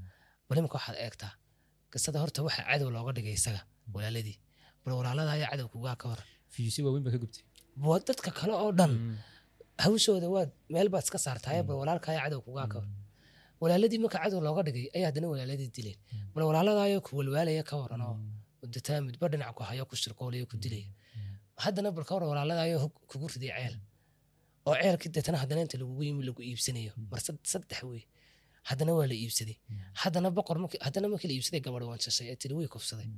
bal 0.49 0.59
imika 0.61 0.75
waxaad 0.79 0.97
eegtaa 1.05 1.33
qisada 1.93 2.19
horta 2.23 2.41
waxa 2.47 2.63
cadow 2.69 2.89
looga 2.95 3.13
dhigay 3.17 3.35
isaga 3.41 3.61
walaaladii 3.95 4.37
bal 4.89 4.95
walaalada 5.01 5.31
ayaa 5.37 5.51
cadow 5.53 5.69
kugaa 5.75 5.97
ka 6.03 6.07
waa 7.89 7.99
dadka 8.09 8.31
kale 8.39 8.53
oo 8.65 8.71
dhan 8.79 8.93
hawshooda 9.85 10.29
waad 10.35 10.51
meel 10.75 10.89
baad 10.93 11.05
iska 11.07 11.19
saartaaye 11.27 11.61
bal 11.69 11.77
walaalka 11.83 12.09
ayaa 12.13 12.25
cadow 12.27 12.41
kugaa 12.47 12.67
ka 12.73 12.77
waran 12.81 12.95
walaaladii 13.63 13.99
marka 14.05 14.19
cadow 14.25 14.41
looga 14.47 14.63
dhigay 14.67 14.87
ayaa 14.97 15.09
haddana 15.11 15.27
walaaladii 15.33 15.69
dileen 15.77 15.99
bal 16.35 16.43
walaaladaayo 16.51 16.99
ku 17.07 17.11
walwaalaya 17.19 17.63
ka 17.71 17.75
waran 17.83 18.01
oo 18.09 18.15
detaa 18.75 18.99
midba 19.07 19.27
dhinac 19.33 19.51
ku 19.59 19.63
hayo 19.71 19.83
ku 19.91 19.95
shirqoolaya 20.03 20.45
ku 20.51 20.57
dilaya 20.65 20.91
haddana 21.65 21.89
bal 21.97 22.05
ka 22.09 22.13
waran 22.17 22.29
walaaladaayo 22.33 22.77
kugu 23.11 23.27
riday 23.35 23.53
ceel. 23.59 23.75
Oo 24.69 24.75
ceelkii 24.83 25.11
deetana 25.15 25.39
haddana 25.43 25.61
inta 25.65 25.77
lagugu 25.81 26.03
yimi 26.09 26.23
lagu 26.29 26.41
iibsanayo. 26.49 26.93
Mar 27.11 27.21
saddex 27.53 27.81
wey. 27.91 28.03
Haddana 28.69 28.93
waa 28.99 29.07
la 29.11 29.17
iibsaday. 29.23 29.57
Haddana 30.03 30.29
boqor 30.37 30.57
haddana 30.87 31.07
markii 31.13 31.29
la 31.31 31.35
iibsaday 31.37 31.61
gabadh 31.67 31.85
waan 31.91 32.01
shashay 32.07 32.27
ee 32.33 32.37
tiri 32.43 32.55
way 32.59 32.69
kufsaday 32.75 33.09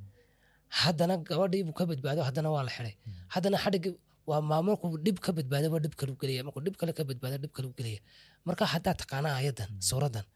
haddana 0.79 1.15
gabadhii 1.29 1.63
buu 1.67 1.77
ka 1.79 1.85
badbaado 1.91 2.21
haddana 2.29 2.49
waa 2.55 2.65
la 2.69 2.73
xiday 2.77 2.95
haddana 3.35 3.57
xadhigii 3.65 3.93
waa 4.31 4.41
maamulku 4.51 4.87
dhib 5.05 5.19
ka 5.25 5.31
badbaadaba 5.37 5.77
dhib 5.85 5.95
kalu 6.01 6.13
gelaya 6.21 6.43
markuu 6.47 6.63
dhib 6.67 6.77
kale 6.81 6.93
ka 6.99 7.03
badbaada 7.09 7.37
dhib 7.43 7.53
kalu 7.57 7.69
gelaya 7.79 8.01
marka 8.47 8.65
haddaa 8.75 8.95
taqaanaa 9.03 9.35
ayadan 9.41 9.71
suuradan 9.89 10.27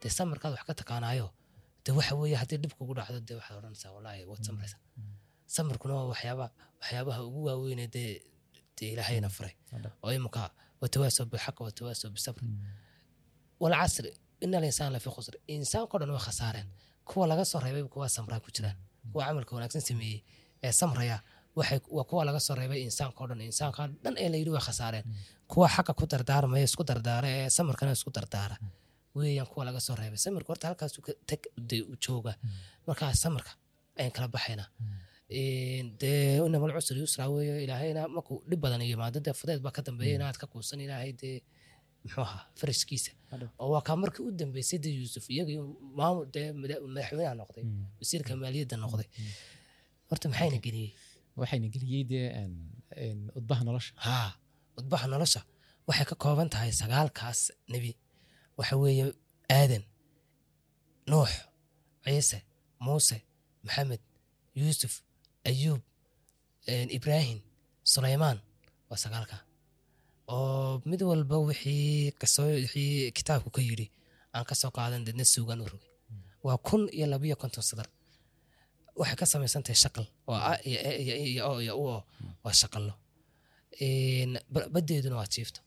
dee 0.00 0.10
samirkaad 0.18 0.52
wax 0.56 0.62
ka 0.68 0.74
taqaanaayo 0.80 1.26
de 1.84 1.90
waxa 1.98 2.12
weeye 2.20 2.36
haddii 2.42 2.58
dhib 2.62 2.72
kugu 2.78 2.92
dhacdo 2.98 3.18
dee 3.28 3.36
waxaad 3.40 3.56
odhanaysaa 3.60 3.90
wallaahi 3.96 4.22
waad 4.30 4.42
samiraysa 4.48 4.76
samirkuna 5.56 5.92
waa 5.98 6.06
waxyaaba 6.12 6.46
waxyaabaha 6.80 7.20
ugu 7.28 7.40
waaweyne 7.48 7.86
dee 7.94 8.10
dee 8.76 8.88
ilaahayna 8.94 9.28
furay. 9.36 9.54
Oo 10.04 10.12
imuka 10.18 10.42
watawaaso 10.82 11.22
bilxaqa 11.30 11.60
watawaaso 11.68 12.06
bisabr. 12.16 12.42
Walcasri 13.62 14.10
ina 14.44 14.56
alinsaan 14.58 14.92
lafi 14.94 15.10
khusr. 15.14 15.34
Insaanko 15.54 15.94
dhan 16.00 16.10
way 16.14 16.22
khasaareen 16.26 16.68
kuwa 17.08 17.24
laga 17.30 17.44
soo 17.50 17.60
reebay 17.64 17.84
kuwa 17.94 18.06
samraa 18.16 18.40
ku 18.44 18.48
jiraan 18.56 18.76
kuwa 19.12 19.22
camalka 19.28 19.52
wanaagsan 19.56 19.82
sameeyey 19.90 20.18
ee 20.66 20.72
samraya 20.80 21.16
waa 21.96 22.04
kuwa 22.10 22.22
laga 22.28 22.40
soo 22.46 22.54
reebay 22.60 22.80
insaanko 22.88 23.22
dhan 23.30 23.40
insaanka 23.50 23.82
dhan 24.04 24.14
ee 24.22 24.28
layidhi 24.32 24.50
way 24.56 24.62
khasaareen 24.68 25.04
kuwa 25.52 25.66
xaqa 25.74 25.92
ku 25.98 26.04
dardaarmaya 26.12 26.64
isku 26.68 26.84
dardaara 26.90 27.28
ee 27.38 27.48
samirkana 27.56 27.92
isku 27.98 28.10
dardaara. 28.18 28.56
Weeyaan 29.18 29.48
kuwa 29.52 29.62
laga 29.68 29.80
soo 29.86 29.96
reebay. 30.00 30.18
Samirka 30.24 30.48
horta 30.52 30.66
halkaas 30.68 30.92
tag 31.30 31.42
jooga. 32.04 32.32
Markaa 32.86 33.12
samirka 33.22 33.52
ayaan 33.98 34.12
kala 34.16 34.28
baxaynaa 34.34 34.68
dee 36.00 36.36
inamal 36.46 36.72
cusri 36.76 36.98
yusra 37.02 37.24
weeye 37.34 37.56
ilaahayna 37.64 38.02
markuu 38.16 38.36
dhib 38.50 38.60
badan 38.64 38.82
yimaado 38.90 39.18
dee 39.26 39.34
fudeed 39.40 39.60
baa 39.64 39.72
ka 39.76 39.82
dambeeya 39.86 40.14
inaad 40.18 40.36
ka 40.42 40.46
kuusan 40.52 40.80
ilaahay 40.86 41.12
dee 41.22 41.36
muxuu 42.04 42.22
ahaa 42.26 42.42
farashkiisa 42.60 43.12
oo 43.62 43.68
waa 43.74 43.82
kaa 43.86 43.96
markii 44.02 44.24
u 44.28 44.30
dambeysay 44.40 44.78
dee 44.84 44.92
yuusuf 45.00 45.24
iyaga 45.34 45.52
maamul 45.98 46.26
dee 46.34 46.46
madaxweynaha 46.62 47.34
noqday 47.40 47.64
wasiirka 47.98 48.30
maaliyadda 48.42 48.76
noqday. 48.84 49.08
Horta 50.08 50.26
maxayna 50.32 50.58
geliyey? 50.66 50.90
Waxayna 51.40 51.66
geliyey 51.74 52.02
dee 52.12 52.26
udbaha 53.38 53.62
nolosha. 53.68 53.92
Haa 54.06 54.30
udbaha 54.80 55.06
nolosha. 55.12 55.40
Waxay 55.88 56.06
ka 56.10 56.14
kooban 56.22 56.48
tahay 56.52 56.70
sagaalkaas 56.80 57.40
nebi. 57.72 57.90
Waxa 58.58 58.74
weeye 58.82 59.04
aadan 59.58 59.84
nuux 61.10 61.30
ciise 62.04 62.38
muuse 62.84 63.16
maxamed 63.66 64.02
yuusuf 64.60 64.94
ayuub 65.50 65.80
ibraahim 66.96 67.38
sulaymaan. 67.92 68.38
Waa 68.90 68.98
sagaalka 69.04 69.36
oo 70.36 70.80
mid 70.90 71.00
walba 71.10 71.36
wixii 71.48 72.12
ka 72.20 72.26
soo 72.34 72.46
wixii 72.64 73.10
kitaabku 73.16 73.50
ka 73.56 73.60
yidhi 73.68 73.86
aan 74.34 74.44
ka 74.48 74.54
soo 74.60 74.70
qaadan 74.76 75.02
deedna 75.06 75.24
suugaan 75.34 75.60
u 75.64 75.66
rogay. 75.72 75.90
Waa 76.46 76.58
kun 76.66 76.82
iyo 76.96 77.06
labiyo 77.12 77.36
konton 77.42 77.62
sadar. 77.70 77.88
Waxay 79.00 79.16
ka 79.20 79.26
samaysan 79.32 79.62
tahay 79.66 79.78
shaqal 79.84 80.06
oo 80.30 80.38
a 80.50 80.52
iyo 80.66 81.74
u 81.82 81.84
oo 81.94 82.00
waa 82.44 82.54
shaqallo. 82.62 82.94
Baddeeduna 84.74 85.16
waa 85.20 85.28
jiifto 85.34 85.60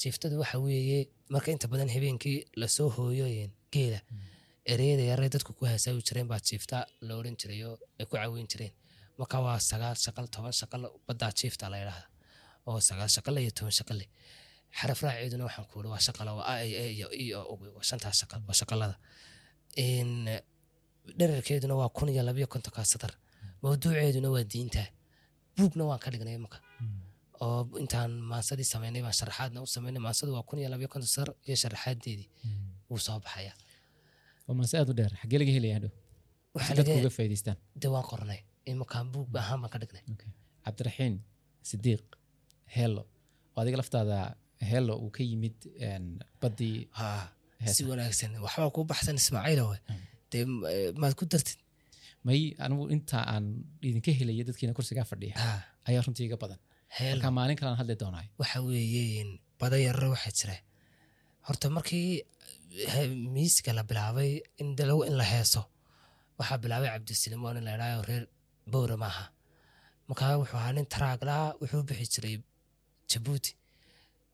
jiiftadu 0.00 0.34
waxa 0.42 0.58
weeye 0.64 0.98
marka 1.34 1.50
inta 1.54 1.66
badan 1.72 1.88
habeenkii 1.94 2.38
la 2.60 2.66
soo 2.76 2.88
hooyo 2.96 3.26
geela 3.72 4.00
ereyada 4.72 5.02
yare 5.10 5.28
dadku 5.34 5.52
ku 5.58 5.64
haasaawi 5.70 6.02
jireen 6.08 6.28
baa 6.32 6.40
jiifta 6.48 6.76
la 7.06 7.12
odhan 7.18 7.36
jiray 7.40 7.60
oo 7.68 7.76
ay 8.00 8.06
ku 8.08 8.14
caweyn 8.16 8.46
jireen. 8.52 8.72
Marka 9.18 9.36
waa 9.46 9.58
sagaal 9.70 9.96
shaqal 10.04 10.26
toban 10.34 10.52
shaqal 10.60 10.82
baddaa 11.06 11.32
jiifta 11.40 11.64
la 11.72 11.76
yidhaahda 11.82 12.06
oo 12.68 12.78
sagaal 12.88 13.10
shaqale 13.16 13.38
iyo 13.44 13.52
toban 13.58 13.74
shaqale 13.80 14.04
xaraf 14.78 15.00
raaceeduna 15.04 15.44
waxaan 15.48 15.66
ku 15.70 15.74
uri 15.80 15.88
waa 15.94 16.02
shaqala 16.06 16.30
waa 16.38 16.46
a 16.52 16.54
iyo 16.64 16.78
e 16.84 16.86
iyo 16.96 17.08
i 17.22 17.26
oo 17.34 17.54
waa 17.76 17.84
shantaas 17.90 18.16
shaqal 18.20 18.40
waa 18.48 18.56
shaqalada. 18.60 18.96
Dherarkeeduna 21.18 21.74
waa 21.80 21.88
kun 21.96 22.08
iyo 22.08 22.22
labiyo 22.28 22.46
kontonkaa 22.54 22.84
sadar. 22.92 23.12
Mawduuceeduna 23.62 24.28
waa 24.34 24.44
diinta. 24.52 24.82
Buugna 25.56 25.84
waan 25.90 26.00
ka 26.04 26.10
dhignay 26.12 26.34
imaka 26.40 26.58
oo 27.44 27.60
intaan 27.82 28.12
maansadii 28.30 28.64
samaynay 28.72 29.02
baan 29.06 29.16
sharaxaadna 29.20 29.58
u 29.64 29.66
samaynay 29.66 30.00
maansadu 30.06 30.32
waa 30.36 30.42
kun 30.48 30.58
iyo 30.60 30.68
labiyo 30.74 30.88
konton 30.92 31.08
sadar 31.16 31.30
iyo 31.46 31.56
sharaxaadeedii 31.62 32.28
wuu 32.90 32.98
soo 33.06 33.18
baxaya 33.24 33.52
waa 34.46 34.54
maase 34.58 34.74
aad 34.78 34.88
u 34.92 34.94
dheer. 34.98 35.12
Xaggee 35.20 35.38
laga 35.40 35.52
helaya 35.56 35.74
hadhow? 35.78 35.92
Dadku 36.76 36.94
uga 37.00 37.10
faa'idaystaan 37.16 37.56
de 37.82 37.88
waan 37.94 38.06
qornay. 38.10 38.40
Imakaan 38.72 39.06
buug 39.12 39.28
ahaan 39.42 39.58
baan 39.62 39.70
ka 39.74 39.78
dhignay. 39.82 40.02
Cabdiraxiin 40.64 41.14
sidiiq 41.70 42.04
heelo 42.76 43.02
oo 43.54 43.60
adiga 43.62 43.76
laftaada 43.80 44.18
heelo 44.70 44.92
uu 45.04 45.10
ka 45.16 45.22
yimid 45.30 45.56
baddii 46.42 46.76
haa 47.00 47.22
si 47.74 47.82
wanaagsan. 47.90 48.30
Waxbaa 48.44 48.70
kuu 48.76 48.84
baxsan 48.90 49.16
ismaaciilowe 49.22 49.78
dee 50.32 50.44
maad 51.02 51.14
ku 51.18 51.24
dartid? 51.32 51.58
May 52.26 52.40
anigu 52.64 52.84
inta 52.94 53.18
aan 53.32 53.44
idinka 53.88 54.10
helaya 54.18 54.42
dadkiina 54.48 54.72
kursigaa 54.78 55.06
fadhiya 55.12 55.34
ayaa 55.88 56.02
runtii 56.06 56.26
iga 56.28 56.38
badan. 56.42 56.60
Marka 57.14 57.28
maalin 57.38 57.56
kalean 57.60 57.78
hadli 57.80 57.94
doonaayo 58.02 58.30
waxa 58.40 58.58
weeye 58.66 59.04
bada 59.60 59.76
yarare 59.86 60.08
waxaa 60.14 60.32
jira 60.38 60.56
horta 61.46 61.66
markii 61.76 62.08
miisiga 63.34 63.72
la 63.78 63.82
bilaabay 63.90 64.30
in 64.60 64.68
in 65.08 65.14
la 65.20 65.24
heeso 65.32 65.62
waxaa 66.38 66.58
bilaabay 66.62 66.88
cabdisaliim 66.94 67.42
oo 67.46 67.52
nin 67.56 67.64
la 67.68 67.72
idhaayo 67.76 68.00
reer 68.08 68.24
bowra 68.72 68.96
maaha. 69.04 69.24
Markaa 70.08 70.38
wuxuu 70.40 70.58
ahaa 70.60 70.72
nin 70.76 70.86
taraaglaa 70.94 71.46
wuxuu 71.60 71.82
bixi 71.88 72.06
jiray 72.14 72.36
jabuuti 73.12 73.50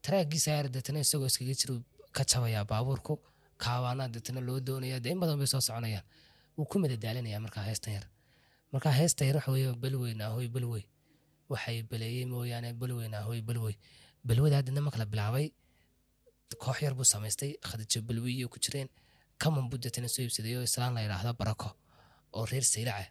taraagiisa 0.04 0.48
yaar 0.54 0.66
deetana 0.74 1.00
isagoo 1.04 1.28
iskaga 1.30 1.54
jiro 1.60 1.74
ka 2.16 2.22
jabayaa 2.30 2.64
baabuurku 2.70 3.14
kaawaanaa 3.62 4.08
deetana 4.14 4.40
loo 4.48 4.58
doonaya 4.66 4.98
dee 5.04 5.12
in 5.14 5.20
badan 5.22 5.38
bay 5.40 5.48
soo 5.52 5.60
soconayaan 5.68 6.04
wuu 6.56 6.66
ku 6.70 6.76
madadaalinaya 6.82 7.38
markaa 7.44 7.64
heestan 7.68 7.92
yar 7.96 8.06
markaa 8.72 8.94
heesta 9.00 9.22
yar 9.28 9.36
waxa 9.38 9.50
weeye 9.54 9.72
belweyn 9.82 10.20
ahoy 10.28 10.48
belwey 10.54 10.84
waxay 11.52 11.78
beleeyey 11.90 12.24
mooyaane 12.32 12.70
belweyn 12.80 13.14
ahoy 13.20 13.40
belwey 13.48 13.74
belwada 14.28 14.56
haddana 14.58 14.80
marka 14.86 14.98
la 15.02 15.06
bilaabay 15.12 15.46
koox 16.62 16.78
yar 16.84 16.94
buu 16.98 17.04
samaystay 17.14 17.50
khadijo 17.68 17.98
belwiyo 18.08 18.46
ku 18.52 18.58
jireen 18.64 18.88
kaman 19.42 19.64
buu 19.70 19.78
deetana 19.84 20.08
soo 20.14 20.22
iibsaday 20.24 20.54
oo 20.58 20.62
islaan 20.68 20.92
la 20.96 21.00
yidhaahdo 21.04 21.32
barako. 21.40 21.68
Oo 22.36 22.44
reer 22.50 22.64
saylaca 22.72 23.06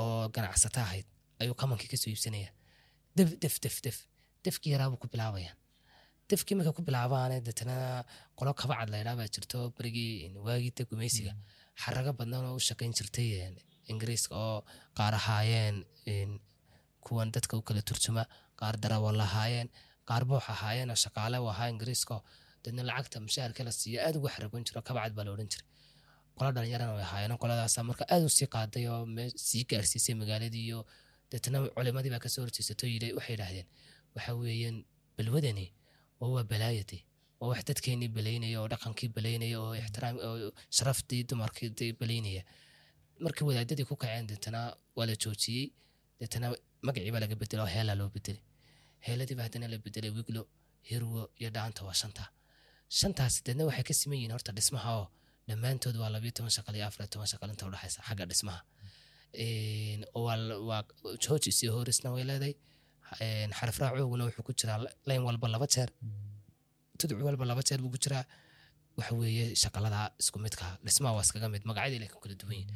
oo 0.00 0.28
ganacsata 0.34 0.80
ahayd 0.86 1.06
ayuu 1.40 1.54
kamankii 1.60 1.88
ka 1.92 1.96
soo 2.02 2.10
iibsanaya 2.12 2.50
def 3.16 3.96
defkii 4.44 4.72
yaraabuu 4.74 5.00
ku 5.02 5.08
bilaabayaan 5.14 5.56
defkii 6.30 6.56
markay 6.58 6.74
ku 6.78 6.82
bilaabaane 6.88 7.36
deetana 7.46 7.76
qolo 8.38 8.50
kabacad 8.60 8.88
la 8.92 8.96
yidhaa 9.00 9.16
baa 9.20 9.28
jirto 9.34 9.58
berigii 9.76 10.12
waagii 10.46 10.84
gumaysiga 10.90 11.32
xarago 11.82 12.12
badan 12.20 12.44
oo 12.50 12.54
u 12.60 12.62
shaqayn 12.68 12.92
jirtay 12.98 13.28
ingiriiska 13.92 14.34
oo 14.46 14.58
qaar 14.98 15.14
ahaayeen 15.20 15.76
kuwan 17.04 17.28
dadka 17.34 17.56
u 17.60 17.62
kala 17.68 17.82
turjuma 17.88 18.22
qaar 18.60 18.74
darawo 18.82 19.08
lahaayeen 19.22 19.68
qaar 20.08 20.22
boox 20.30 20.44
ahaayeen 20.54 20.90
oo 20.94 20.98
shaqaale 21.04 21.38
u 21.44 21.46
ahaa 21.52 21.68
ingiriiska 21.74 22.16
deedna 22.64 22.82
lacagta 22.88 23.16
mushaharka 23.26 23.60
la 23.68 23.72
siiyo 23.80 23.98
aad 24.06 24.14
ugu 24.18 24.28
xaragoon 24.34 24.62
jiro 24.68 24.80
kabacad 24.88 25.12
baa 25.16 25.24
la 25.26 25.30
odhan 25.34 25.48
jiray 25.52 25.66
qola 26.38 26.50
dhalinyarana 26.56 26.92
way 26.96 27.04
ahaayeen 27.08 27.34
qoladaasa 27.42 27.78
marka 27.90 28.04
aad 28.14 28.22
u 28.28 28.30
sii 28.38 28.48
qaaday 28.54 28.84
oo 28.94 29.00
sii 29.48 29.64
gaarsiisay 29.70 30.14
magaaladii 30.22 30.64
iyo 30.68 30.80
deetna 31.30 31.58
culimadii 31.76 32.12
baa 32.14 32.22
ka 32.24 32.28
soo 32.34 32.42
horjeysatoo 32.44 32.88
yidhi 32.94 33.08
waxay 33.18 33.32
yidhaahdeen 33.34 33.66
waxa 34.16 34.32
weeyaan 34.40 34.76
balwadani 35.16 35.66
oo 36.22 36.30
waa 36.36 36.44
balaayati 36.52 36.98
oo 37.40 37.48
wax 37.52 37.60
dadkeenii 37.68 38.08
balaynaya 38.16 38.56
oo 38.62 38.68
dhaqankii 38.72 39.08
balaynaya 39.16 39.56
oo 39.64 39.72
ixtiraam 39.82 40.16
oo 40.28 40.36
sharaftii 40.76 41.22
dumarkii 41.28 41.92
balaynaya 42.00 42.42
markii 43.24 43.44
wadaadadii 43.48 43.86
ku 43.90 43.94
kaceen 44.02 44.26
deetana 44.30 44.60
waa 44.96 45.06
la 45.08 45.14
joojiyey 45.22 45.66
deetana 46.20 46.46
magacii 46.86 47.12
baa 47.14 47.22
laga 47.24 47.36
bedelay 47.42 47.62
oo 47.64 47.70
heelaa 47.76 47.96
loo 48.00 48.08
bedelay 48.16 48.42
heeladii 49.06 49.36
baa 49.38 49.46
haddana 49.48 49.66
la 49.72 49.78
bedelay 49.86 50.10
wiglo 50.18 50.42
hirwo 50.88 51.22
iyo 51.40 51.50
dhaanta 51.56 51.80
waa 51.88 51.94
shanta. 52.02 52.24
Shantaas 52.98 53.34
deedna 53.46 53.64
waxay 53.68 53.84
ka 53.88 53.94
siman 54.00 54.16
yihiin 54.18 54.32
horta 54.36 54.52
dhismaha 54.56 54.90
oo 55.00 55.06
dhammaantood 55.48 55.96
waa 56.02 56.10
labiyo 56.14 56.32
toban 56.36 56.52
shaqal 56.56 56.74
iyo 56.78 56.86
afar 56.88 57.06
toban 57.12 57.28
shaqal 57.32 57.50
inta 57.54 57.64
udhexaysa 57.68 58.00
xagga 58.08 58.24
dhismaha. 58.30 58.60
Waa 60.14 60.82
joojis 61.24 61.62
iyo 61.62 61.72
horisna 61.76 62.10
way 62.14 62.24
leedahay 62.30 62.54
xaraf 63.58 63.76
raacooguna 63.82 64.24
wuxuu 64.28 64.44
ku 64.48 64.52
jiraa 64.60 64.78
layn 65.08 65.22
walba 65.28 65.46
laba 65.54 65.66
jeer. 65.74 65.90
Tudci 66.98 67.14
walba 67.28 67.44
laba 67.50 67.62
jeer 67.68 67.80
buu 67.84 67.92
ku 67.94 67.98
jiraa. 68.04 68.24
Waxa 68.98 69.12
weeye 69.20 69.44
shaqalada 69.62 70.00
isku 70.22 70.38
midka 70.44 70.64
dhismaha 70.86 71.12
waa 71.16 71.24
iskaga 71.26 71.48
mid 71.54 71.62
magacyadii 71.70 72.00
laakiin 72.02 72.20
kala 72.24 72.34
duwan 72.40 72.54
yihiin 72.58 72.70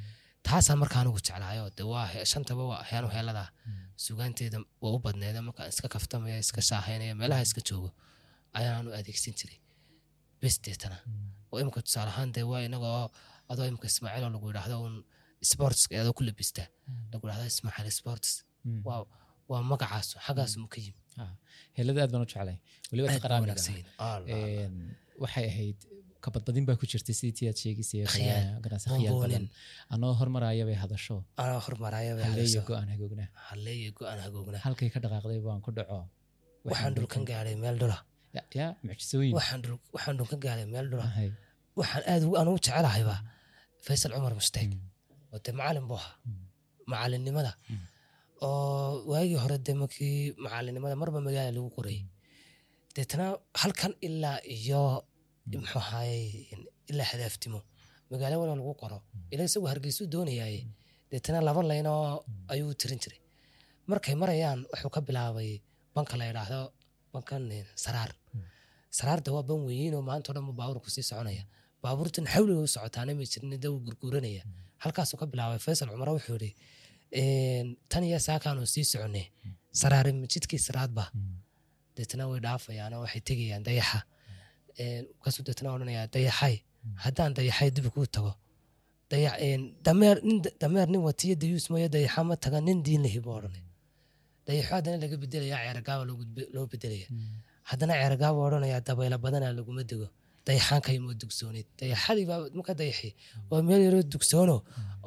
taasaa 0.46 0.76
marka 0.82 0.96
anigu 1.02 1.20
jeclaayo 1.26 1.64
de 1.78 1.82
waa 1.92 2.06
shantaba 2.32 2.62
waa 2.70 2.82
heanu 2.90 3.08
heelada 3.14 3.44
sugaanteeda 4.04 4.58
waa 4.82 4.92
u 4.96 4.98
badneeda 5.04 5.40
marka 5.48 5.62
iska 5.72 5.88
kaftamaya 5.94 6.38
iska 6.44 6.60
shaahaynaya 6.68 7.14
meelaha 7.20 7.42
iska 7.46 7.60
joogo 7.68 7.90
ayaanu 8.58 8.88
adeegsan 8.98 9.34
jiray. 9.38 9.58
Besteetana 10.42 10.98
oo 11.52 11.58
imika 11.62 11.80
tusaale 11.86 12.10
ahaan 12.12 12.30
dee 12.34 12.44
waa 12.50 12.62
inagoo 12.68 13.10
adoo 13.50 13.66
imika 13.70 13.86
ismaaciil 13.92 14.24
oo 14.26 14.30
lagu 14.34 14.46
yidhaahdo 14.50 14.76
un 14.86 14.94
sports 15.50 15.80
adoo 16.02 16.12
ku 16.18 16.22
labista. 16.28 16.62
Lagu 17.12 17.22
yidhahdo 17.26 17.46
ismaaciil 17.54 17.90
sports. 18.00 18.30
Waa 18.86 19.00
waa 19.50 19.62
magacaas 19.70 20.08
xaggaas 20.26 20.52
mu 20.62 20.66
ka 20.72 20.78
yimi 20.84 21.00
helada 21.76 21.98
aad 22.04 22.10
baan 22.14 22.22
u 22.26 22.28
jeclay 22.32 22.56
weliba 22.90 23.06
ta 23.14 23.20
qaraamiga 23.24 23.54
waxay 25.22 25.46
ahayd 25.52 25.78
kabadbadin 26.24 26.64
baa 26.68 26.76
ku 26.80 26.84
jirtay 26.90 27.14
sidii 27.18 27.34
tii 27.38 27.46
aad 27.50 27.58
Khiyaal. 28.14 28.46
badan. 29.22 29.44
Buunbuunin. 29.44 29.46
anoo 29.94 30.12
hormaraya 30.20 30.62
bay 30.68 30.76
hadasho. 30.82 31.16
halleeyo 32.28 32.60
go'aan 32.68 32.88
hagoogna 32.94 33.24
halleeyo 33.48 33.90
go'aan 33.98 34.20
hagoogna 34.26 34.58
halkay 34.66 34.88
ka 34.94 34.98
dhaqaaqday 35.04 35.38
baan 35.46 35.60
ku 35.66 35.70
dhaco. 35.78 35.98
Waxaan 36.66 36.92
dhulkan 36.96 37.22
gaadhay 37.30 37.56
meel 37.62 37.76
dhula 37.80 37.98
ya 38.36 38.42
ya 38.58 38.66
mucjisooyin. 38.86 39.32
Waxaan 39.38 39.60
dhul- 39.64 39.82
waxaan 39.94 40.14
dhulkan 40.18 40.38
gaadhay 40.44 40.66
meel 40.74 40.86
dhula 40.90 41.04
Ahay. 41.10 41.28
waxaan 41.80 42.02
aad 42.12 42.22
ugu- 42.26 42.36
aan 42.38 42.48
ugu 42.50 42.58
jecelahayba 42.66 43.16
faysal 43.86 44.10
cumar 44.16 44.34
musteeg 44.40 44.70
Mm. 44.74 45.32
oo 45.32 45.38
dee 45.44 45.54
macalin 45.60 45.84
buu 45.90 45.98
ahaa. 46.02 46.14
Mm. 47.70 47.84
Oo 48.46 49.04
waagii 49.10 49.38
hore 49.44 49.56
dee 49.66 49.74
markii 49.82 50.14
macalinimada 50.44 50.96
marba 51.02 51.18
magaala 51.26 51.50
lagu 51.56 51.68
qorayay 51.76 52.02
deetana 52.94 53.26
halkan 53.60 53.92
ilaa 54.06 54.38
iyo 54.56 54.82
muxuu 55.60 55.80
ahaayey 55.84 56.24
ilaa 56.90 57.08
hadaaftimo 57.12 57.60
magaalo 58.10 58.34
wala 58.42 58.54
lagu 58.60 58.74
qoro. 58.82 58.98
Ila 59.32 59.42
isagoo 59.48 59.68
hargeysuu 59.72 60.06
doonayaaye 60.14 60.60
deetana 61.10 61.38
laba 61.48 61.60
laynoo 61.70 62.24
ayuu 62.52 62.72
tirin 62.80 62.98
jiray. 63.02 63.20
Markay 63.90 64.14
marayaan 64.22 64.60
wuxuu 64.72 64.90
ka 64.94 65.00
bilaabay 65.08 65.50
banka 65.94 66.14
la 66.20 66.24
idhaahdo 66.32 66.60
bankan 67.12 67.42
eh, 67.58 67.64
saraar. 67.84 68.10
Saraarda 68.98 69.30
waa 69.36 69.44
ban 69.48 69.60
weyiinoo 69.68 70.02
maanta 70.08 70.28
o 70.30 70.34
dhan 70.36 70.44
buu 70.48 70.56
baabuurku 70.60 70.88
sii 70.94 71.04
soconaya. 71.10 71.44
Baabuurtan 71.82 72.24
xawliga 72.32 72.66
socotaana 72.74 73.12
ma 73.18 73.24
jirin 73.32 73.52
da 73.62 73.68
wuu 73.72 73.80
gurguranaya 73.86 74.42
halkaasuu 74.82 75.16
ka 75.20 75.26
bilaabay 75.32 75.58
faysal 75.66 75.88
cumar 75.92 76.08
wuxuu 76.16 76.34
yidhi 76.36 76.50
tan 77.90 78.02
iyo 78.08 78.18
saakaanu 78.26 78.66
sii 78.66 78.84
soconay. 78.92 79.26
Saraare 79.80 80.12
majidkii 80.12 80.58
saraadba 80.66 81.04
deetana 81.96 82.24
way 82.30 82.40
dhaafayaanoo 82.46 83.00
waxay 83.04 83.20
tegayaan 83.28 83.62
dayaxa. 83.68 84.00
Kasuu 85.22 85.42
deetana 85.46 85.68
odhanayaa 85.76 86.06
dayaxay 86.14 86.54
haddaan 87.04 87.32
dayaxay 87.38 87.70
dib 87.76 87.86
kuu 87.94 88.06
tago. 88.14 88.32
Dameer 89.86 90.86
nin 90.92 91.00
watiyo 91.08 91.34
dayuus 91.42 91.66
mooyo 91.70 91.88
dayaxa 91.88 92.20
ma 92.28 92.34
taga 92.36 92.60
nin 92.60 92.82
diin 92.86 93.02
lahi 93.04 93.20
buu 93.24 93.34
odhanay. 93.38 93.62
Dayaxo 94.46 94.72
haddana 94.76 94.96
laga 95.02 95.16
bedelaya 95.22 95.56
ceeragaaba 95.64 96.02
loo 96.54 96.66
bedelaya 96.72 97.06
haddana 97.70 97.92
ceeragaaba 98.00 98.38
odhanayaa 98.46 98.80
dabaylo 98.88 99.16
badanaa 99.24 99.52
laguma 99.58 99.82
dego 99.90 100.08
dayaxaankaymoo 100.48 101.14
dugsooneyd 101.22 101.68
dayaxadii 101.80 102.26
baa 102.30 102.40
marka 102.58 102.74
dayaxi. 102.80 103.10
Waa 103.50 103.62
meel 103.68 103.82
yaroo 103.86 104.02
dugsoono. 104.14 104.56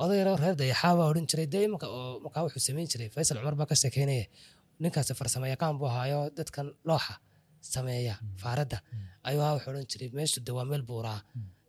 Oday 0.03 0.17
yaroo 0.21 0.37
reer 0.43 0.55
dayaxaabaa 0.61 1.07
odhan 1.11 1.25
jiray. 1.31 1.47
Dee 1.53 1.63
imanka 1.67 1.87
oo 1.99 2.19
markaa 2.25 2.43
wuxuu 2.45 2.63
samayn 2.67 2.87
jiray. 2.93 3.09
Faysal 3.15 3.37
cumar 3.41 3.55
baa 3.61 3.69
ka 3.71 3.75
sheekeynaya. 3.83 4.25
Ninkaasi 4.81 5.17
farsamo 5.19 5.47
yaqaan 5.53 5.79
buu 5.79 5.89
ahaayo 5.91 6.19
dadkan 6.37 6.67
looxa 6.89 7.17
sameeya 7.73 8.15
faaradda. 8.43 8.77
Ayuu 9.27 9.41
ahaa 9.41 9.55
wuxuu 9.57 9.71
odhan 9.73 9.87
jiray 9.91 10.09
meeshu 10.19 10.45
de 10.45 10.51
waa 10.57 10.65
meel 10.71 10.83
buuraa. 10.89 11.19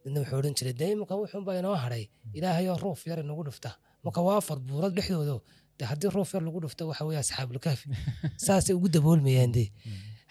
Midna 0.04 0.20
wuxuu 0.22 0.38
odhan 0.42 0.54
jiray 0.58 0.74
dee 0.80 0.92
imanka 0.96 1.14
wuxuunbaa 1.22 1.58
inoo 1.62 1.76
hadhay 1.84 2.04
ilaahayoo 2.38 2.78
ruuf 2.84 3.06
yar 3.10 3.20
inagu 3.24 3.44
dhufta. 3.48 3.70
Marka 4.04 4.20
waa 4.28 4.38
afar 4.42 4.58
buurad 4.68 4.92
dhexdoodo. 4.96 5.36
De 5.78 5.84
haddii 5.90 6.10
ruuf 6.16 6.34
yar 6.34 6.42
lagu 6.48 6.60
dhufto 6.64 6.88
waxa 6.90 7.04
weeye 7.08 7.20
asxaabulkaafi 7.24 7.86
saasay 8.46 8.74
ugu 8.78 8.88
daboolmayaan 8.96 9.52
dee. 9.56 9.68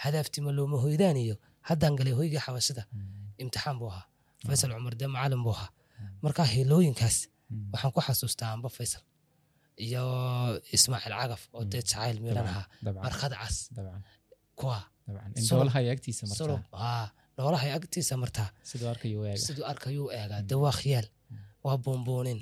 Hadaaftima 0.03 0.51
looma 0.57 0.77
hoydaan 0.85 1.17
iyo 1.17 1.35
haddaan 1.69 1.95
galay 1.99 2.13
hoygii 2.19 2.41
xabashada 2.45 2.85
imtixaan 3.43 3.77
buu 3.81 3.89
ahaa. 3.93 4.05
Faysal 4.47 4.69
cumar 4.75 4.95
dee 4.99 5.09
macalin 5.15 5.41
buu 5.45 5.55
ahaa. 5.57 5.69
Marka 6.23 6.41
hilooyinkaas 6.53 7.17
waxaan 7.73 7.91
ku 7.95 7.99
xasuustaa 8.07 8.49
amba 8.55 8.69
faysal 8.77 9.03
iyo 9.85 10.03
ismaaciil 10.75 11.13
cagaf 11.21 11.41
oo 11.57 11.63
dee 11.71 11.81
jacayl 11.89 12.17
miilan 12.23 12.47
ahaa. 12.51 12.65
barkad 13.05 13.33
cas. 13.41 13.55
Kuwa. 14.59 14.79
Noolahay 17.37 17.71
agtiisa 17.77 18.15
martaa? 18.23 18.47
siduu 19.47 19.65
arkayuu 19.71 20.07
eegaa. 20.19 20.41
Dee 20.49 20.59
waa 20.63 20.75
khiyaal 20.79 21.07
waa 21.65 21.77
buunbuunin. 21.83 22.39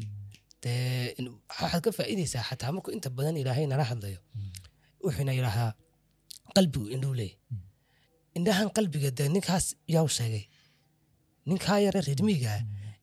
Dee 0.64 1.16
waxaad 1.62 1.82
ka 1.86 1.90
faa'iidaysaa 1.98 2.44
xataa 2.50 2.72
markuu 2.76 2.92
inta 2.98 3.10
badan 3.18 3.36
ilaahay 3.42 3.66
nala 3.72 3.84
hadlayo. 3.92 4.20
Wuxuuna 5.04 5.32
yidhaahaa 5.38 5.72
qalbigu 6.56 6.86
indhuu 6.96 7.14
leeyahy 7.20 7.38
indhahan 8.38 8.70
qalbiga 8.78 9.10
dee 9.18 9.28
ninkaas 9.36 9.66
yaa 9.94 10.04
u 10.08 10.10
sheegay 10.18 10.44
ninkaa 11.46 11.80
yare 11.86 12.02
ridmiigaa 12.10 12.60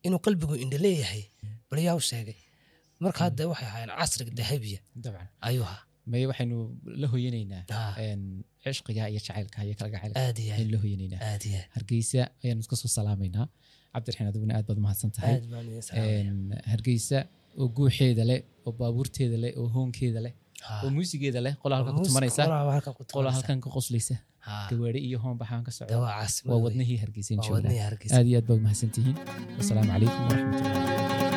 inuu 0.07 0.21
qalbigu 0.27 0.55
indho 0.65 0.79
leeyahay 0.87 1.23
bal 1.71 1.79
yaa 1.87 1.97
u 2.01 2.03
sheegay 2.11 2.37
markaa 3.05 3.31
dee 3.39 3.47
waxay 3.53 3.69
ahaayeen 3.69 3.93
casriga 4.01 4.33
dahabiya. 4.41 4.81
Ayuu 5.49 5.65
ahaa 5.69 5.83
maye 6.11 6.27
waxaynu 6.31 6.57
la 7.03 7.07
hoyanaynaa 7.13 7.63
Ah. 7.79 7.95
cishqiga 8.65 9.03
iyo 9.11 9.21
jacaylka 9.27 9.59
iyo 9.67 9.75
kalgacaylka 9.81 10.19
aad 10.27 10.39
iyo 10.43 10.53
ayaynu 10.55 10.69
aad 10.69 10.73
la 10.75 10.79
hoyanaynaa. 10.85 11.21
Hargeysa 11.77 12.21
ayaanu 12.43 12.61
iska 12.65 12.77
soo 12.83 12.91
salaamaynaa. 12.99 13.47
Cabdiraxiin 13.95 14.29
adiguna 14.31 14.53
aad 14.59 14.67
baad 14.69 14.79
mahadsan 14.87 15.11
tahay. 15.17 15.37
Hargeysa 16.73 17.19
oo 17.61 17.69
guuxeeda 17.77 18.25
leh 18.31 18.41
oo 18.67 18.73
baabuurteeda 18.79 19.37
leh 19.45 19.53
oo 19.61 19.69
hoonkeeda 19.75 20.21
leh 20.27 20.33
oo 20.85 20.91
muusigeeda 20.97 21.41
leh 21.47 21.55
qolaa 21.63 21.79
halkan 21.79 21.95
ku 21.99 22.05
tumanaysa. 22.09 22.43
qolaa 23.17 23.33
halkan 23.37 23.59
ka 23.65 23.69
qoslaysa 23.77 24.15
Haa. 24.49 24.67
gawaari 24.71 25.01
iyo 25.09 25.19
hoon 25.23 25.37
baxaan 25.41 25.63
ka 25.67 25.71
socda 25.79 25.95
waa 26.51 26.61
wadnihii 26.67 26.99
hargeysan 27.05 27.39
aad 28.19 28.27
iyo 28.31 28.39
aad 28.41 28.47
baad 28.51 28.61
mahadsan 28.67 28.91
tihiin 28.97 29.17
wasalaamu 29.59 29.91
calaykum 29.93 30.23
waraxmatullahi 30.31 31.36